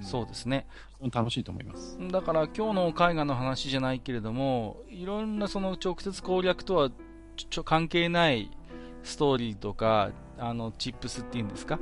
[0.00, 0.66] そうですね。
[1.12, 1.98] 楽しいと思います。
[2.10, 6.90] だから今日の絵画の話じゃないけれども、いろんなその直接攻略とは
[7.36, 8.50] ちょ関係ない
[9.02, 11.78] ストーリーとか、あの、チップスっていうんですか？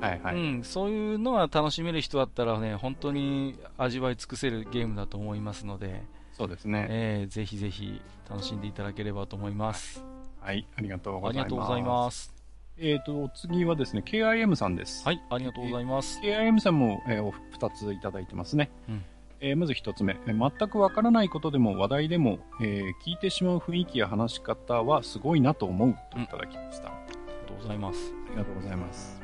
[0.00, 0.36] はいはい。
[0.36, 6.02] うん、そういうのは楽しめる人だったらね、本当に味わい尽くせるゲームだと思いますので、
[6.32, 6.86] そうですね。
[6.88, 10.02] えー、ぜひぜひ楽しんでいただければと思います。
[10.40, 12.41] はい、ありがとうございます。
[12.78, 15.04] えっ、ー、と、次はですね、KIM さんです。
[15.04, 16.20] はい、ありがとうございます。
[16.20, 18.70] KIM さんも、えー、お二ついただいてますね。
[18.88, 19.04] うん
[19.44, 26.90] えー、まず一つ目、全くわからないことでも話題でも、えー、聞いてしまう雰囲気や話し方はすごいなと思うといただきました。
[26.90, 28.14] うん、ありがとうございます。
[28.28, 29.20] ありがとうございます。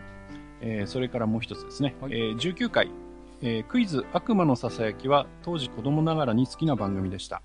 [0.60, 2.90] えー、それからもう一つですね、はい、えー、19回、
[3.40, 7.42] えー、クイズ悪魔のささやきは当時子供ながらに好きな番組でした。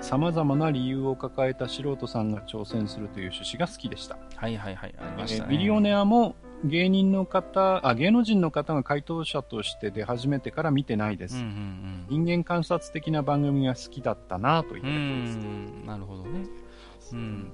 [0.00, 4.18] さまざまな理由を抱えた素人さんが挑戦するという趣旨が好きでした。
[4.34, 6.34] はいはいはい、ありました、ね、ビリオネアも
[6.64, 11.36] 芸人の方、あ、芸能人の方が回答者として出始めてから見てないです。
[11.36, 11.50] うんうんう
[12.14, 15.86] ん、人間観察的な番組が好きだったなといったところです。
[15.86, 16.46] なるほどね。
[17.12, 17.52] うん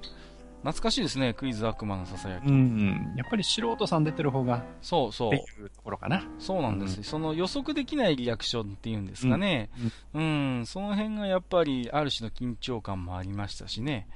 [0.63, 2.47] 懐かしいですね、クイズ悪魔のささやき。
[2.47, 5.29] うん、やっぱり素人さん出てる方が、そうそう。
[5.29, 6.25] っていうところかな。
[6.39, 9.71] そうなんです、うん、その予測できないリアクションっていうんですかね。
[10.15, 14.07] うん、うん、その辺がやっぱり、ある種の緊張感もありましたしね。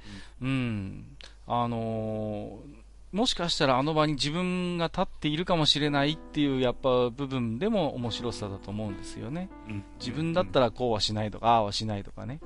[0.41, 1.17] うん、うん、
[1.47, 9.49] あのーもしかしたらあの場に自分が立っているかもしれないっていうやっぱ部分でも面白さだと思うんですよね。
[9.69, 12.41] うん、自分だったらこうはしないとか、ああはしないとかね。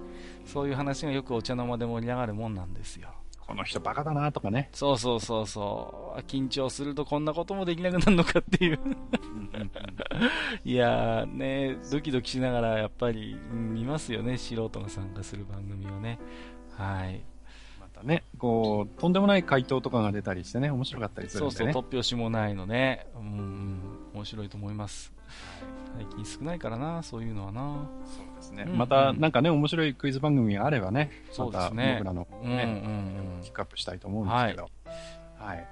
[0.45, 3.09] そういう話がよくお茶の間で盛り上がるもんなんですよ。
[3.51, 4.69] この人バカだなとかね。
[4.73, 6.19] そうそうそうそう。
[6.21, 8.79] 緊張するとこんなこともできなくなるのかっていう
[10.63, 16.19] いやーね、ドキドキしながらやっぱり、見ますよね、素人が参加する番組をね。
[16.77, 17.23] はい。
[17.79, 23.07] またね、こう、とんでもない回答とかが出たりしてね、面白かったりするんで、ね、そうそう、突拍子もないのね。
[23.15, 23.81] うん、
[24.13, 25.13] 面白いと思います。
[25.97, 27.89] 最近少ないからな、そういうのはな。
[28.51, 28.63] ですね。
[28.63, 31.97] うんうん、また、なんかね、面白いクイズ番組があればね、そうですね。
[31.99, 34.69] 僕らのね、うんうんうん、ピックアップしたいと思うんですけど。
[35.37, 35.57] はい。
[35.57, 35.67] はい、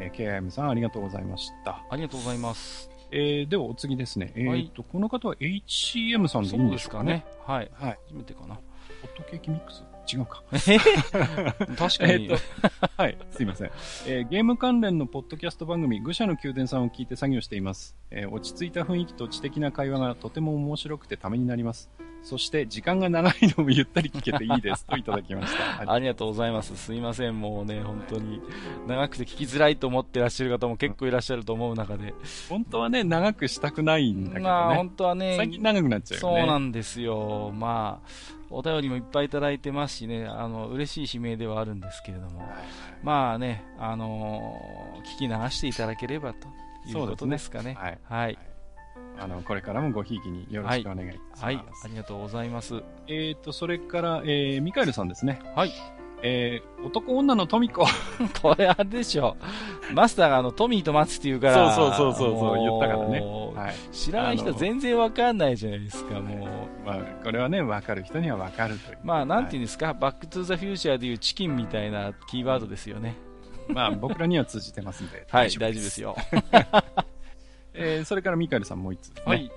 [0.00, 1.82] えー、KIM さんありがとうございました。
[1.90, 2.90] ありがとうございます。
[3.10, 4.32] えー、ではお次ですね。
[4.34, 7.24] えー、と、この方は HCM さんでいいんですかね。
[7.46, 7.70] かねはい。
[7.74, 7.98] はい。
[8.08, 8.54] 初めてかな。
[8.54, 8.60] ホ
[9.14, 10.42] ットケーキミックス違うか。
[11.76, 12.30] 確かに。
[12.96, 13.70] はい、すいません、
[14.06, 17.96] えー、ゲーム関連のポッドキャスト番組、愚者の宮殿さんを聞いて作業しています。
[18.10, 21.90] えー、落ち着いた雰囲気と知的な会話がとても面白くてためになります。
[22.22, 25.80] そして時間が長いのもゆったり聞けていいですといただきました。
[25.90, 26.76] ありがとうございます。
[26.76, 28.40] すいません、もうね、本当に
[28.86, 32.14] 長くて聞きづらいと思ってらっしゃる方も結構いらっしゃると思う中で。
[32.48, 34.44] 本当はね、長くしたくないんだけどね。
[34.44, 36.40] まあ本当はね、最近長くなっちゃうよね。
[36.40, 37.52] そうなんですよ。
[37.54, 42.58] まあ、お便りもいっぱいいただいてますしね、あの、嬉しい悲鳴ではあるんですけれども、はいはい、
[43.02, 46.48] まあね、あのー、聞き流していただければと
[46.88, 47.70] いうことですかね。
[47.70, 48.38] ねはい、はい。
[49.20, 51.44] あの、これからもごひいきによろしくお願いします。
[51.44, 52.76] はい、はい、ありがとうございます。
[52.76, 55.40] えっ、ー、と、それから、えー、ミカエルさんですね。
[55.54, 55.72] はい。
[56.22, 57.86] えー、男女のトミコ。
[58.42, 59.36] これあれでしょ。
[59.92, 61.72] マスターがあの、トミーとマツって言うから。
[61.72, 63.20] そうそうそうそう、言ったからね。
[63.20, 63.94] はい。
[63.94, 66.86] 知らない人全然わかんないじゃないですか、もう。
[66.86, 68.98] まあ、これはね、わかる人にはわかるという。
[69.04, 73.14] まあ、なんていうんですか、はい、バックトゥーザフューチャーでいうチキンみたいなキーワードですよね。
[73.68, 75.26] まあ、僕らには通じてますんで。
[75.30, 76.16] はい、大丈夫ですよ。
[77.80, 79.22] えー、それからミカエルさんもう一つ、ね。
[79.24, 79.50] はい。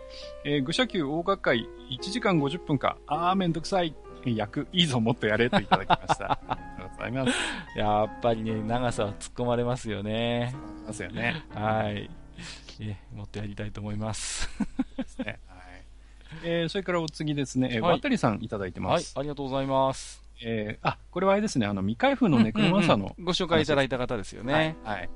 [0.46, 2.98] えー、愚者級大学会1時間50分か。
[3.08, 3.96] あーめんどくさい。
[4.30, 6.32] 役、いいぞ、もっとやれといただきました。
[6.32, 6.40] あ
[6.78, 7.80] りがとうございます。
[7.80, 10.54] やっぱりね、長さは突っ込まれますよね。
[10.86, 11.44] ますよね。
[11.54, 12.10] はい。
[12.80, 14.50] え、もっとやりたいと思います。
[14.98, 15.40] ですね。
[15.48, 15.60] はい。
[16.44, 19.16] えー、それからお次ですね、えー、はい、渡さんいただいてます。
[19.16, 20.22] はい、ありがとうございます。
[20.44, 24.76] えー、あ、これはあれですね、あの、未開封のネクロマンサーの、ご紹介いただいた方ですよね。
[24.84, 24.98] はい。
[24.98, 25.10] はい、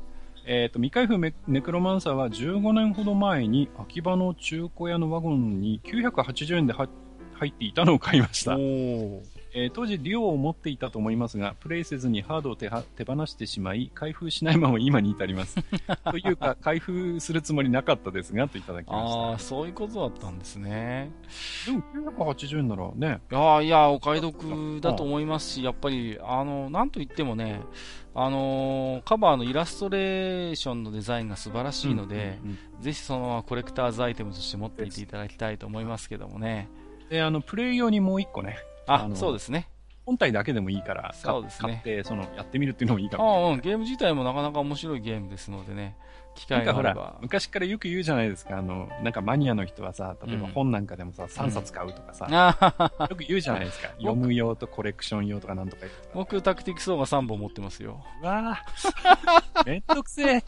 [0.45, 1.17] えっ、ー、と、未開封
[1.47, 6.73] ネクロマンサーは15年ほど前に秋葉の中古屋のワゴンに980円で
[7.35, 8.55] 入っていたのを買いました。
[8.57, 9.21] お
[9.57, 15.55] えー、当時、デュオを持っていたと思いますが、プレイせずにハードを手手放してしまい、開封しないまま今に至ります。
[16.11, 19.19] というか、開封するつもりなかったですが、といただきました。
[19.19, 21.09] ああ、そういうことだったんですね。
[21.65, 21.81] でも、
[22.25, 23.21] 980円ならね。
[23.31, 27.61] いやいや、お買い得だと思いますし、やっぱり、あの、なんといってもね、
[28.13, 36.67] あのー、カバーのイラストレーションのデザインが素晴らしいので、うんうんうん、ぜひそのままコレクターズアイテムとして持っていていただきたいと思いますけどもね。
[37.09, 38.57] で、あの、プレイ用にもう一個ね、
[38.87, 39.69] あ、そうですね。
[40.05, 45.97] 本体だけでもいいから、そうですね、買って、その、やってみるっていうのもいいかもああ、ゲーム自体もなかなか面白いゲームですのでね、
[46.35, 47.17] 機会があれば。
[47.21, 52.31] 昔からよく言うじゃないですか、あの、なんかマニアの人はさ、例えば本なんかでもさ、うん、3冊買うとかさ、う
[53.03, 53.87] ん、よく言うじゃないですか。
[53.97, 56.09] 読む用とコレクション用とかなんとか言って。
[56.13, 58.03] 僕、タクティクスオーが3本持ってますよ。
[58.21, 60.43] うわぁ、 めんどくせえ。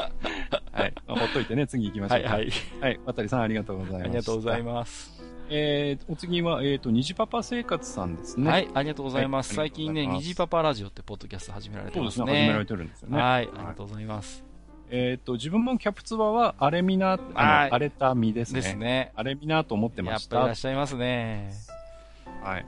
[0.72, 0.94] はい。
[1.06, 2.22] まあ、ほっといてね、次行きましょう。
[2.22, 2.50] はい、はい。
[2.80, 3.00] はい。
[3.04, 4.04] 渡さんありがとうございます。
[4.04, 5.20] ありがとうございます。
[5.52, 8.50] えー、お次は、えっ、ー、と、虹パパ生活さんですね。
[8.50, 9.58] はい、ありがとうございます。
[9.58, 12.16] はい、最近ね、虹パパラジオってポッドキャスト始められてますね。
[12.18, 13.18] そうですね、始められてるんですよね。
[13.18, 14.44] はい、ありがとうございます。
[14.90, 18.60] えっ、ー、と、自分もキャプツバはアレミナ、あの、荒れた実ですね。
[18.60, 19.12] ですね。
[19.16, 20.36] アレミナと思ってました。
[20.36, 21.52] やっぱいらっしゃいますね。
[22.42, 22.66] はい。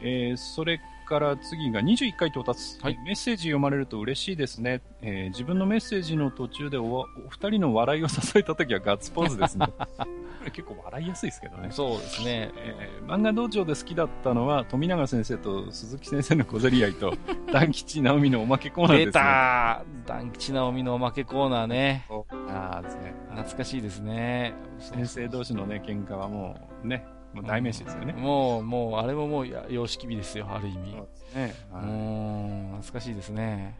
[0.00, 0.80] えー、それ
[1.12, 9.66] から次が21回到達、はい、メッセージ読まれると嬉しいですね、えー、自分のメッセージの途中でおお二人の笑いを誘えた時はガッツポーズですね。
[9.76, 11.68] これ結構笑いやすいですけどね。
[11.70, 17.14] そうですね、えー、漫画道場で好きだったのは富永先生と鈴木先生の小競り合いと
[17.52, 22.06] 団吉直美のおまけコーナーです、ね、出た団吉直美のおまけコーナーね。
[22.48, 23.14] ああですね。
[23.32, 24.54] 懐かしいですね。
[24.78, 28.12] 先生同士のね喧嘩はもうねもう代名詞ですよね。
[28.12, 30.92] もう、もう、あれももう、様式美ですよ、ある意味。
[30.92, 31.54] そうですね。
[31.72, 33.78] はい、うん、懐かしいですね。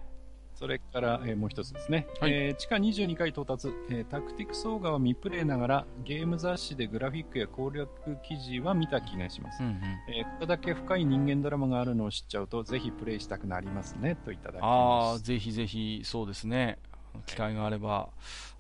[0.63, 2.07] それから、えー、もう一つですね。
[2.21, 7.89] はい、えー、地下22回到達、えー、タクティクスオーガは未プレイながら、ゲーム雑誌でグラフィックや攻略
[8.23, 9.61] 記事は見た気がします。
[9.61, 9.75] うんうん、
[10.15, 14.65] えー、これだけ深い人間ドラマがあるのを知っちゃうと、ぜひプレイしたくなりますね、といただきます。
[14.65, 16.79] ああ、ぜひぜひ、そうですね。
[17.27, 18.11] 機会があれば、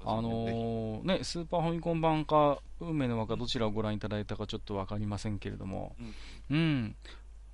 [0.05, 5.97] あのー、ね、スーパーファミコン版か、運命の輪かどちらをご覧いただいたかちょっと分かりませんけれども、
[6.51, 6.97] うん、うん、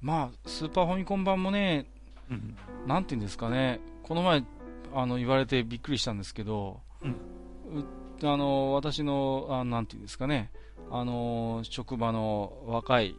[0.00, 1.86] まあ、スーパーファミコン版もね、
[2.30, 2.56] うん、
[2.86, 4.44] なんていうんですかね、この前、
[4.94, 10.50] あの、言われてびっくりしたんですけど、うん、あの、私の、あなんていうんですかね、
[10.90, 13.16] あの、職場の若い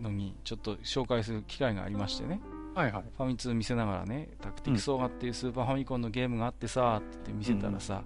[0.00, 2.40] のに、ちょっと紹介する機会がありましてね、
[2.74, 8.02] はいはい、ファミ通見せながらね、タクティクスオーガっていうスーパーファミコンのゲームがあってさ、って言って見せたらさ、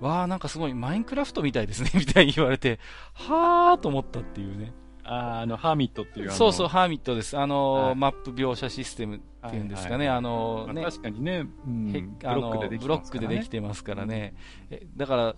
[0.00, 2.78] うん、わーなんかすごいマインクラフトみたいですね、 みたいに言われて、
[3.12, 4.72] はーと思ったっていうね。
[5.08, 7.38] ああの、ハーミットっていうそうそう、ハーミットです。
[7.38, 14.34] あの、はい、マップ描写システムっていうんですかね、はいはい、あの、ね、確かにね、うん、ブロックでできてますからね。
[14.70, 15.36] うん、だから、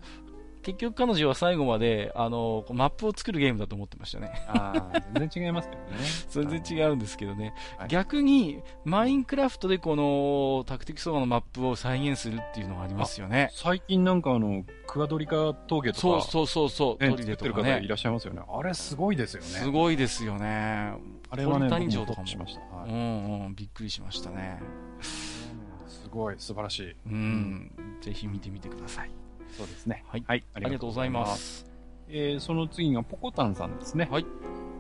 [0.68, 4.30] 結局彼女は最後まで、あの、マップを作るゲームだと思ってましたね。
[4.48, 5.88] ああ、全然違いますけどね。
[6.28, 7.54] 全然違うんですけどね。
[7.78, 13.48] はい、逆に、マインクラフトでこの、タクティクソーガのマップを再現するっていうのがありますよね。
[13.52, 17.80] 最近なんかあの、クワドリカ峠とか、そうそうそうそう、ね、トリデとかね。
[17.82, 18.42] いらっしゃいますよね。
[18.46, 19.46] あれすごいですよね。
[19.46, 20.92] すごいですよね。
[21.30, 22.26] あれはね、谷城とかも。
[22.26, 22.60] しました。
[22.76, 24.60] はい、うんうん、びっくりしましたね。
[25.00, 26.96] すごい、素晴らしい。
[27.06, 27.72] うん、
[28.02, 29.27] ぜひ見てみてください。
[29.56, 30.04] そうですね。
[30.08, 30.24] はい。
[30.26, 31.66] はい、ありがとうございます。
[32.08, 34.08] えー、その次がポコタンさんですね。
[34.10, 34.26] はい。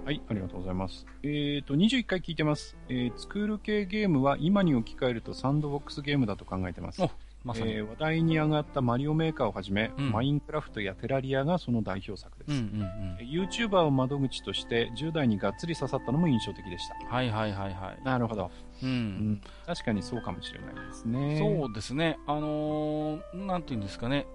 [0.04, 1.04] はい、ありがとうございます。
[1.22, 2.78] えっ、ー、と、21回聞いてます。
[2.88, 7.02] えー、スクール系ゲームは今に置き換えるとサンドボックスゲームだと考えてます。
[7.44, 12.50] まさに、えー、話題に上がったマリオメーカーをはじめ、うん、マインクラフトやテラリアがその代表作です。
[12.50, 16.94] うんうんうん、YouTuber を窓口として10代にがっつり刺さったのも印象的でした。
[17.14, 18.02] はいはいはいはい。
[18.04, 18.50] なるほど。
[18.82, 21.38] うん、うん、確かにそうかもしれないですね。
[21.38, 22.18] そうですね。
[22.26, 24.26] あのー、なんていうんですかね。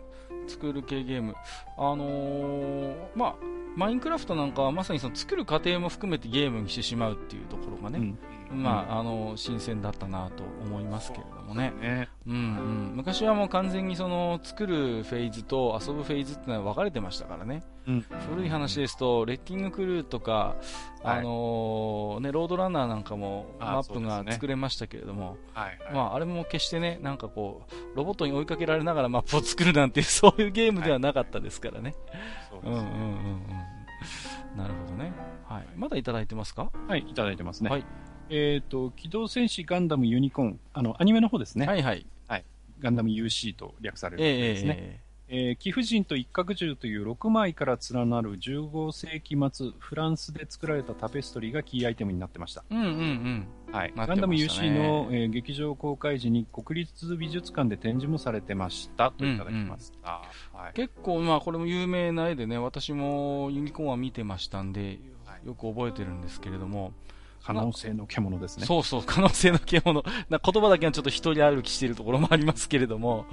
[0.47, 1.35] 作る系ゲーム。
[1.77, 3.35] あのー、まあ、
[3.75, 8.17] マインクラフトなんかはまさにその作る過程も含めてゲームにしてしまうっていうところがね、うん、
[8.53, 11.73] まあ、あの、新鮮だったなと思いますけれどもね。
[11.81, 12.93] ねうんうん。
[12.95, 17.63] 昔はもう完全にその作るフェーズと遊ぶフェーズってのは分かれてましたからね。
[17.85, 20.55] うん、古い話ですと、レッキングクルーとか、
[21.03, 31.93] あのー、ね、ロードランナーなんかもマップが作れましたけれども、あ、ねはいはい、まあ、あれも決してね、なんかこう、ロボットに追いかけられながらマップを作るなんて そういうゲームではなかったですからね。
[34.55, 35.11] なるほどね。
[35.45, 35.67] はい。
[35.75, 36.71] まだいただいてますか？
[36.87, 37.69] はい、いただいてますね。
[37.69, 37.85] はい。
[38.35, 41.67] えっ、ー、と、機動戦士ガンダムユニコーン、あの、アニメの方ですね。
[41.67, 42.03] はいはい。
[42.27, 42.45] はい。
[42.79, 44.99] ガンダム UC と略されるですね。
[45.27, 52.63] えー、えー、貴婦人と一角獣という6枚から連なる15世紀末、フランスで作られたタペストリーがキーアイテムになってました。
[52.71, 53.47] うんうんうん。
[53.71, 53.89] はい。
[53.89, 60.23] ね、ガンダム UC の、えー、劇場公開時に国立美術館で展示もされてましたといただきました。
[60.53, 64.97] うんうんはい、結構、まあこれも有名な絵でね、私もユニコーンは見てましたんで、
[65.45, 66.93] よく覚えてるんですけれども、
[67.45, 68.65] 可能性の獣ですね。
[68.65, 70.03] そうそう、可能性の獣。
[70.29, 73.25] な言葉だけはちょっと一人歩きしてるところもありますけれども、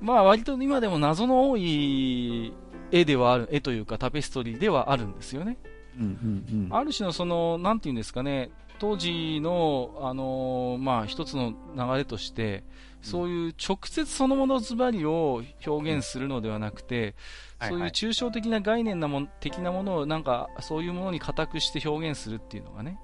[0.00, 2.52] まあ割と今でも謎の多い
[2.92, 5.58] 絵ではある、絵というかタペストリーではあるんですよね。
[5.98, 12.62] うんうんうん、ある種のその、なんていうんですかね、当時の、あのー、まあ一つの流れとして、
[13.02, 17.14] そういう直接そのものズバリを表現するのではなくて、
[17.60, 22.98] そういう抽象的な概念なも的なものをなんかそういうものに固くして表現するっていうのがね、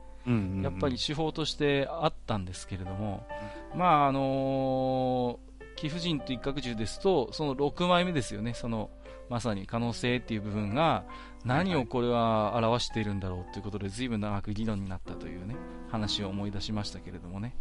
[0.62, 3.26] やっぱり手法としてあったんですけれども、
[3.74, 8.90] まああのー、貴婦人と一角獣ですと、その6枚目ですよね、その
[9.28, 11.04] まさに可能性っていう部分が
[11.44, 15.56] 何をこれは表しているんだろうということで随分長く議論になったというね
[15.90, 17.54] 話を思い出しましたけれどもね。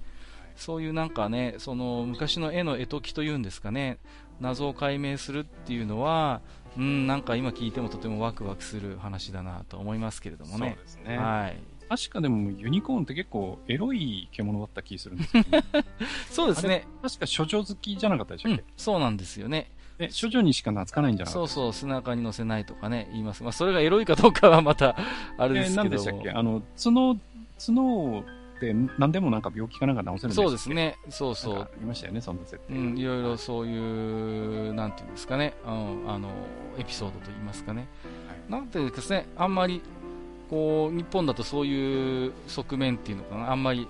[0.56, 3.98] そういうなんかねその昔の絵の絵解きというんですかね
[4.40, 6.40] 謎を解明するっていうのは
[6.78, 10.78] うんなんか今聞いてもとてもワクワクする話だなと思いますけれどもね。
[11.06, 11.18] ね。
[11.18, 15.64] はい確かでもユニコーンって結構エロい獣だった気するんですけど、ね、
[16.30, 16.88] そうですね。
[17.02, 19.72] 確か処女好きじゃなかったでしたっけ、うん、そうなんですよね。
[19.98, 23.44] え、処女にしか懐かないんじゃないそうそう、背中に乗せないとかね、言います。
[23.44, 24.96] まあ、それがエロいかどうかはまた、
[25.38, 25.82] あれですけど。
[25.84, 26.32] えー、何でしたっけ？
[26.32, 27.16] あの、角、
[27.58, 30.98] 角って何でもなんか病気かなんか治せるんですそうですね。
[31.10, 31.60] そうそう。
[31.60, 32.74] ありましたよね、そんな設定。
[32.74, 36.30] うん、いろいろそういう、なんていうんですかね、うん、あの、
[36.78, 37.88] エピソードといいますかね。
[38.28, 39.82] はい、なんていうんですかね、あんまり、
[40.50, 43.88] こう、日本だとそういう側面っていうのかな、あんまり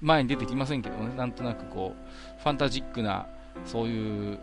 [0.00, 3.26] 前に出てきませんけどね、なんとなくこう、ファンタジックな、
[3.66, 4.38] そういう、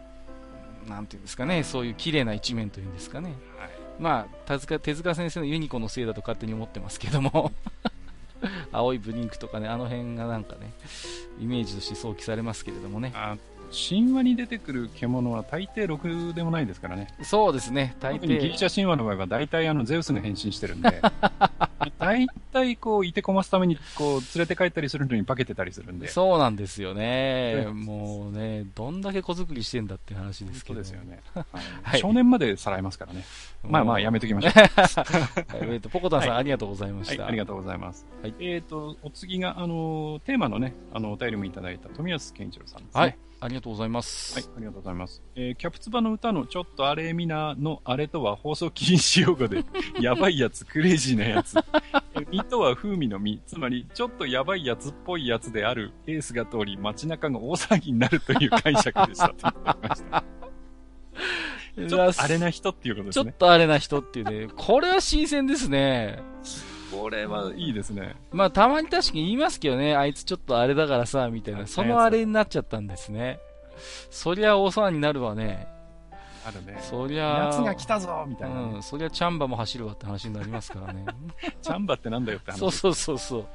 [0.88, 3.36] なんていうんですかね、そういう綺麗な一面というんですかね。
[3.58, 7.52] はい、まあ、手塚手塚先生のユニコのせいだと勝手に思ってますけども。
[8.72, 10.74] 青いブリンクとかね、あの辺がなんかね、
[11.40, 13.14] イメージとして想起されますけれどもね。
[13.72, 17.08] 神話に出てくる獣は大抵ろくでもないですからね。
[17.24, 18.28] そうですね、大抵。
[18.40, 21.02] ギリシャ神話の場合は大体あのゼウスが変身してるんで、
[21.98, 26.08] 大体こう、いてこますためにこう、連れて帰ったりするのに化けてたりするんで。
[26.10, 27.68] そうなんですよね。
[27.74, 30.82] もうね、どんだけ子作りしてんだって話ですけど。
[30.82, 31.22] そうですよね。
[31.84, 33.24] はい、少年までさらいますからね。
[33.64, 34.54] まあまあ、やめときましょう。
[35.74, 37.30] えっと、ポコタンさん、はい、ありがとうございました、はい。
[37.30, 38.06] ありがとうございます。
[38.22, 43.02] はい、えっ、と、お次が、あの、テーマのね、あの、お便りもいただいた富安健一郎さんですね。
[43.02, 43.18] はい。
[43.44, 44.36] ありがとうございます。
[44.36, 45.24] はい、ありがとうございます。
[45.36, 49.66] えー、キャプツバの歌のちょっとあれみなのあれとは放送禁止用語で、
[50.00, 51.56] やばいやつ、クレイジーなやつ。
[52.30, 60.24] みとは風味の実、つまりちょっとやばいやつっぽいやつであるエースが通り街中が大騒ぎになるという解釈でしたと言ってました。
[61.76, 63.26] ちょっとあれな人っていうことですね。
[63.26, 64.50] ちょっとあれな人っていうね。
[64.56, 66.22] これは新鮮ですね。
[67.02, 68.16] これはいいですね。
[68.32, 71.66] まあ、たまに確かに言いますけどね、あいつちょっとあれだからさ、みたいな。
[71.66, 73.40] そのあれになっちゃったんですね。
[74.12, 75.68] そりゃ大騒ぎになるわね。
[76.46, 76.78] あるね。
[76.80, 77.50] そりゃ。
[77.52, 78.84] 夏が来たぞみたいな、うん。
[78.84, 81.06] そりゃチャンバも走るわって話になりますからね。
[81.64, 82.60] チャンバってなんだよって話。
[82.60, 83.48] そうそうそうそう。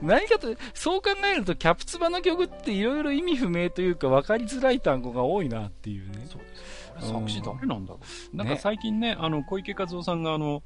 [0.00, 6.26] 何かと、そう考えるとキャプツバの曲っていろいろ意味不明というか分かりづらい単語が多いなっていうね。
[6.26, 6.56] そうで
[7.02, 8.00] す作詞誰なんだろ
[8.32, 8.36] う。
[8.36, 10.62] なんか最近ね、あの、小池和夫さんがあの、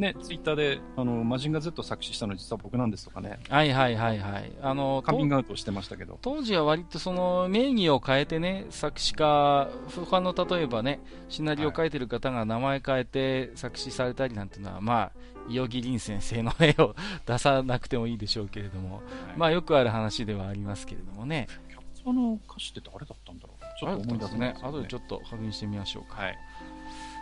[0.00, 3.38] ね、ツイッターで、あの、マジンガ Z 作詞したの実は僕なんですとかね。
[3.48, 4.50] はいはいはいはい。
[4.62, 6.18] あの、カミングアウトしてましたけど。
[6.22, 15.12] 当時は割とその、名義を変えてね、作詞家、他の例えばね、シナリオを書いてる方が名前変えて作詞されたりなんていうのは、まあ、
[15.48, 16.94] 伊予木凛先生の絵を
[17.26, 19.04] 出さなくてもいいでしょうけれども、はい、
[19.36, 21.48] まあよくある話ではありますけれどもね。
[21.68, 23.80] キャプツバの歌詞って誰だったんだろう？
[23.80, 24.54] ちょっと思い出すね。
[24.62, 26.22] 後でちょっと確認してみましょうか。
[26.22, 26.38] はい。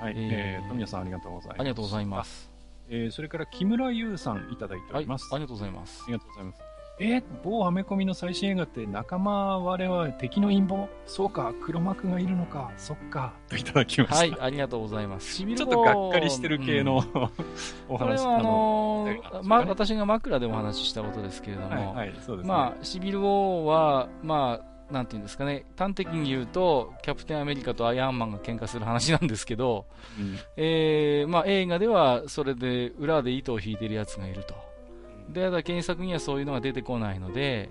[0.00, 0.28] はい、えー、
[0.60, 1.60] えー、富谷さんありがとうございます。
[1.60, 2.47] ありがとうございます。
[2.90, 5.42] えー、それから木村優さんいただいております、はい。
[5.42, 6.02] ありがとうございます。
[6.04, 6.62] ありがとうございます。
[7.00, 10.88] えー、某アメコミの最新映画って仲間我々敵の陰謀？
[11.06, 14.16] そうか、黒幕がいるのか、そっか、といただきました。
[14.16, 15.36] はい、ありがとうございます。
[15.46, 17.30] ちょっとがっかりしてる系の、うん、
[17.88, 22.52] お話これはあのー、ま、私が枕でも話したことですけれども、はい、はい、そうですね。
[22.52, 29.86] まあ、シビル・ウォーは、まあ、なんていうんですかね、端的に言うと、キャプテンアメリカとアイアンマンが喧嘩する話なんですけど、
[30.18, 34.54] うん、えー、まあ、映画ではそれで裏で糸を引いてるやつがいると。
[35.28, 37.70] で、ただ原作にはそういうのが出てこないので、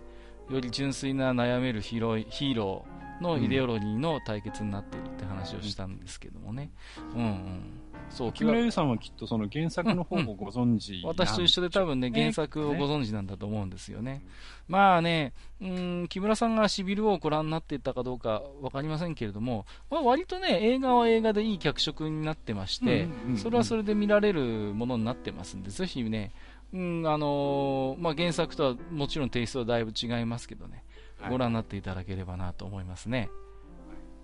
[0.50, 6.72] より純粋な悩めるヒーローヒーローのイデオロギーの対決になっているって話をしたんですけどもね。
[7.16, 7.77] うん、うん、うん
[8.10, 14.24] そう、木村優さんはきっとその原作の方をご存知、うんうん、私と一緒で多分ね、原作をご存知なんだと思うんですよね。
[14.68, 23.08] まあね、うん、木村さんがシビルをご覧になっていたかどうかわかりませんけれども、まあ、割とね、映画は映画でいい脚色になってまして、
[23.38, 24.42] それはそれで見られる
[24.74, 26.32] ものになってますんで、ぜひね、
[26.74, 30.84] うん、あのー、まあ、原作とはもちろんテイストはだいぶ違いますけどね、
[31.20, 33.30] はい、ご覧になっていただければなと思いますね。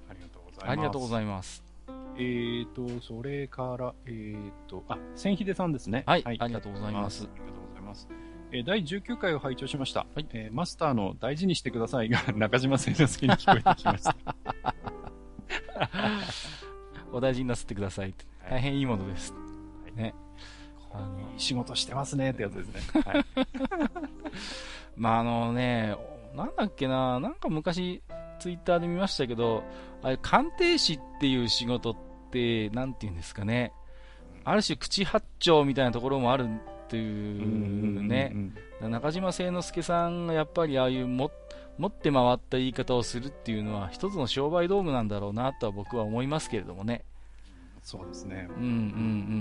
[0.08, 1.73] はい、ありがとうございます。
[2.16, 6.04] えーと、それから、えーと、あ、千秀さんですね。
[6.06, 7.24] はい、はい、ありがとうございます。
[7.24, 8.08] ありがとうございます。
[8.52, 10.06] えー、第19回を拝聴しました。
[10.14, 14.16] はい、えー、マスターの大事にしてくださいが 中島聖之助に聞こえてきました。
[17.12, 18.14] お大事になさってください。
[18.50, 19.34] 大変いいものです。
[19.34, 19.40] は
[19.90, 20.14] い、ね。
[20.92, 23.02] あの、仕事してますねってやつですね。
[23.04, 23.26] はい。
[24.96, 25.96] まあ、あのね、
[26.36, 28.02] なんだっけな、なんか昔、
[28.40, 29.64] ツイッターで見ましたけど、
[30.02, 31.96] あれ、鑑定士っていう仕事っ
[32.32, 33.72] て、なんて言うんですかね、
[34.44, 38.36] ある種口八丁みたいなところもあるっていうね、
[38.82, 41.32] 中島誠之助さんがやっぱりああいうも
[41.78, 47.04] 持って回った言い方をするっていうのは一つの商売道具なんだろうなとは僕は思いますけれどもね。
[47.82, 48.48] そうですね。
[48.50, 48.70] うんうんう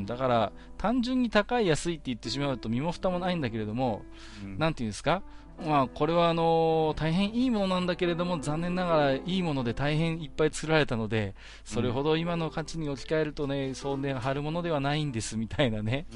[0.01, 0.07] ん。
[0.07, 4.03] だから、単純に高い安いって言ってしまうと身も蓋もないんだけれども、
[4.43, 5.23] うん、なんていうんですか？
[5.67, 11.35] まあ、これはあの大変いいものなんだけれども残念ながらいいもので大変いっぱい作られたので
[11.65, 16.07] それほど今の価値に置き換えるとねそうね貼るものではないんですみたいなね、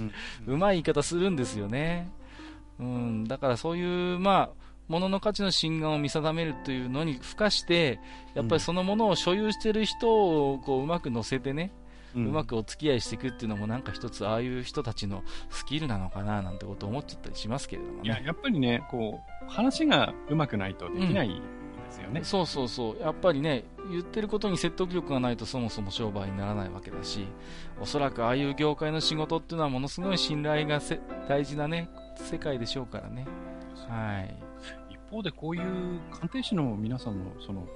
[0.47, 2.11] うん、 うまい言い方するんですよね、
[2.79, 7.99] うん、だからそういうまあ物の価値の真贋を見定めるというのに付加して
[8.35, 11.73] やっぱりそのものを所有している人をこううまく乗せてね、
[12.17, 18.01] うまくお付き合いしていくっていうのもなんか一つああいう人たちのスキルなのかななんてこと思っちゃったりしますけれどもね。
[18.05, 21.43] いや、やっぱりね、こう、話がうまくないとできない、
[21.87, 23.01] ですよね、そうそうそう。
[23.01, 27.27] やっぱりね、言ってることに説得力がないとそもそも商売にならないわけだし、
[27.81, 30.81] おそらくああいう業界の仕事っていうのはものすごい信頼が
[31.29, 33.27] 大事なね、世界でしょうからね。
[33.89, 34.37] はい。
[34.91, 37.67] 一方でこういう鑑定士の皆さんのその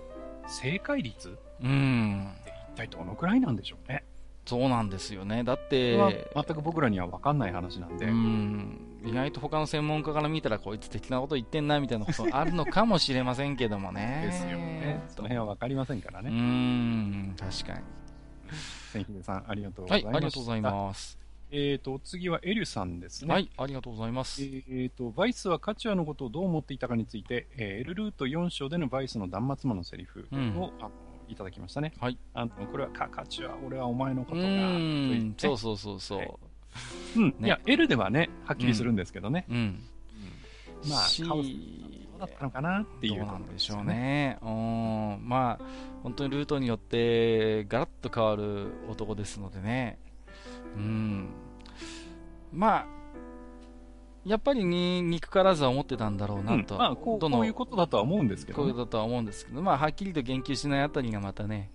[0.46, 2.32] 正解率うん。
[2.74, 4.04] 一体どのくらいなんでしょうね。
[4.50, 5.44] そうなんですよね。
[5.44, 5.96] だって、
[6.34, 8.06] 全く僕らには分かんない話なんで。
[8.06, 8.80] うん。
[9.04, 14.24] 意外と他の専門家から見たら、こいつ的なこと言ってんな、みたいなことあるのかもしれませんけどもね。
[14.26, 15.04] ですよね。
[15.06, 16.30] その辺は分かりませんからね。
[16.30, 17.84] うん、確かに。
[18.92, 20.06] 千秀さん、ありがとうございます。
[20.06, 21.20] はい、ありがとうございます。
[21.52, 23.32] えっ、ー、と、次はエリュさんですね。
[23.32, 24.42] はい、ありがとうございます。
[24.42, 30.90] えっ、ー、と、バイスはカチュアのことをどう思っていたかについて、えー、エルルート4章でのバイスの断末魔のセリフを、うん、あの
[31.30, 31.92] いただきましたね。
[32.00, 32.18] はい。
[32.34, 34.42] あの、これは、カカチは俺はお前のことが、
[35.36, 36.18] そうそうそうそう。
[36.18, 36.30] はい、
[37.16, 39.46] うん、ね、いや、L ではね、はっきりするんですけどね。
[39.48, 39.56] うん。
[40.84, 41.48] うん、まあ、カオス
[42.18, 44.38] だったのかなっていう、ね、どうなんでしょうね。
[44.42, 45.28] うん。
[45.28, 45.64] まあ、
[46.02, 49.98] 本当にルートによって、ガラッと変わる男ですのでね。
[50.76, 51.28] うん。
[52.52, 52.86] まあ、
[54.24, 61.70] やっぱりに憎からずは思ってたんだろうなと、うん、まあこうこういうことだとは思うんですけど、ね、こういうことだとは思うんですけど、まあ、はっきりと言及しないあたりがまたね、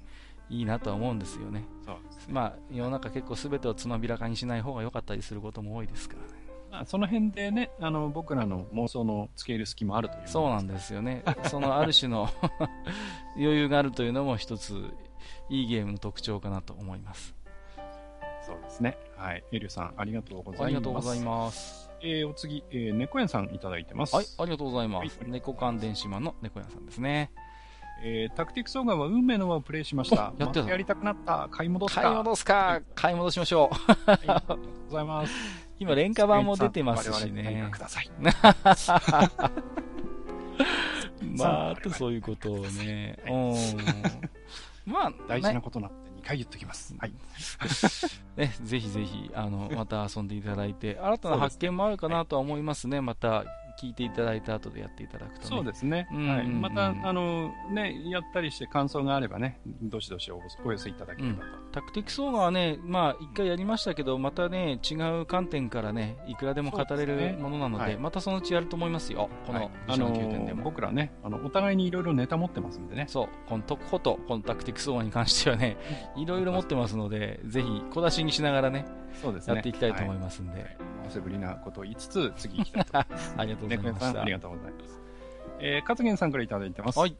[0.50, 1.66] いいなとは思うんですよね。
[1.86, 6.46] そうですねまあ、世の中結構すべてをつまびらかにしない方が良かったりすることも多いですからね。
[6.72, 11.24] まあ、その辺でね、あの僕らの妄想のつける隙もあるというそうなんですよね。
[11.50, 12.30] そのある種の
[13.38, 14.94] 余裕があるというのも一つ
[15.50, 17.36] いいゲームの特徴かなと思います。
[18.46, 18.98] そうですね。
[19.18, 19.44] はい。
[19.52, 20.64] エリュさん、ありがとうございます。
[20.66, 21.90] ありがとうございます。
[22.06, 24.16] えー、お次、えー、猫屋さんいただいてます。
[24.16, 25.20] はい、ありがとうございます。
[25.20, 27.32] はい、猫関電島の猫屋さんですね。
[28.04, 30.34] えー、タクティクスオーガは運命の輪をプレイしました。
[30.38, 30.70] やってた。
[30.70, 31.48] やりたくなった。
[31.50, 32.02] 買い戻すか。
[32.02, 32.82] 買い戻すか。
[32.94, 33.76] 買い戻しましょう。
[34.06, 34.60] ありがとう
[34.90, 35.34] ございます。
[35.80, 37.68] 今、廉価版も出てますしね。
[37.72, 38.12] ください。
[41.38, 43.18] まあ、とそういうことをね。
[43.28, 43.56] うん。
[44.86, 45.90] まあ、 大事なことな
[46.26, 46.96] 回言っときます。
[46.98, 47.14] はい。
[48.36, 53.00] ね、ぜひぜひ、あの、また遊んでいただいて、 新たな発見もあるかなとは思いますね。
[53.00, 53.46] また、
[53.82, 56.08] 聞いていただいた後でやっていただくと、ね、そうですね。
[56.12, 56.48] はい。
[56.48, 60.42] また、あの、ね、やったりして感想があればね、どしどしお
[60.72, 61.46] 寄せいただければと。
[61.46, 69.30] うん、タクティクスオーガはね、まあ、一回やりましたけど、またね、違う観点からね、いくらでも語れるものなので、でねはい、またそのうちやると思いますよ。
[69.46, 73.06] この、あのー、僕らね、あの、お互いにいろいろネタ持ってますんでね。
[73.08, 73.28] そう。
[73.48, 75.78] このとこと、このタクティクスオーガに関してはね、
[76.16, 78.86] いろいろ持ってますので、ぜひ小出しにしながらね、
[79.22, 79.56] そうですね。
[79.56, 80.62] やっていきたいと思いますんで。
[80.62, 80.78] はい、
[81.08, 83.36] おせぶりなことを言いつつ、次行きたいと思います。
[83.38, 84.22] ありがとうございました。
[84.22, 85.02] ありがとうございます。
[85.60, 87.00] えー、勝元さんからいただいてます。
[87.00, 87.16] はい。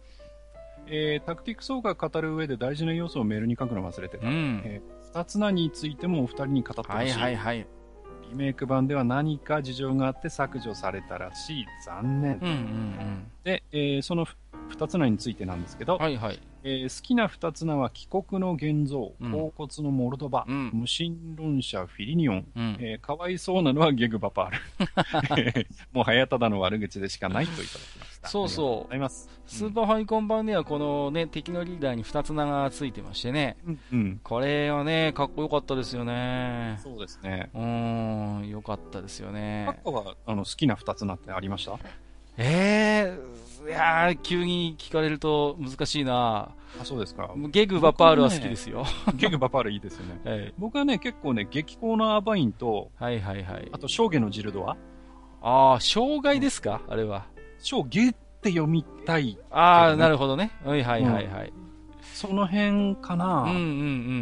[0.88, 4.28] えー、タクティクスオーが語る上で大事な要素をメールに書くの忘れてた。
[4.28, 6.94] うん、えー、二つ名についてもお二人に語ってほしい。
[6.94, 7.68] はいはいはい。
[8.30, 11.66] リメイク版では何か事情があって削除されたらしい。
[11.86, 12.40] 残念。
[12.42, 14.28] うんうんうん、で、えー、その
[14.70, 16.40] 二つ名についてなんですけど、はいはい。
[16.64, 25.68] えー、好きな二つ名は帰国の現像、甲骨のモルドバ、うん、無神論者フィリニオン、うん、えー、かわいそうなのはゲグバパール。
[25.94, 28.05] もう早ただの悪口でしかないといただきま。
[28.26, 28.96] そうそう。
[29.48, 33.58] スーパーファイコン版ではこのね、敵のリーダーに二つ名がついてましてね。
[33.66, 36.80] うん、うん、これはね、かっこよかったですよね。
[36.84, 37.50] そうですね。
[37.54, 39.66] うん、よかったですよね。
[39.68, 41.78] カッコはあの好きな二つ名ってありました？
[42.38, 46.50] ええー、いやー、急に聞かれると難しいな
[46.82, 47.34] あ、そうですか。
[47.50, 48.84] ゲグバパールは好きですよ。
[48.84, 50.20] ね、ゲグバパールいいですよね。
[50.30, 53.70] はい、僕はね、結構ね、激高のアバインと、はいはいはい。
[53.72, 54.76] あと、象牙のジルドア
[55.42, 57.26] ああ、障害ですか、うん、あれは。
[57.60, 60.52] 象牙って読みたい、ね、ああ、なるほどね。
[60.64, 61.48] はいはいはいはい。
[61.48, 61.54] うん、
[62.14, 63.44] その辺かな。
[63.44, 63.60] うんうんう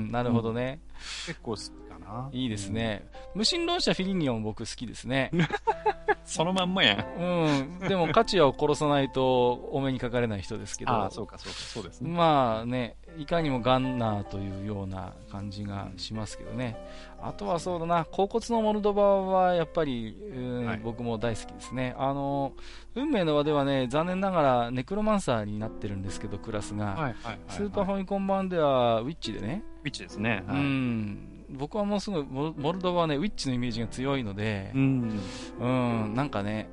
[0.08, 0.80] ん、なるほどね。
[1.26, 2.30] 結構好きかな。
[2.32, 3.08] いいですね。
[3.36, 5.32] 無神論者フィリニオン僕好きですね。
[6.26, 7.22] そのまんまやん。
[7.22, 7.88] うん。
[7.88, 10.92] でも、価値を殺さないとお目にかかれない人ですけど。
[10.92, 12.10] ああ、そうか、そうか、そうですね。
[12.10, 16.78] まあね、いかにもガンナーというような感じがしますけどね。
[17.22, 21.94] あとはそうだな、甲骨のモルドバはやっぱり、うんはい、僕も大好きですね。
[21.98, 22.54] あの、
[22.96, 27.16] 運命の輪ではね、残念ながらネクロマンサーになってるんですけど、クラスが。
[27.50, 29.64] スーパーファミコン版ではウィッチでね。
[29.84, 30.44] ウィッチですね。
[30.48, 31.46] はい、うん。
[31.50, 35.20] 僕はもうすぐモルドバはね、ウィッチのイメージが強いので、うん、
[35.60, 36.68] うん、なんかね、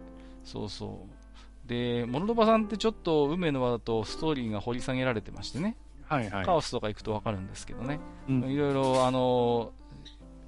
[0.44, 1.68] そうそう。
[1.68, 5.76] で、モルドバさんってちょっと運命の輪だとストーリーが掘り下げられてましてね、
[6.06, 9.72] はいはい、カオスとか行くとわかるんですけどね、いろいろ、あの、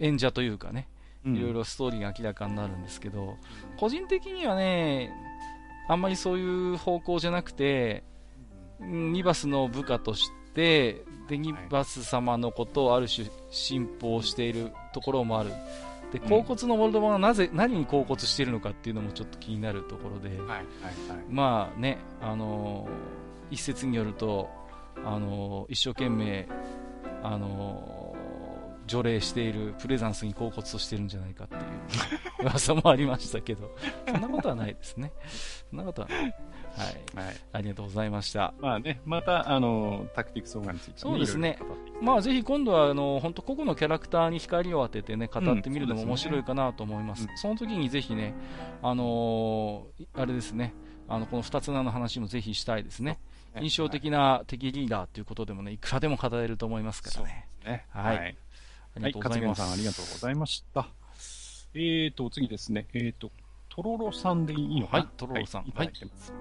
[0.00, 0.88] 演者というかね、
[1.24, 3.36] いろいろストーリーが明らかになるんですけど、
[3.78, 5.12] 個人的にはね、
[5.88, 8.04] あんまりそういう方向じゃなくて、
[8.80, 15.50] ニバスの部下として、デニバス様のことをある種信奉しているところもある。
[16.12, 20.64] で、甲骨のモルドバがなぜ、何に甲骨しているのかっていうのもちょっと気になるところで、はいはいはい、
[21.30, 24.50] まあね、あのー、一説によると、
[25.04, 26.48] あのー、一生懸命、
[27.22, 31.62] あのー、除霊しているプレザンスに甲骨としてるんじゃないかっていう
[32.42, 33.74] 噂もありましたけど、
[34.06, 35.12] そんなことはないですね。
[35.72, 36.18] そんなことはない。
[36.20, 37.26] はい。
[37.26, 37.36] はい。
[37.52, 38.52] ありがとうございました。
[38.60, 41.58] まあね、また、あの、タクティクスオーガについて、ね、そうですね。
[42.02, 47.22] まあぜひ今度は、あの、本当個々のキャラクターに光を当ててね、語ってみるのも面白いかなと思います。
[47.22, 48.34] うんそすね、その時にぜひね、
[48.82, 50.74] あのー、あれですね、
[51.08, 53.18] あの、この二つ名の話もぜひしたいですね。
[53.60, 57.48] 印象的な敵リーダーということでもね、いくらでも語れると思いますからね。
[57.64, 58.18] ねはい。
[58.18, 58.36] はい。
[58.96, 59.60] ありがとうございます。
[59.60, 60.88] はい、さんありがとうございました。
[61.74, 62.86] えーと、次ですね。
[62.92, 63.30] えーと、
[63.74, 65.04] とろろさんでいいのかな？
[65.04, 65.62] はい、とろろさん。
[65.62, 66.32] はい、いただいてます。
[66.32, 66.40] はい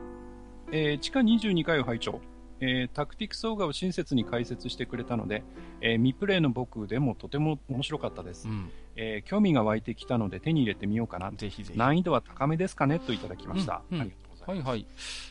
[0.74, 2.20] えー、地下22回を拝聴。
[2.60, 5.44] えー、タクティクスオーガを親切に解説してくれたので、
[5.82, 11.32] えー、未プレイの僕でもとても面白かったです、うん、えー、興味が湧いてきたので手に入れてみようかな。
[11.32, 11.80] ぜひぜひ。
[11.80, 13.00] 難易度は高めですかね？
[13.00, 13.82] といただきました。
[13.90, 14.68] うんうん、ありがとうございます。
[14.68, 14.86] はいはい。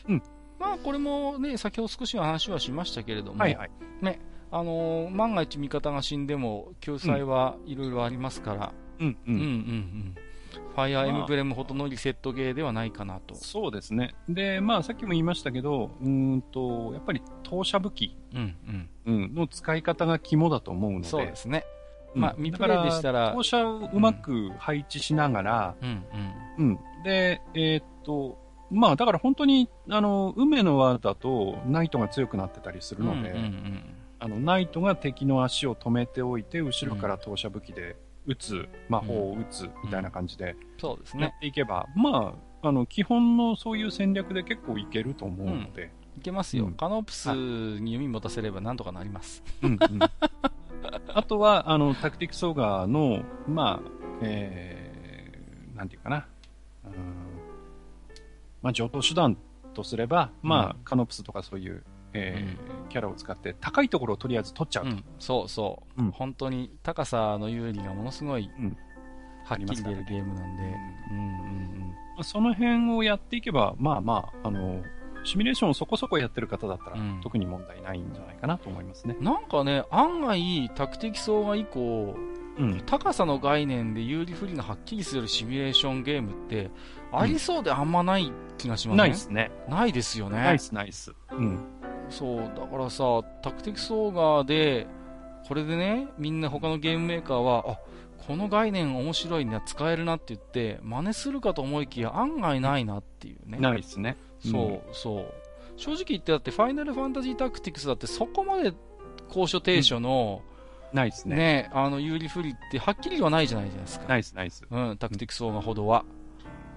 [0.09, 0.23] うん。
[0.59, 3.71] まあ、これもね、先ほど少し話はしましたけれども、はいはい。
[4.01, 4.19] ね、
[4.51, 10.15] あの万が一味方が死んでも救済はいろいろありますから、うん、うん、うん、うん。
[10.15, 13.35] ファイアーエムブレムほどのリセットゲーではないかなと。
[13.35, 14.13] そうですね。
[14.27, 21.07] で、まあ、さっきも言いましたけど、うんと、やっぱり投射武器、うんうん、の使い方が肝だと思うので。
[21.07, 21.63] そうですね。
[22.13, 23.33] まあ、未プレイでしたら。
[23.33, 26.05] 投射をうまく配置しながら、うん、
[26.57, 28.37] うん、で、えー、っと、
[28.69, 33.35] まあ、だから本当に、あの、梅の輪だと、ナイトが強くなってたりするので、
[34.19, 41.23] あの、ナイトが敵の足を止めておいて、後ろから投射武器で打つ、魔法を打つみたいな感じで、そうですね。
[41.23, 45.91] やっていけば、まあ、あの、基本のそういう戦略で結構いけると思うので。
[46.17, 46.71] いけますよ。
[46.77, 47.29] カノープス
[47.79, 49.43] に弓持たせればなんとかなります。
[49.63, 49.79] うん、うん、
[51.13, 53.89] あとは、あの、タクティクスオーガーの、まあ、
[54.21, 56.27] えー、なんていうかな。
[56.85, 56.91] うん、
[58.61, 59.37] まあ、上等手段
[59.73, 68.49] とすれば、まあ、カノプスとかそういう、えー、うん、キャラを使って高いところをとりあえず取っちゃうと、うん、そうそう、うん、本当に高さの有利がものすごい、
[69.45, 70.63] はっきり出るゲームなんで、
[71.11, 74.81] うんうんうん、その辺をやっていけばまあまああの
[75.23, 79.15] シミュレーションをそこそこやってる方だったら、特に問題ないんじゃないかなと思いますね。
[79.21, 82.15] なんかね案外タクティクスが以降
[82.57, 86.69] うん、高さの概念で有利不利がはっきりするシミュレーションゲームって
[87.11, 88.97] ありそうであんまない気がしますね。
[88.97, 89.51] ないですね。
[89.69, 90.37] ないですよね。
[90.37, 91.13] ないです、ないです。
[91.31, 91.59] うん。
[92.09, 94.87] そう、だからさ、タクティクスオーガーで、
[95.47, 97.79] これでね、みんな他のゲームメーカーは、あ、
[98.27, 103.57] この概念面白いね、使えるなって言って、真似するかと思いきや案外ないなっていうね。
[103.57, 104.17] ないですね。
[104.39, 105.33] そう、うん、そう。
[105.77, 108.73] 正直言ってだって、ファイナルファンタジータクティクスだってそこまで
[109.29, 110.41] 高所低所の、
[110.91, 111.35] うん、ないですね。
[111.35, 114.07] ね、あの、有利不利ってはっきりはないじゃないじゃないですか。
[114.07, 114.63] ないです、ないです。
[114.69, 116.05] うん、タクティクスオーガーほどは。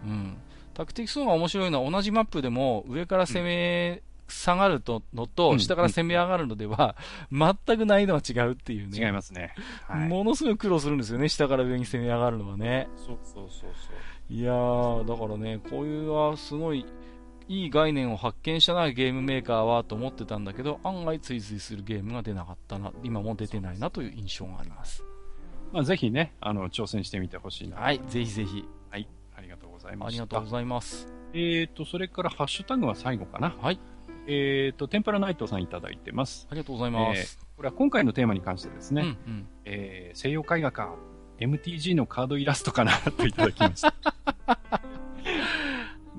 [0.05, 0.37] うん。
[0.73, 4.03] タクティクスオーガー面白いのは同じマップでも上から攻め
[4.35, 4.83] 下がる
[5.15, 6.97] のと、下から攻め上がるのでは、
[7.31, 8.99] 全く難易度が違うっていうね。
[8.99, 9.55] 違いますね。
[9.87, 12.89] はい、ものすごい苦労するんですよね、下から上に攻め上がるのはね。
[12.97, 14.35] そうそうそうそう。
[14.35, 16.85] いやー、だからね、こういうはすごい、
[17.47, 25.05] いい概念を発見したな、ゲームメーカーはと思ってたんだけど、案外追随するゲームが出なかったな、今も出てないなという印象があります。
[25.73, 27.77] まあ、ぜひね、あの、挑戦してみてほしいな。
[27.77, 28.67] はい、ぜひぜひ。
[28.91, 30.09] はい、ありがとうございます。
[30.09, 31.09] ありがとうございます。
[31.37, 33.55] えーと、それからハッシュタグは最後かな。
[33.61, 33.81] はい。
[34.27, 36.47] えーと、天ぷらナイトさんいただいてます。
[36.51, 37.21] ありがとうございます。
[37.21, 40.95] えー、これは今回のテーマに関してですね、うんうん、えー、西洋絵画か、
[41.39, 43.95] MTG のカードイラストかなといただきました。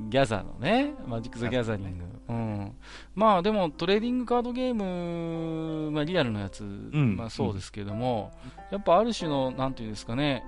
[0.09, 2.05] ギャザーのね、マジック・ザ・ギャザリング。
[2.29, 2.75] うん。
[3.15, 10.43] まあでも、トレーディングカードゲーム、まあリアルのやつ、うん、まあそうですけども、うん、やっぱある種の、なんていうんですかね、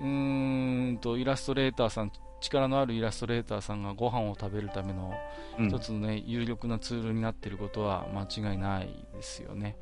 [0.00, 5.14] うーんと、イラストレーターさん、力のあるイラストレーターさんがご飯を食べるための
[5.58, 9.76] 一つのね、うん、有力なツールになっていることは間違いないですよね。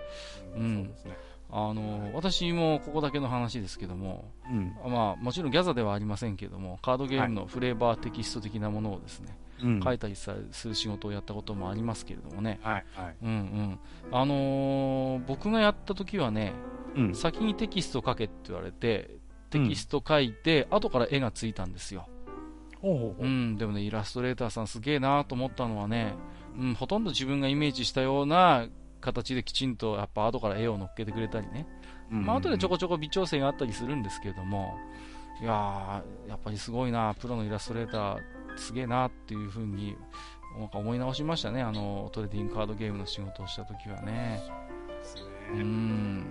[0.55, 0.95] うん。
[1.53, 10.31] あの私もここだけの話ですけども、うん、まあ、もちろんギャザではありませんけども、カードゲームのフレーバーテキスト的なものをですね、はい、書いたりす
[10.69, 13.17] る仕事をやったこともありますけれどもね、はいはい。
[13.23, 13.79] うんうん。
[14.13, 16.53] あのー、僕がやった時はね、
[16.95, 19.11] うん、先にテキスト書けって言われて、
[19.51, 22.09] テキスト書いて、うん、後から絵がついたんですよ。
[22.83, 26.15] うん、でもね、イラストレーターさんすげえなと思ったのはね、
[26.59, 28.67] うん、ほとんど自分がイメージしたような
[29.01, 31.67] 形できちんとやっぱ後から絵を乗っけてくれたりね、
[32.11, 34.77] まあ後でちょこちょこ微調整があったりするんですけれども、
[35.41, 38.19] いややっぱりすごいな、プロのイラストレーター
[38.57, 39.97] すげえなっていうふうに
[40.59, 44.43] なんか思い直しましたね、あのトレーディングカードゲームの仕事をした時はね。
[45.53, 46.27] うん。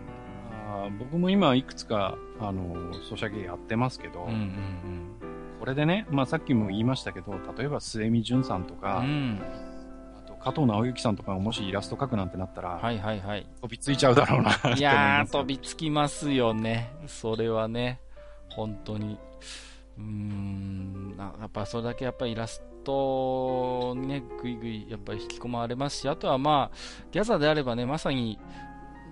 [0.52, 9.42] あ僕も今いくつかあのソシャゲやってますけど、うんうんうん、これでね、まあ、さっきも言いましたけど例えば末見淳さんとか、うん
[10.40, 13.46] 加藤直之さんとかがもしイラスト描くなんてなったら、はいはいはい。
[13.62, 14.52] 飛びついちゃうだろうな。
[14.74, 16.94] いやー、飛びつきますよね。
[17.08, 18.00] それはね、
[18.50, 19.20] 本当に。
[19.98, 26.78] うーん、やっぱそれだけやっぱりイラストにね、ぐいぐいやっぱり引き込まれますし、あとはまあ、
[27.12, 28.40] ギャザーであればね、まさに、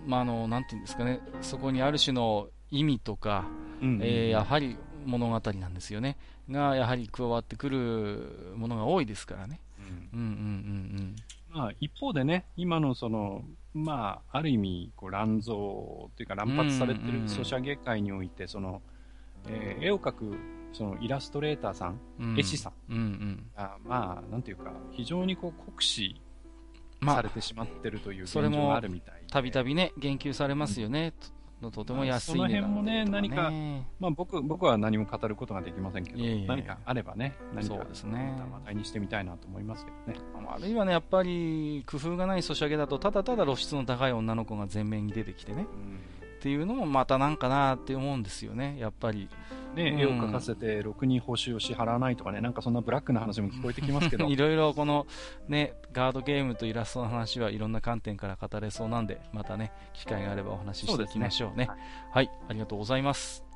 [0.05, 3.45] まあ、あの、なんていうんですかね、そこにある種の意味とか、
[3.81, 6.17] うんうん、えー、やはり物語なんですよね。
[6.49, 9.59] が、やはり加わってくるものが多いですからね。
[10.13, 10.19] うん。
[10.19, 10.35] うんうん
[10.99, 11.15] うん
[11.49, 13.43] まあ、一方でね、今のその、
[13.73, 18.81] まあ、ある意味、こう乱造というか乱発されてるソシャゲ界において、その、
[19.47, 20.37] えー、絵を描く
[20.73, 26.21] そのイラストレーターさん、うん、絵師さん、うんうん、あまあ、なんていうか、非常にこう酷使
[27.03, 31.13] されてしまってるという現状があるみたい、まあ、たびたびね、言及されますよね。
[31.61, 33.51] のとても安い、ね、その辺もね、何か、
[33.99, 38.35] まあ僕、僕は何も語ることができませんけど、いやいや何かあればね、何かそうですね。
[38.51, 40.19] 話題にしてみたいなと思いますけどね。
[40.49, 45.99] あるいはね、やっぱり工夫がないソシャゲだと、ただただ露出の高い女の子が前面に出てきてね、うん、
[46.37, 49.29] っていうのもまたなんかなって思うんですよね、やっぱり。
[49.77, 54.25] ね、絵を描かせて、ろくに報酬を支払わないとかね、なんかそんなブラックな話も聞こえてきますけど。
[54.29, 55.05] いろいろこの、
[55.47, 61.67] ね、ガードゲームとイラストの話はいろんな観点から語れそうなんで、またね、機会があればお話ししていきましょうね。
[61.69, 61.81] うね
[62.11, 63.46] はい、ありがとうございます。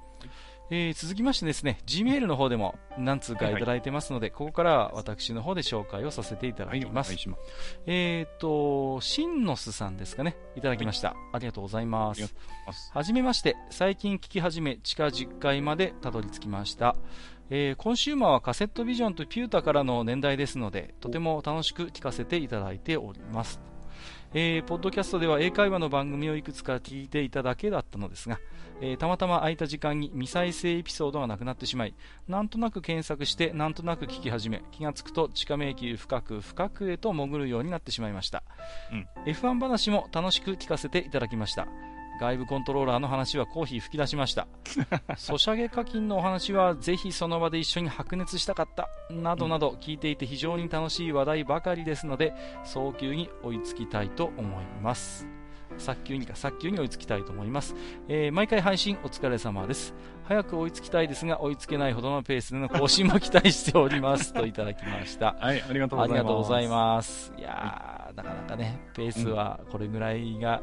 [0.73, 7.09] えー、続きましてですね、Gmail の方でも何通かいただいてますので、はいはい、ここからは私の方で紹介をさせていただきます。
[7.09, 7.41] はい、ます
[7.87, 11.09] えっ、ー、と、シンノスさんですかね、いただきました。
[11.09, 12.33] はい、ありがとうございます。
[12.93, 16.95] はじめまして、最近聞き始め、地下10階までたどり着きました。
[17.49, 23.59] えー、コンシューマーはカセットビジョンとピュータからの年代ですので、とても楽しく聞かせていただいております。
[24.33, 28.39] えー、ポッドキャストでは英会話の番組をいくつか聞いていただけだったのですが、
[28.81, 31.93] えー、たまたま空いた時間に未再生エピソードがなくなってしまい、
[32.27, 38.43] なんとなく検索して、なんとなく聞き始め、気がつくと地下迷宮深く深くへと潜るようになってしまいました。
[38.91, 41.67] うん、F1 話も楽しく聞かせていただきました。
[42.19, 44.47] 外部コントローラーの話はコーヒー吹き出しました。
[45.17, 48.89] ソシャゲ課金のお話はぜひその場で一緒に白熱したかった。
[49.09, 52.33] などなど聞いていて非常に楽しい話題ばかりですので、
[52.63, 55.40] 早急に追いつきたいと思います。
[55.77, 57.75] 早急にか、早急に追いつきたいと思います。
[58.07, 59.93] えー、毎回配信お疲れ様です。
[60.23, 65.35] 早く追いつきたいですが、追いつけないほどのペースでの更新も期待しております といただきました。
[65.39, 66.13] はい、ありがとうございます。
[66.13, 67.33] ありがとうございます。
[67.37, 70.61] いやー、なかなかね、ペースはこれぐらいが、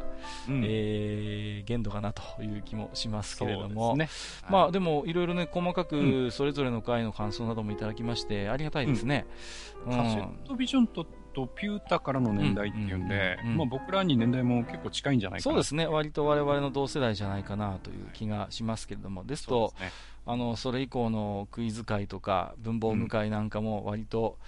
[0.49, 4.09] うん、えー、限度かなという気もしますけれども、ね
[4.43, 9.27] はい、まあでも、いろいろね、細かくそれぞれの回の感想などもいただきまして、ありがたいですね。
[9.87, 11.05] うん、カセットビジョンと
[11.39, 19.93] とピュータからの年代っていうんで、まあ、僕らに年代も結構近いんじゃないかなそうですね、割と我々の同世代じゃないかなという気がしますけれども、ですと、ね、
[20.27, 24.39] あのそれ以降のクイズ会とか文房具会なんかも割と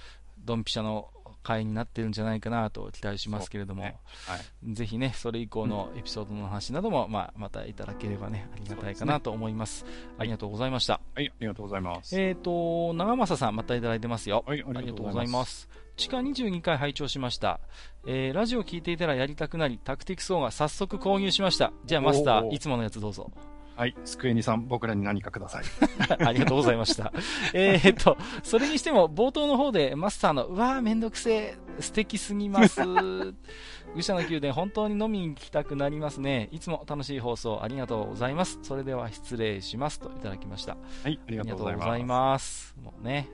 [0.45, 1.11] ドンピシャの
[1.43, 3.97] 回になってるんじゃないかなと期待しますけれども、ね
[4.27, 9.81] はい、ぜひね、それ以降のエピソードの話なども、まあ、またいただければね、ありがたいかなと思います。
[9.81, 11.01] すね、ありがとうございました。
[11.15, 12.21] はい、ありがとうございます。
[12.21, 14.45] えっ、ー、と、長政さん、またいただいてますよ。
[14.47, 15.69] はい、ありがとうございます。
[16.01, 17.61] 地下22回拝聴しました。
[18.07, 21.75] えー、ラジオ聞いていたらやりたくなり、タクティクスオーが早速購入しました。
[21.85, 23.31] じゃあマスター、いつものやつどうぞ。
[23.77, 25.65] はい、スクエニさん、僕らに何かください。
[26.25, 27.13] ありがとうございました。
[27.53, 32.81] えっと、それにしても、冒頭の方でマスターの、うわーめんどくせえ、素敵すぎます。
[33.95, 36.49] 愚者の宮殿、本当に飲みに行きたくなりますね。
[36.51, 38.59] いつも楽しい放送ありがとうございます。
[38.63, 40.01] それでは失礼します。
[40.01, 40.79] といただきました。
[41.03, 42.75] はい、ありがとうございます。
[42.83, 43.29] もうね、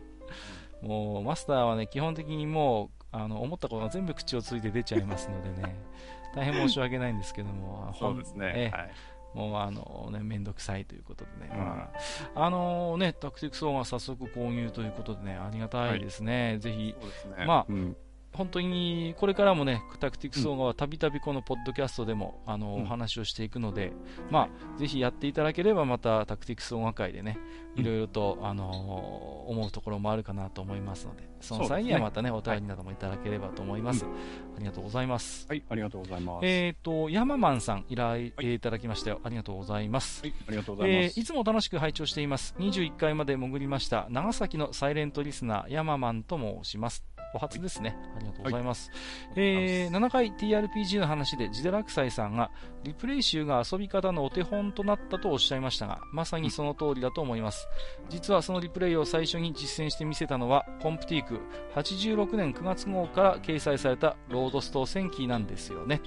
[0.87, 5.77] もう、マスターはね、基本的にもう、あの、思ったことが全部口をついて出ちゃいますのでね、
[6.35, 8.71] 大変申し訳ないんですけども、そうですね。
[8.75, 8.91] はい。
[9.35, 11.91] もうあのね、めんどくさいということでね、うん、ま
[12.35, 16.53] あ、あのね、タクティクスオーガ早速購入ということでね、ありがたいですね。
[16.53, 16.95] はい、ぜひ、
[17.39, 17.97] ね、まあ、うん、
[18.37, 23.93] 本当にこれからもね、タクティクスオーガはたびたびこのポッドキャストでもあの、お話をしていくので、
[24.31, 27.39] まあ、ぜひやっていただければまたタクティクスオーガ会でね、
[27.75, 34.05] いろいろと、あの思うところもあるかなと思いますので、その際にはまたね、お便りなどもいただければと思います。
[34.05, 35.47] ありがとうございます。
[35.49, 36.47] はい、ありがとうございます。
[36.47, 39.21] えっ、と、ヤママンさん依頼、い、ただきましたよ。
[39.25, 40.23] ありがとうございます。
[40.23, 41.19] はい、ありがとうございます。
[41.19, 42.55] えー、いつも楽しく拝聴しています。
[42.59, 47.16] 21回まで潜りました、長崎のサイレントリスナー、ヤママンと申します。
[47.35, 47.97] お初ですね。
[48.17, 48.91] ありがとうございます。
[48.91, 49.01] はい、
[49.37, 52.51] えー、7回 TRPG の話で、ジデラクサイさんが、
[52.85, 57.69] リプレイ集が遊び方のお手本となったとおっしゃいましたが、まさにその通りだと思います。
[58.09, 61.41] 実はそのリプレイを最初に実践してみせたのは、コンプティーク
[61.75, 66.01] 86年9月号から掲載されたロードストー戦記なんですよね。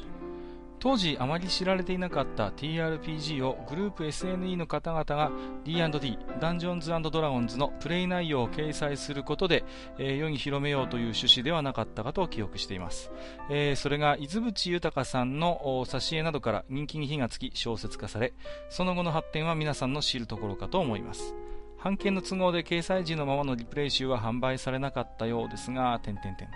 [0.80, 5.32] 当時あまり知られていなかった TRPG をグループ SNE の方々が
[5.66, 9.64] D&D ダンジョンズドラゴンズのプレイ内容を掲載することで、
[9.98, 13.12] えー、世に広めようという趣旨ではなかったかと記憶しています、
[13.50, 18.34] えー、それが伊豆淵豊さんの挿絵などから人気に火がつき小説化され
[18.70, 21.36] その後の発展は皆さんの知るところかと思います
[21.84, 26.50] 版権の都合で掲載時のままのリプレイ集は販売されなかったようですが、点々点。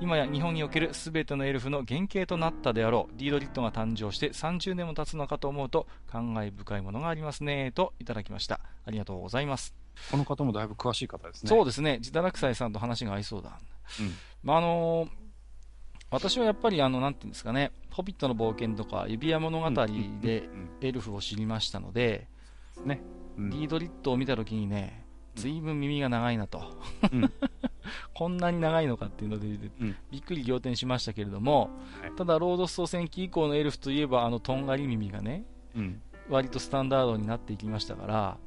[0.00, 8.60] 今や日本における全てのエルフの原型となったであろうディードリットが誕生して30年も経つのかと思うと感慨深いものがありますねといただきました。
[8.84, 9.74] ありがとうございます。
[10.10, 11.48] この方もだいぶ詳しい方ですね。
[11.48, 11.98] そうですね。
[11.98, 13.58] 自堕落斎さんと話が合いそうだ、
[14.00, 14.14] うん。
[14.42, 15.10] まあ、あのー、
[16.10, 19.70] 私はやっぱりあのなんていうんですかね「ホビットの冒険」とか「指輪物語」
[20.20, 20.48] で
[20.80, 22.28] エルフを知りましたので、
[22.84, 23.00] ね。
[23.36, 25.04] うん、ディードリットを見たときにね
[25.34, 26.62] 随分耳が長いなと、
[27.12, 27.32] うん、
[28.14, 31.70] こんなに長いのかっていうので、うん、びっくり仰天しましたけれども、
[32.02, 35.44] はい、ただ、ロードスト戦記以降のエルフといえば、あのとんがり耳がね、
[35.76, 38.38] うん、割とスタンダードになっていきましたから、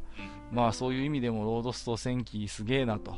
[0.51, 3.15] まあそういう意味でもロードスト戦記すげえなと。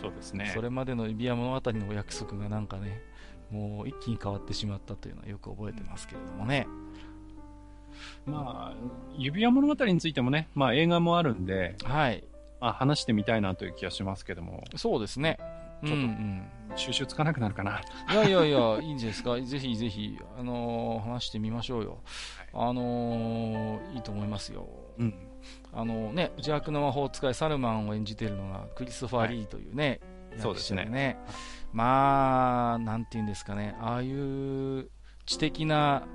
[0.00, 0.50] そうですね。
[0.54, 3.02] それまでの指輪物語のお約束がなんかね、
[3.50, 6.66] もう一気に変わってしまったというのはよく覚えてますけれどもね。
[8.24, 8.76] まあ、
[9.16, 12.24] 指輪物語についてもね、まあ映画もあるんで、はい。
[12.62, 14.62] まあ、話してみたいなという気がしますけども。
[14.76, 15.36] そうですね。
[15.84, 15.98] ちょっ
[16.70, 17.80] と、収集つかなくなるかな。
[18.12, 19.38] いやいやいや、いいんですか。
[19.42, 21.98] ぜひぜひ、あのー、話してみましょうよ。
[22.52, 24.68] はい、あのー、いいと思いますよ。
[24.96, 25.14] うん。
[25.72, 29.98] あのね、邪悪な魔法使いサルマンを演じているのがクリストファー・リーというね、
[30.30, 30.84] はい、そうですね。
[30.84, 31.18] ね
[31.72, 34.88] まあ、なんていうんですかね、ああいう
[35.26, 36.06] 知的な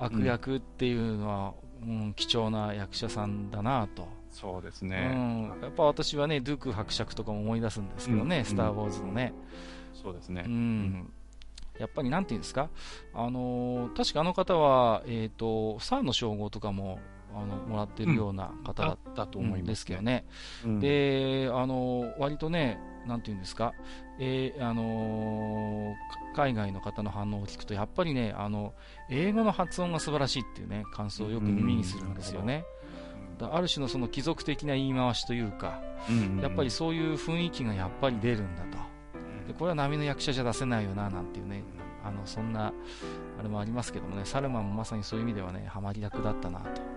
[0.00, 4.15] 悪役っていうのは、うん、うん、貴重な役者さんだなと。
[4.36, 9.32] そうですね、うん、やっぱ私はね、ドゥーク伯爵とかも思い出すんですけどね、うん、スター・ウォーズのね。
[9.94, 10.44] そうですね。
[10.46, 11.12] うん。
[11.78, 12.68] やっぱりなんていうんですか、
[13.14, 16.98] あのー、確かあの方は、えっ、ー、と、サーの称号とかも、
[17.34, 20.26] あの、もらってるような方だったと思うんですけどね。
[20.66, 23.72] うん、で、あのー、割とね、なんていうんですか、
[24.18, 25.94] えー、あの
[26.34, 28.74] 海外の方の反応を聞くと、やっぱりね、あの、
[29.08, 32.64] 英語の発音が素晴らしいっていうね、感想をよく耳にするんですよね。
[33.40, 35.82] ある種のその貴族的な言い回しというか、
[36.40, 38.78] やっぱりそういう雰囲気がやっぱり出るんだと、
[39.48, 41.62] でこれは波の役者じゃ出せないよななんていうね、
[42.04, 42.72] あのそんな
[43.38, 46.96] あれもありますけどもね、サルマンもまさにそういう意味ではね、ハマり役だったなと。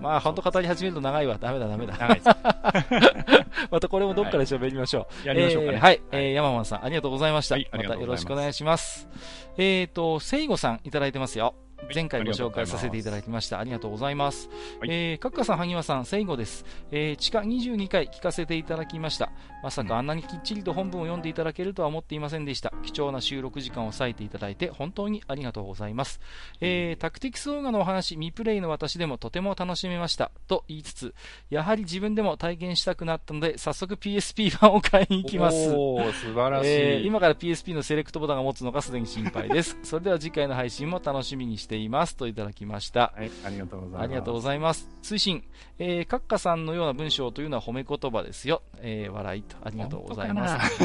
[0.00, 1.38] まあ、本当語り始めると長いわ。
[1.40, 1.96] ダメだ、ダメだ。
[1.96, 2.22] 長い
[3.70, 5.26] またこれもどっかで喋りましょう。
[5.26, 5.78] やりましょうかね。
[5.78, 6.00] はい。
[6.12, 7.56] えー、山本さん、ありがとうございました。
[7.56, 9.08] はい、またよろしくお願いします。
[9.56, 11.54] えっ、と、聖子さんいただいてますよ。
[11.94, 13.58] 前回ご紹介させていただきました。
[13.58, 14.48] ありがとうございます。
[14.80, 16.64] はい、えー、かっかさん、萩和さん、最後です。
[16.90, 19.30] えー、地下22回聞かせていただきました。
[19.62, 22.72] まさかあんなにきっちりと本文を読んでいただけるとは思っていませんでした。
[22.82, 26.20] 貴重な収録時間を割いていただいて、本当にありがとうございます。
[26.60, 30.30] えー、タクティクスオーガのお話、未プレイの私でもとても楽しめました。
[30.46, 31.14] と言いつつ、
[31.50, 35.70] やはり自分でも体験したくなったので、早速 PSP 版を買いに行きます。
[35.70, 36.68] おー、素晴らしい。
[36.70, 39.76] えー、今から PSP のセレクトボタンが持つのかすでに心配です。
[39.82, 42.16] それでは次回の配信も楽しみにしています。
[42.16, 43.12] といただきました。
[43.16, 44.02] はい、ありがとうございます。
[44.02, 44.88] ありがとうございます。
[45.02, 45.42] 推進、
[45.78, 48.62] えー、カッカさんのような文章というのは褒め言葉ですよ。
[48.80, 49.56] えー、笑いと。
[49.62, 50.78] ありがとうございます。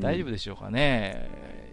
[0.00, 1.28] 大丈夫でしょうかね。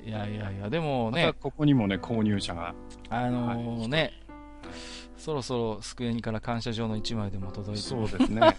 [0.06, 1.28] いやいやいや、でもね。
[1.28, 2.74] ま、ここにもね、購入者が。
[3.10, 4.14] あのー、ね、
[5.18, 8.42] そろそろスクエニから感謝状の1枚でも届いてそうですね。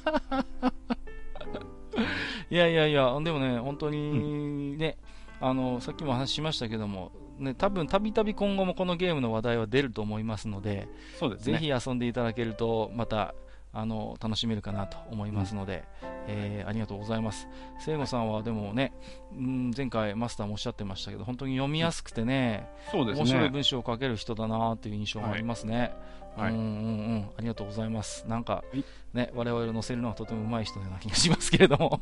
[2.50, 4.98] いやいやいや、でもね、本当にね、
[5.40, 13.34] うん、あの、さっきも話しましたけども、ね、多分たびたび今後もこのゲームの話題は出ると思いますので、ですね、ぜひ遊んでいただけると、また、
[13.72, 17.48] あの楽しめるかなと思いますので、うん、えー、ありがとうございます。
[17.78, 18.92] 聖子さんはでもね、
[19.32, 25.94] うん、前回マスターもおっしゃってましたけど、本当に読みやすくてね、そうですね面白い文章を書ける人だなという印象がありますね。
[26.36, 26.68] はい、うんうんう
[27.16, 28.24] ん、ありがとうございます。
[28.26, 28.64] なんか、
[29.14, 32.00] ね、我々を乗せるのはとても上手い人のような気がしますけれども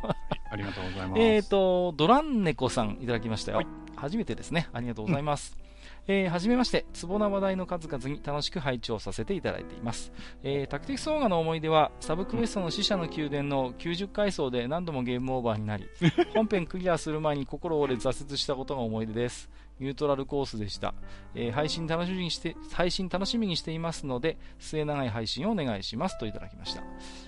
[0.50, 1.20] ありがとうございます。
[1.22, 3.58] えっと、ドランネコさんいただきましたよ。
[3.58, 3.66] はい、
[3.96, 4.68] 初めてですね。
[4.72, 5.56] ありがとうございます。
[5.60, 5.67] う ん
[6.10, 10.10] えー、はじめまして、ツボな話題の数々に楽しく拝聴させていただいています。
[10.42, 15.86] えー、タクティクスオーガの思い出は、サブクエストの死者の宮殿の90回層で何度もゲームオーバーになり、
[16.34, 19.50] 本編クリアする前に心折れ挫折したことが思い出です。
[19.80, 20.94] ニュートラルコースでした。
[21.34, 26.82] えー、配信楽しみにして、配信楽しみにしていますので、末長い配信をお願いしますといただきました。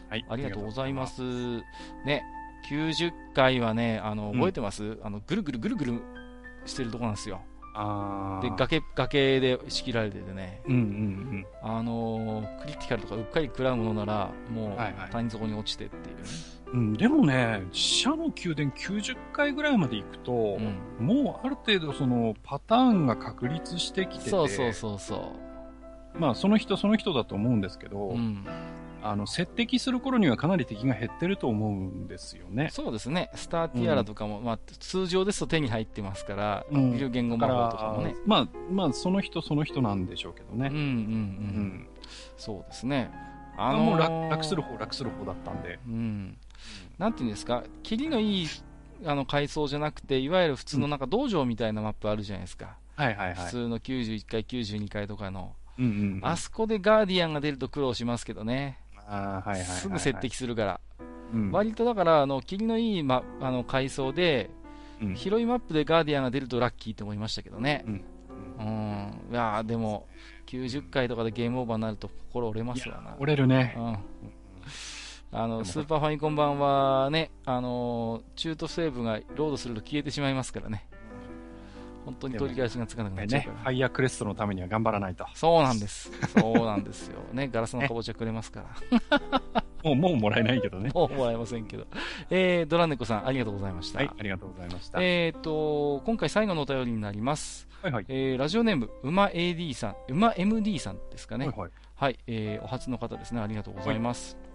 [0.09, 0.25] はい。
[0.27, 1.23] ありがとうございます。
[2.07, 2.23] ね、
[2.71, 6.03] 90回はね、あの、覚えてます、うん、あの、ぐるぐるぐるぐる
[6.65, 7.43] してるとこなんですよ。
[8.43, 16.23] で崖崖で仕切られててね、うんうんうん、あのー、クリティカルとかうっかり食らうものならもう谷底に落ちてっていうね、
[16.73, 26.19] うん、でもね、死者の宮殿90回ぐらいまで行くと、うん、もうある程度そのパターンが確立してきてて、そうそうそうそう。
[26.19, 28.45] まあその人その人だと思うんですけど、うん、
[29.03, 32.69] あの、接敵する頃にはかなり敵が減ってると思うんですよね。
[32.71, 33.31] そうですね。
[33.35, 38.15] スターティアラとかも、うん、まあ、通常ですと手に入ってますから、うん、言語魔法とかもね。
[38.27, 40.69] まあ、まあ、その人その人なんでしょうけどね。
[40.69, 40.85] うんうんうん。
[40.85, 41.87] うん、
[42.37, 43.11] そうですね。
[43.57, 45.79] あのー、楽する方、楽する方だったんで。
[45.87, 46.37] うん。
[46.99, 48.47] なんていうんですか、キリのいい、
[49.05, 52.77] あの、階層じゃなくて、いわゆる普通のなんか道場みたいなマップあるじゃないですか。
[52.97, 53.35] はいはいはい。
[53.35, 55.55] 普通の91回、92回とかの。
[55.79, 58.79] うんうん、うん、あそこでガーディアンが出ると苦労しますけどね。
[59.11, 60.81] あはいはい、すぐ接敵するから、
[61.35, 64.51] うん、割とだからあの霧のいい、ま、あの階層で、
[65.03, 68.05] うん、広いマップでガーディアンが出るとラッキーと思いましたけどね、うん、
[68.61, 70.07] うん、いやでも
[70.47, 73.17] 90回とかでゲームオーバーになると心折れますわな。
[73.19, 73.99] 折れるね、うん。
[75.33, 80.87] あのスーパーファミコン版はね、あの中途セーブがロードすると消えてしまいますからね。
[82.05, 85.27] 本当に取り返しがつかなくなっちゃうから、ね、ファイヤークレストのためには頑張らないと。
[85.35, 86.11] そうなんです。
[86.39, 87.21] そうなんですよ。
[87.33, 88.65] ね、ガラスのかぼちゃくれますか
[89.01, 89.63] ら。
[89.83, 90.91] もう、もうもらえないけどね。
[90.95, 91.87] もうもらえませんけど。
[92.29, 94.01] えー、ドラネコさん、ありがとうございました。
[94.01, 94.99] はい、ありがとうございました。
[95.01, 97.67] えっ、と、今回最後のお便りになります。
[97.83, 98.05] はいはい。
[98.09, 101.47] えー、ラジオネーム、馬 AD さん、馬 MD さんですかね。
[101.47, 102.19] はい、はい、はい。
[102.27, 103.41] えー、お初の方ですね。
[103.41, 104.37] ありがとうございます。
[104.37, 104.51] はい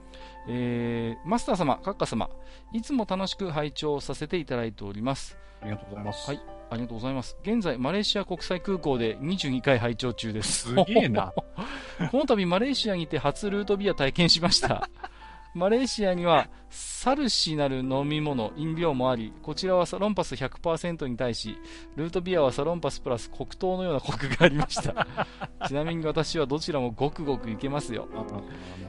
[0.48, 2.30] えー、マスター様、カッカ様、
[2.74, 5.38] いつも楽しく拝聴させていただいております。
[5.62, 6.28] ありがとうございます。
[6.30, 7.38] はい、ありがとうございます。
[7.44, 10.70] 現在、マレーシア国際空港で22回拝聴中です。
[10.70, 11.34] すげえな。
[12.12, 14.90] この度、マレーシアにて初ルートビア体験しました。
[15.54, 21.58] マレーシアにはサルシなる飲み物、飲料もあり、こちらはサロンパス100%に対し、
[21.96, 25.08] ルートビアはサロンパスプラス黒糖のようなコクがありました。
[25.68, 28.10] ちなみに私はどちらもごくごくいけますよ。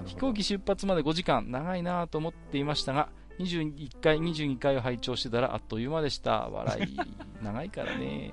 [0.07, 6.49] 飛行機出発まで5時間、長いなぁと思っていましたが、21回、22回を拝聴してたらあっという間でした。
[6.49, 6.97] 笑い。
[7.43, 8.33] 長いからね、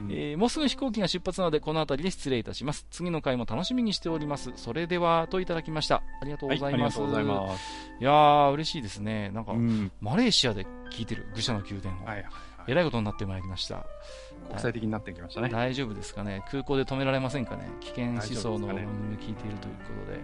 [0.00, 2.86] うん、えー、もうすぐ飛行機が出発なので、この辺りで失礼いたします。
[2.90, 4.52] 次の回も楽しみにしております。
[4.56, 6.02] それでは、といただきました。
[6.20, 7.00] ありがとうございます。
[7.00, 7.62] はい、います。
[8.00, 9.30] いやー、嬉しいですね。
[9.30, 12.04] なんか、うん、マレーシアで聞いてる、愚者の宮殿を。
[12.04, 12.32] はいはいはい、
[12.68, 13.84] えらいことになってまいりました。
[14.48, 15.48] 国際的になってきましたね。
[15.48, 16.44] 大丈夫ですかね。
[16.50, 17.68] 空港で止められませんかね。
[17.80, 20.20] 危険思想の番組を聞いているということで。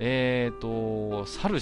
[0.00, 1.60] えっ、ー、と、サル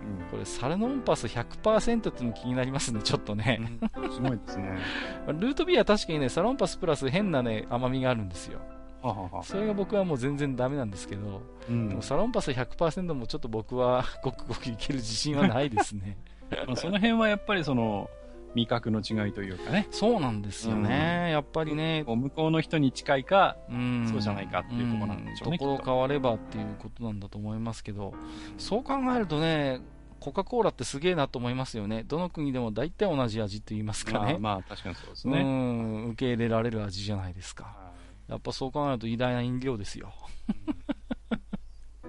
[0.00, 3.60] シこれサルノンパス100%っていうの気になりますね、ちょっとね。
[3.96, 4.78] うん、すごいですね。
[5.28, 8.60] ルートビア確かにね、サロンパスプラス変なね、甘みがあるんですよ。
[9.02, 16.18] はははそれが僕はもう全然ダメなんですけど、うん、でもサロンパス100%もちょっと僕はごくごくいける自信はないですね。
[16.76, 18.10] その辺はやっぱりその、
[18.54, 19.86] 味覚の違いというかね。
[19.90, 21.24] そうなんですよね。
[21.26, 22.04] うん、やっぱりね。
[22.06, 25.58] 向こうの人に近いか、うん、そうじゃないかっていうところなんでしょうね。
[25.58, 28.14] ところ変わればっていうことなんだと思いますけど、
[28.58, 29.80] そう考えるとね、
[30.20, 32.04] コカ・コーラってすげえなと思いますよね。
[32.04, 34.36] どの国でも大体同じ味と言いますかね。
[34.38, 35.40] まあ、まあ、確かにそうですね。
[35.40, 37.64] うん、受け入れられる味じゃないですか。
[37.64, 37.92] は
[38.28, 40.12] い、やっぱそう考えると偉大な飲料ですよ。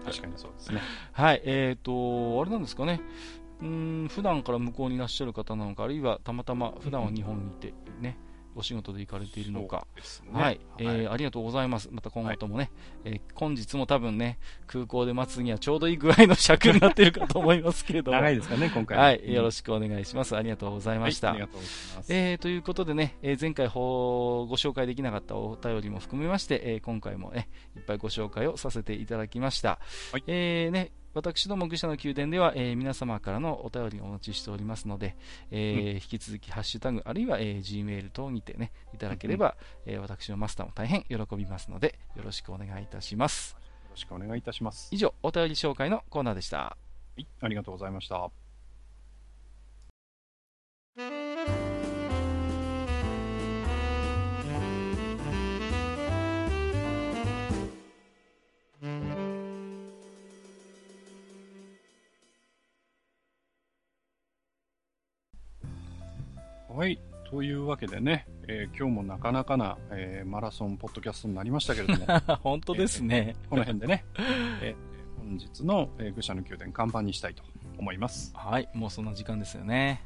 [0.03, 0.81] 確かにそうですね。
[1.13, 3.01] はい、えっ、ー、と、あれなんですかね。
[3.61, 8.17] うん、普段から向こうにいらっしゃる方なのか、あるいはたまたま普段は日本にいてね、
[8.55, 9.87] お仕事で行かれているのか、
[10.25, 11.89] ね、はい、えー、ありがとうございます。
[11.91, 12.71] また今後ともね、
[13.03, 18.17] はい、えー、本日も多分ね、空港で待つにはちょうどいい具合の尺になっているかと思いますけれども。
[18.17, 19.03] 長いですかね、今回は。
[19.03, 20.35] はい、よろしくお願いします。
[20.35, 21.29] ありがとうございました。
[21.29, 22.13] はい、ありがとうございます。
[22.13, 29.79] えー、ということでね、えー、前回ご紹介できなかったお便りも含めまして、えー、今回もね、いっぱいご紹介をさせていただきました。
[30.11, 35.15] はい、えー、ね、私ども愚者の宮殿では、えー、皆様からのお便りをお待ちしておりますので、
[35.51, 39.55] えー、うん、引き続きハッシュタグ、あるいは、えー、Gmail 等にてね、いただければ、
[39.85, 43.55] うん、えー、私のマスターも大変喜びますので、よろしくお願いいたします。
[43.55, 43.59] よ
[43.91, 44.89] ろしくお願いいたします。
[44.91, 46.57] 以上、お便り紹介のコーナーでした。
[46.57, 46.77] は
[47.17, 48.40] い、ありがとうございました。
[66.73, 67.01] はい。
[67.29, 72.05] というわけでね、えー、今日もなかなかな、えー、マラソンポッドキャストになりましたけれども。
[72.41, 74.05] 本当ですね、えー、この辺でね、
[74.61, 77.43] えー、本日の、えー、愚者の宮殿看板にしたいと
[77.77, 78.31] 思います。
[78.35, 78.69] はい。
[78.73, 80.01] もうそんな時間ですよね。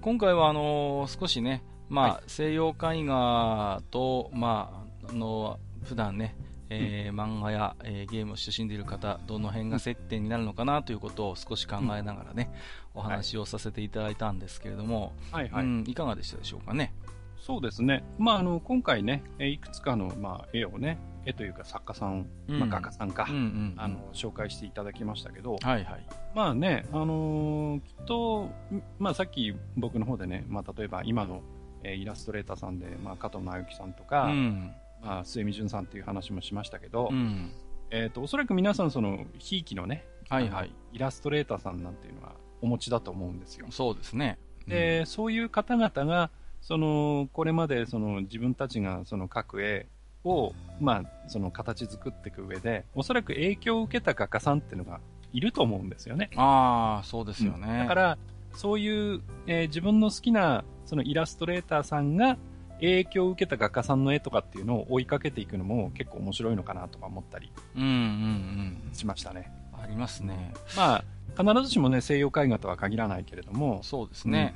[0.00, 6.34] 今回は、あのー、少しね、まあ、はい、西洋絵画と、まあ、あの普段ね、
[6.80, 12.50] えー、漫画や、えー、ゲームを親しんでいる方、どの辺が接点になるのかなということを少し考えながらね、
[12.94, 16.92] うん、お話をさせていただいたんですけれども、はいはい、うん、いかがでしたでしょうかね？
[17.38, 18.04] そうですね。
[18.18, 26.06] まあ、あの、今回ね、いくつかの、まあ、絵をね、絵というか作家さん、うん、まあ、画家さんか、うんうんうん、あの、紹介していただきましたけど、はいはい。
[26.36, 28.48] まあね、あのー、きっと、
[29.00, 31.42] まあ、さっき僕の方でね、まあ、例えば今の、
[31.82, 34.72] えー、イラストレーターさんで、まあ、加藤直之さんとか、うん、
[35.02, 37.52] まあ、末見淳さんっていう話もしましたけど、うん、
[37.90, 43.66] えっ、ー、と、おそらく皆さんその、ひいきのね、はいはい、イラストレーターさんなんていうのはお持ちだと思うんですよ。
[43.70, 44.38] そうですね。
[44.64, 46.30] うん、で、そういう方々が、
[46.60, 49.86] その、これまでその自分たちがその描く絵
[50.24, 55.00] を、まあ、その形作っていく上で、おそらく影響を受けた画家さんっていうのが
[55.32, 56.30] いると思うんですよね。
[56.36, 57.68] ああ、そうですよね。
[57.68, 58.18] うん、だから、
[58.54, 62.36] そういう、えー、自分の好きなそのイラストレーターさんが
[62.82, 67.50] 影響を受けた画家さんの絵とかっていうのを追いかけていくのも結構面白いのかなとか思ったり
[68.92, 69.52] しましたね。
[69.80, 70.52] ありますね。
[70.76, 71.04] ま
[71.36, 73.80] あ、必ずしもね、西洋絵画とは限らないけれども。
[73.82, 74.54] そうですね。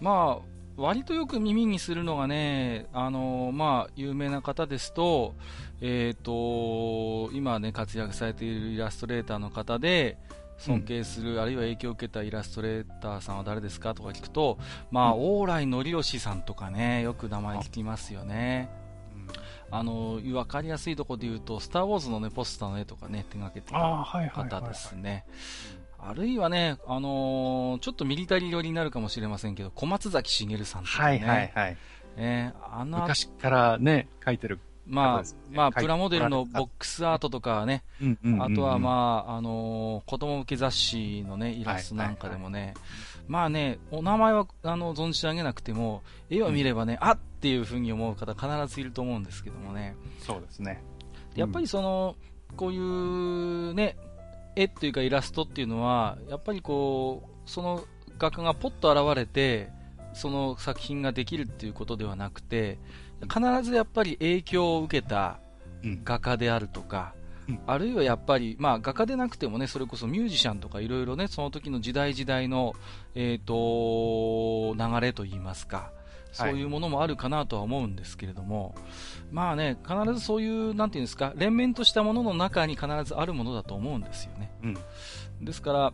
[0.00, 0.44] うん、まあ、
[0.76, 5.34] 割とよく耳にするのがね、あのまあ、有名な方ですと、
[5.80, 10.18] えっ、ー、と、今ね、活躍されているイラストレーターの方で、
[10.58, 14.58] 尊敬する、うん、あるいは影響を受けたイラストレーターさんは誰ですかとか聞くと、
[14.90, 18.70] まあ、往来のりよしさんとかね、よく名前聞きますよね。
[19.70, 23.80] あの、分かりやすいところで言うと、スター・ウォーズのね、ポスターの絵とかね、手がけてる
[24.30, 25.24] 方ですね。
[25.98, 31.04] あるいはね、あのー、ちょっとミリタリー寄りになるかもしれませんけど、小松崎しげるさんとかね。
[31.04, 31.76] はいはいはい。
[32.16, 37.82] えー、あの昔からね、描いてるまあ、まあ、プラモデルのボックスアートとかね、
[38.40, 42.84] あとはまあ、あのー、子供向け雑誌のね、イラストなんかでもね、はいはいはい、
[43.28, 49.96] まあね、お名前は、あの、存じ上げなくても、絵を見ればね、うん、あっていうふうに思う方必ずいると思うんですけどもね。
[50.20, 50.82] そうですね。
[51.34, 52.16] やっぱりその、
[52.56, 53.96] こういうね、
[54.54, 57.84] 絵っていうかイラストっていうのは、やっぱりこう、その
[58.18, 59.70] 画家がポッと現れて、
[60.14, 62.78] その作品ができるっていうことではなくて、
[63.22, 65.38] 必ずやっぱり影響を受けた
[66.04, 67.14] 画家であるとか、
[67.48, 72.74] うん、あるいはやっぱり、まあ、画家でなくてもね、それこそミュージシャンとかいろいろね、その時の時代時代の、
[73.14, 75.92] えっ、ー、と、流れといいますか、
[76.32, 78.84] そういうものもあるかなとは思うんですけれども、はい、
[79.32, 84.50] まあね、必ずそういう、なんていうんですか、連綿としたものの中に必ずあるものだと思うんですよね。
[84.62, 84.66] う
[85.42, 85.92] ん、ですから、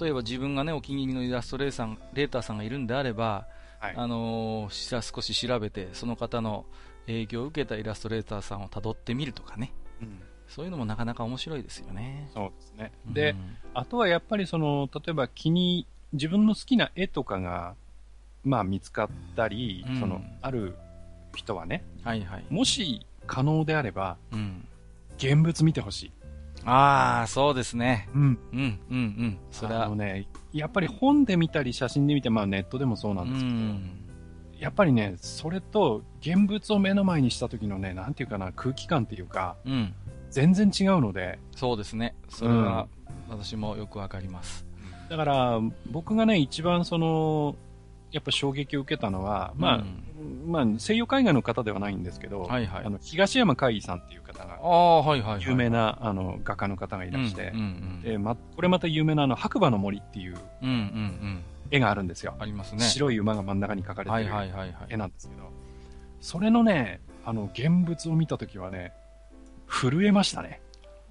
[0.00, 3.46] 例えば自分がね、お気に入りのイラストレーターさんがいるんであれば、
[3.80, 6.66] はい、あのー、少し調べて、その方の
[7.06, 9.72] 影響を受けたイラストレーターさんをたどってみるとかね、
[10.02, 12.30] うん、そういうのもなかなか面白いですよね。
[12.34, 12.92] そうですね。
[13.06, 17.74] で、うん、あとはやっぱりその、例えば気に、自分の好きな絵とかが、
[18.44, 20.74] まあ見つかったり、うん、その、ある
[21.34, 24.66] 人はね、はいはい、もし可能であれば、うん、
[25.18, 26.12] 現物見てほしい。
[26.64, 28.08] ああ、そうですね。
[28.14, 28.38] うん。
[28.52, 29.38] うん、うん、うん。
[29.50, 29.86] それは。
[29.86, 34.08] あのね、やっぱり本で見たり写真で見て、まあネットでもそうなんですけど、
[34.58, 39.94] やっぱりね、それと現物を目の前にした時のね、なんていうかな、空気感っていうか、うん、
[40.30, 41.38] 全然違うので。
[41.54, 42.14] そうですね。
[42.28, 42.88] それは、
[43.28, 44.66] 私もよくわかります。
[45.08, 45.60] だから、
[45.90, 47.56] 僕がね、一番その、
[48.10, 57.66] やっぱ衝撃を受けたのは、まあ、うん、まあ、西洋海外の方ではないんですけど、はいはい、あの東山海さんっていう方が、はいはい、有名なあの画家の方がいらして、うんうんう
[57.98, 60.36] ん、でま、これまた有名なあの白馬の森っていう
[61.70, 62.34] 絵があるんですよ。
[62.38, 62.80] ありますね。
[62.80, 65.42] 白い馬が真ん中に描かれてる絵なんですけど、
[66.20, 68.92] それのね、あの現物を見たときはね、
[69.66, 70.60] 震えましたね。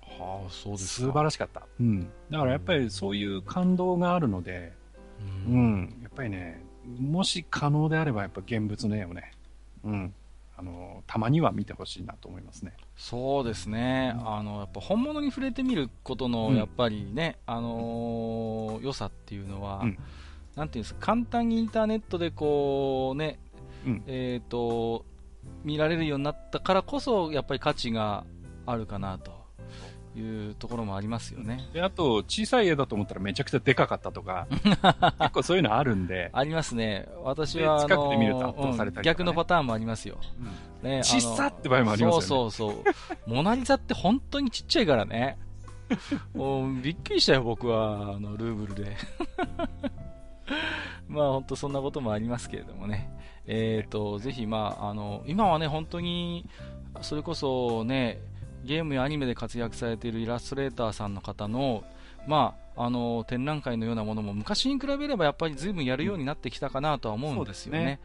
[0.01, 1.61] はあ、そうです素晴らしかった。
[1.79, 2.09] うん。
[2.31, 4.73] だからやっぱりそういう感動があるので、
[5.47, 6.63] うん、うん、やっぱりね、
[6.99, 9.31] もし可能であればやっぱ現物の絵をね、
[9.83, 10.13] うん、
[10.57, 12.73] あの、たまには見てほしいなと思いますね。
[12.95, 14.13] そうですね。
[14.17, 19.97] うん、あの、やっぱ本物に触れてみることの、やっぱりね、うん、あのー、良さっていうのは、うん、
[20.55, 23.37] なんていうんですか、簡単にインターネットでこうね、
[24.07, 25.05] えっ、ー、と、
[25.63, 28.25] 見られるようになったからこそ、やっぱり価値が
[28.65, 29.36] あるかなと。
[30.19, 31.69] いうところもありますよね。
[31.73, 34.47] で、あと、小さい絵だと思ったらめちゃくちゃでかかったとか、
[35.19, 36.29] 結構そういうのあるんで。
[36.33, 37.07] ありますね。
[37.23, 40.17] 私は、近くで見ると圧倒されたり、ねうん、逆のパターンもありますよ。
[40.83, 42.21] うん、ね、小さって場合もありますよね。
[42.21, 42.91] そうそうそ
[43.27, 43.29] う。
[43.29, 45.37] モナリザって本当にちっちゃいからね。
[46.33, 48.97] もうびっくりしたよ、僕は、あの、ルーブルで。
[51.07, 53.09] まあ本当そんなこともありますけれどもね。
[53.47, 56.45] えっ、ー、と、ぜひまあ、あの、今はね、本当に、
[57.01, 58.19] それこそね、
[58.63, 61.83] ゲームやアニメで活躍されているイラストレーターさんの方の、
[62.27, 67.83] まあ、あの展覧会のようなものも昔に比べればやっぱり随分やるようになってきたかなとは思うんですよね。
[67.83, 67.99] ね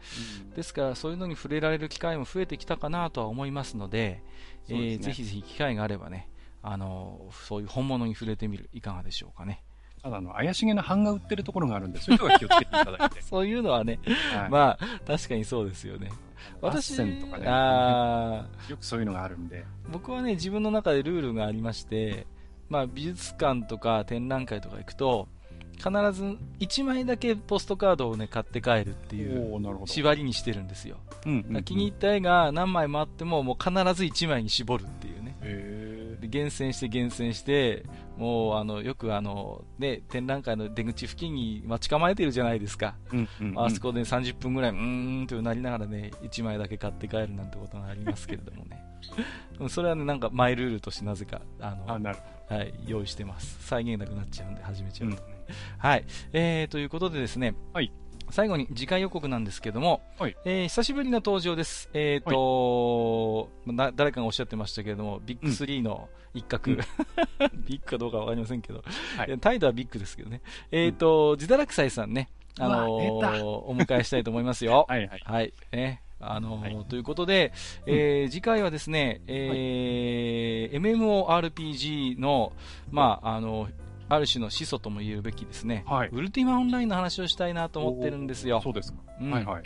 [0.47, 4.23] うん、ですからそういうのに触れられる機会も増えてきたかなとは思いますので、
[4.67, 6.29] でね、えー、ぜひぜひ機会があればね、
[6.61, 9.63] あのそういう本物に触れてみるいかがでしょうかね。
[10.03, 13.21] ただの怪しげな版が売ってるところがあるんで、そういうは気をつけていただいて。
[13.23, 13.99] そういうのはね、
[14.35, 16.09] はい、まあ確かにそうですよね。
[16.59, 19.65] 私、とかね、あよくそういうのがあるんで。
[19.89, 22.27] 僕はね、自分の中でルールがありまして、
[22.67, 25.29] まあ、美術館とか展覧会とか行くと、
[25.77, 30.97] 必ず1枚だけポストカードをね、買って帰るっていう縛りにしてるんですよ。
[31.63, 34.87] 気に入った絵が何枚もあっても、もう必ず1枚に絞るっ。
[35.43, 37.85] で厳選して厳選して、
[38.17, 48.83] もうあのよくあの、ね、展覧会の出口付近に待ち構えてるじゃないですか、うんうんうん、あそこで30分ぐらい、うーんとなりながらね、1枚だけ買って帰るなんてことがありますけれどもね、
[49.69, 52.13] それはね、なんかマイルールとしてなぜかあの
[52.49, 55.21] はい、用意してます、再現なくなっちゃうんで、始めちゃうとね。
[55.49, 57.91] うん、はい、えー、ということでですね、はい
[58.33, 61.91] 最後に次回予告なんですけども、はい、えー、久しぶりの登場です。
[61.93, 66.77] えっ、ー、と、はい、誰かがおっしゃってましたけれども、ビッグ3の一角、うん、
[67.67, 68.83] ビッグかどうかわかりませんけど、
[69.17, 70.41] はい、態度はビッグですけどね。
[70.71, 74.87] えっ、ー、と、自堕落斎さんね、あのー、お迎えしたいと思いますよ。
[74.89, 75.21] はいはい。
[75.23, 75.53] はい。
[75.71, 76.01] ね。
[76.19, 77.51] あのーはい、ということで、
[77.85, 82.53] えー、次回はですね、えー、はい、MMORPG の、
[82.89, 83.67] まあ、あの
[84.13, 88.61] ある種の始祖とも言うべきですね、はい、ウルティマオンラインの話をしたいなと思ってるんですよ。
[88.61, 88.99] そうですか。
[89.21, 89.63] うん、はいはい。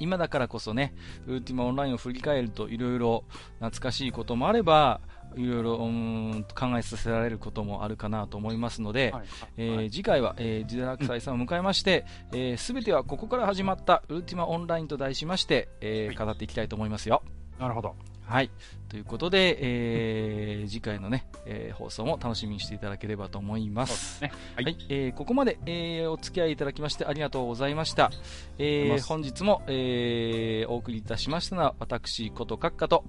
[0.00, 0.94] 今だからこそね、
[1.26, 3.24] ウルティマオンラインを振り返るといろいろ
[3.58, 5.00] 懐かしいこともあれば、
[5.36, 17.22] いろいろうん考えさせられることもあるかなと思いますので、はいえー、次回は、えー、ジダラクサイさんを迎えまして、す、うん、べ、えー、てはここから始まったウルティマオンラインと題しまして、えー、語っていきたいと思いますよ。
[17.58, 17.94] なるほど。
[18.28, 18.50] はい。
[18.90, 24.22] ということで、えー、次回のね、えー、放送も楽しみにしていただければと思います。
[24.22, 28.10] ね、はい、はい、えー、ここまで、えー、お付き合いいただきましてありがとうございました。
[28.58, 33.04] えー、本日も、えー、お送りいたしましたのは、私こと閣下と、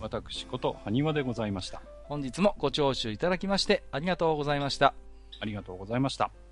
[0.00, 1.82] 私こと埴輪でございました。
[2.04, 4.94] 本日もご聴取いただきましてありがとうございました。
[5.40, 6.45] ありがとうございました。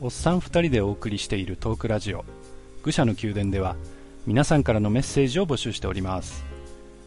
[0.00, 2.24] おっさん2人でお送りしているトークラジオ。
[2.84, 3.74] 愚者の宮殿では
[4.26, 6.44] 皆さんからのメッセージを募集しております。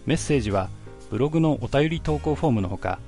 [0.06, 0.70] メッセージは
[1.10, 3.00] ブログのお便り投稿フォームのほか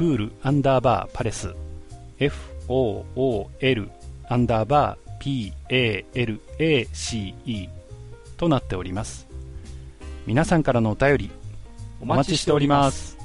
[0.00, 1.54] フールアンダーバーパレス
[2.18, 3.90] FOOL
[4.30, 5.60] アンダーバー
[6.58, 7.68] PALACE
[8.38, 9.26] となっております。
[10.24, 11.30] 皆さんからのお便り
[12.00, 13.19] お待ちしております。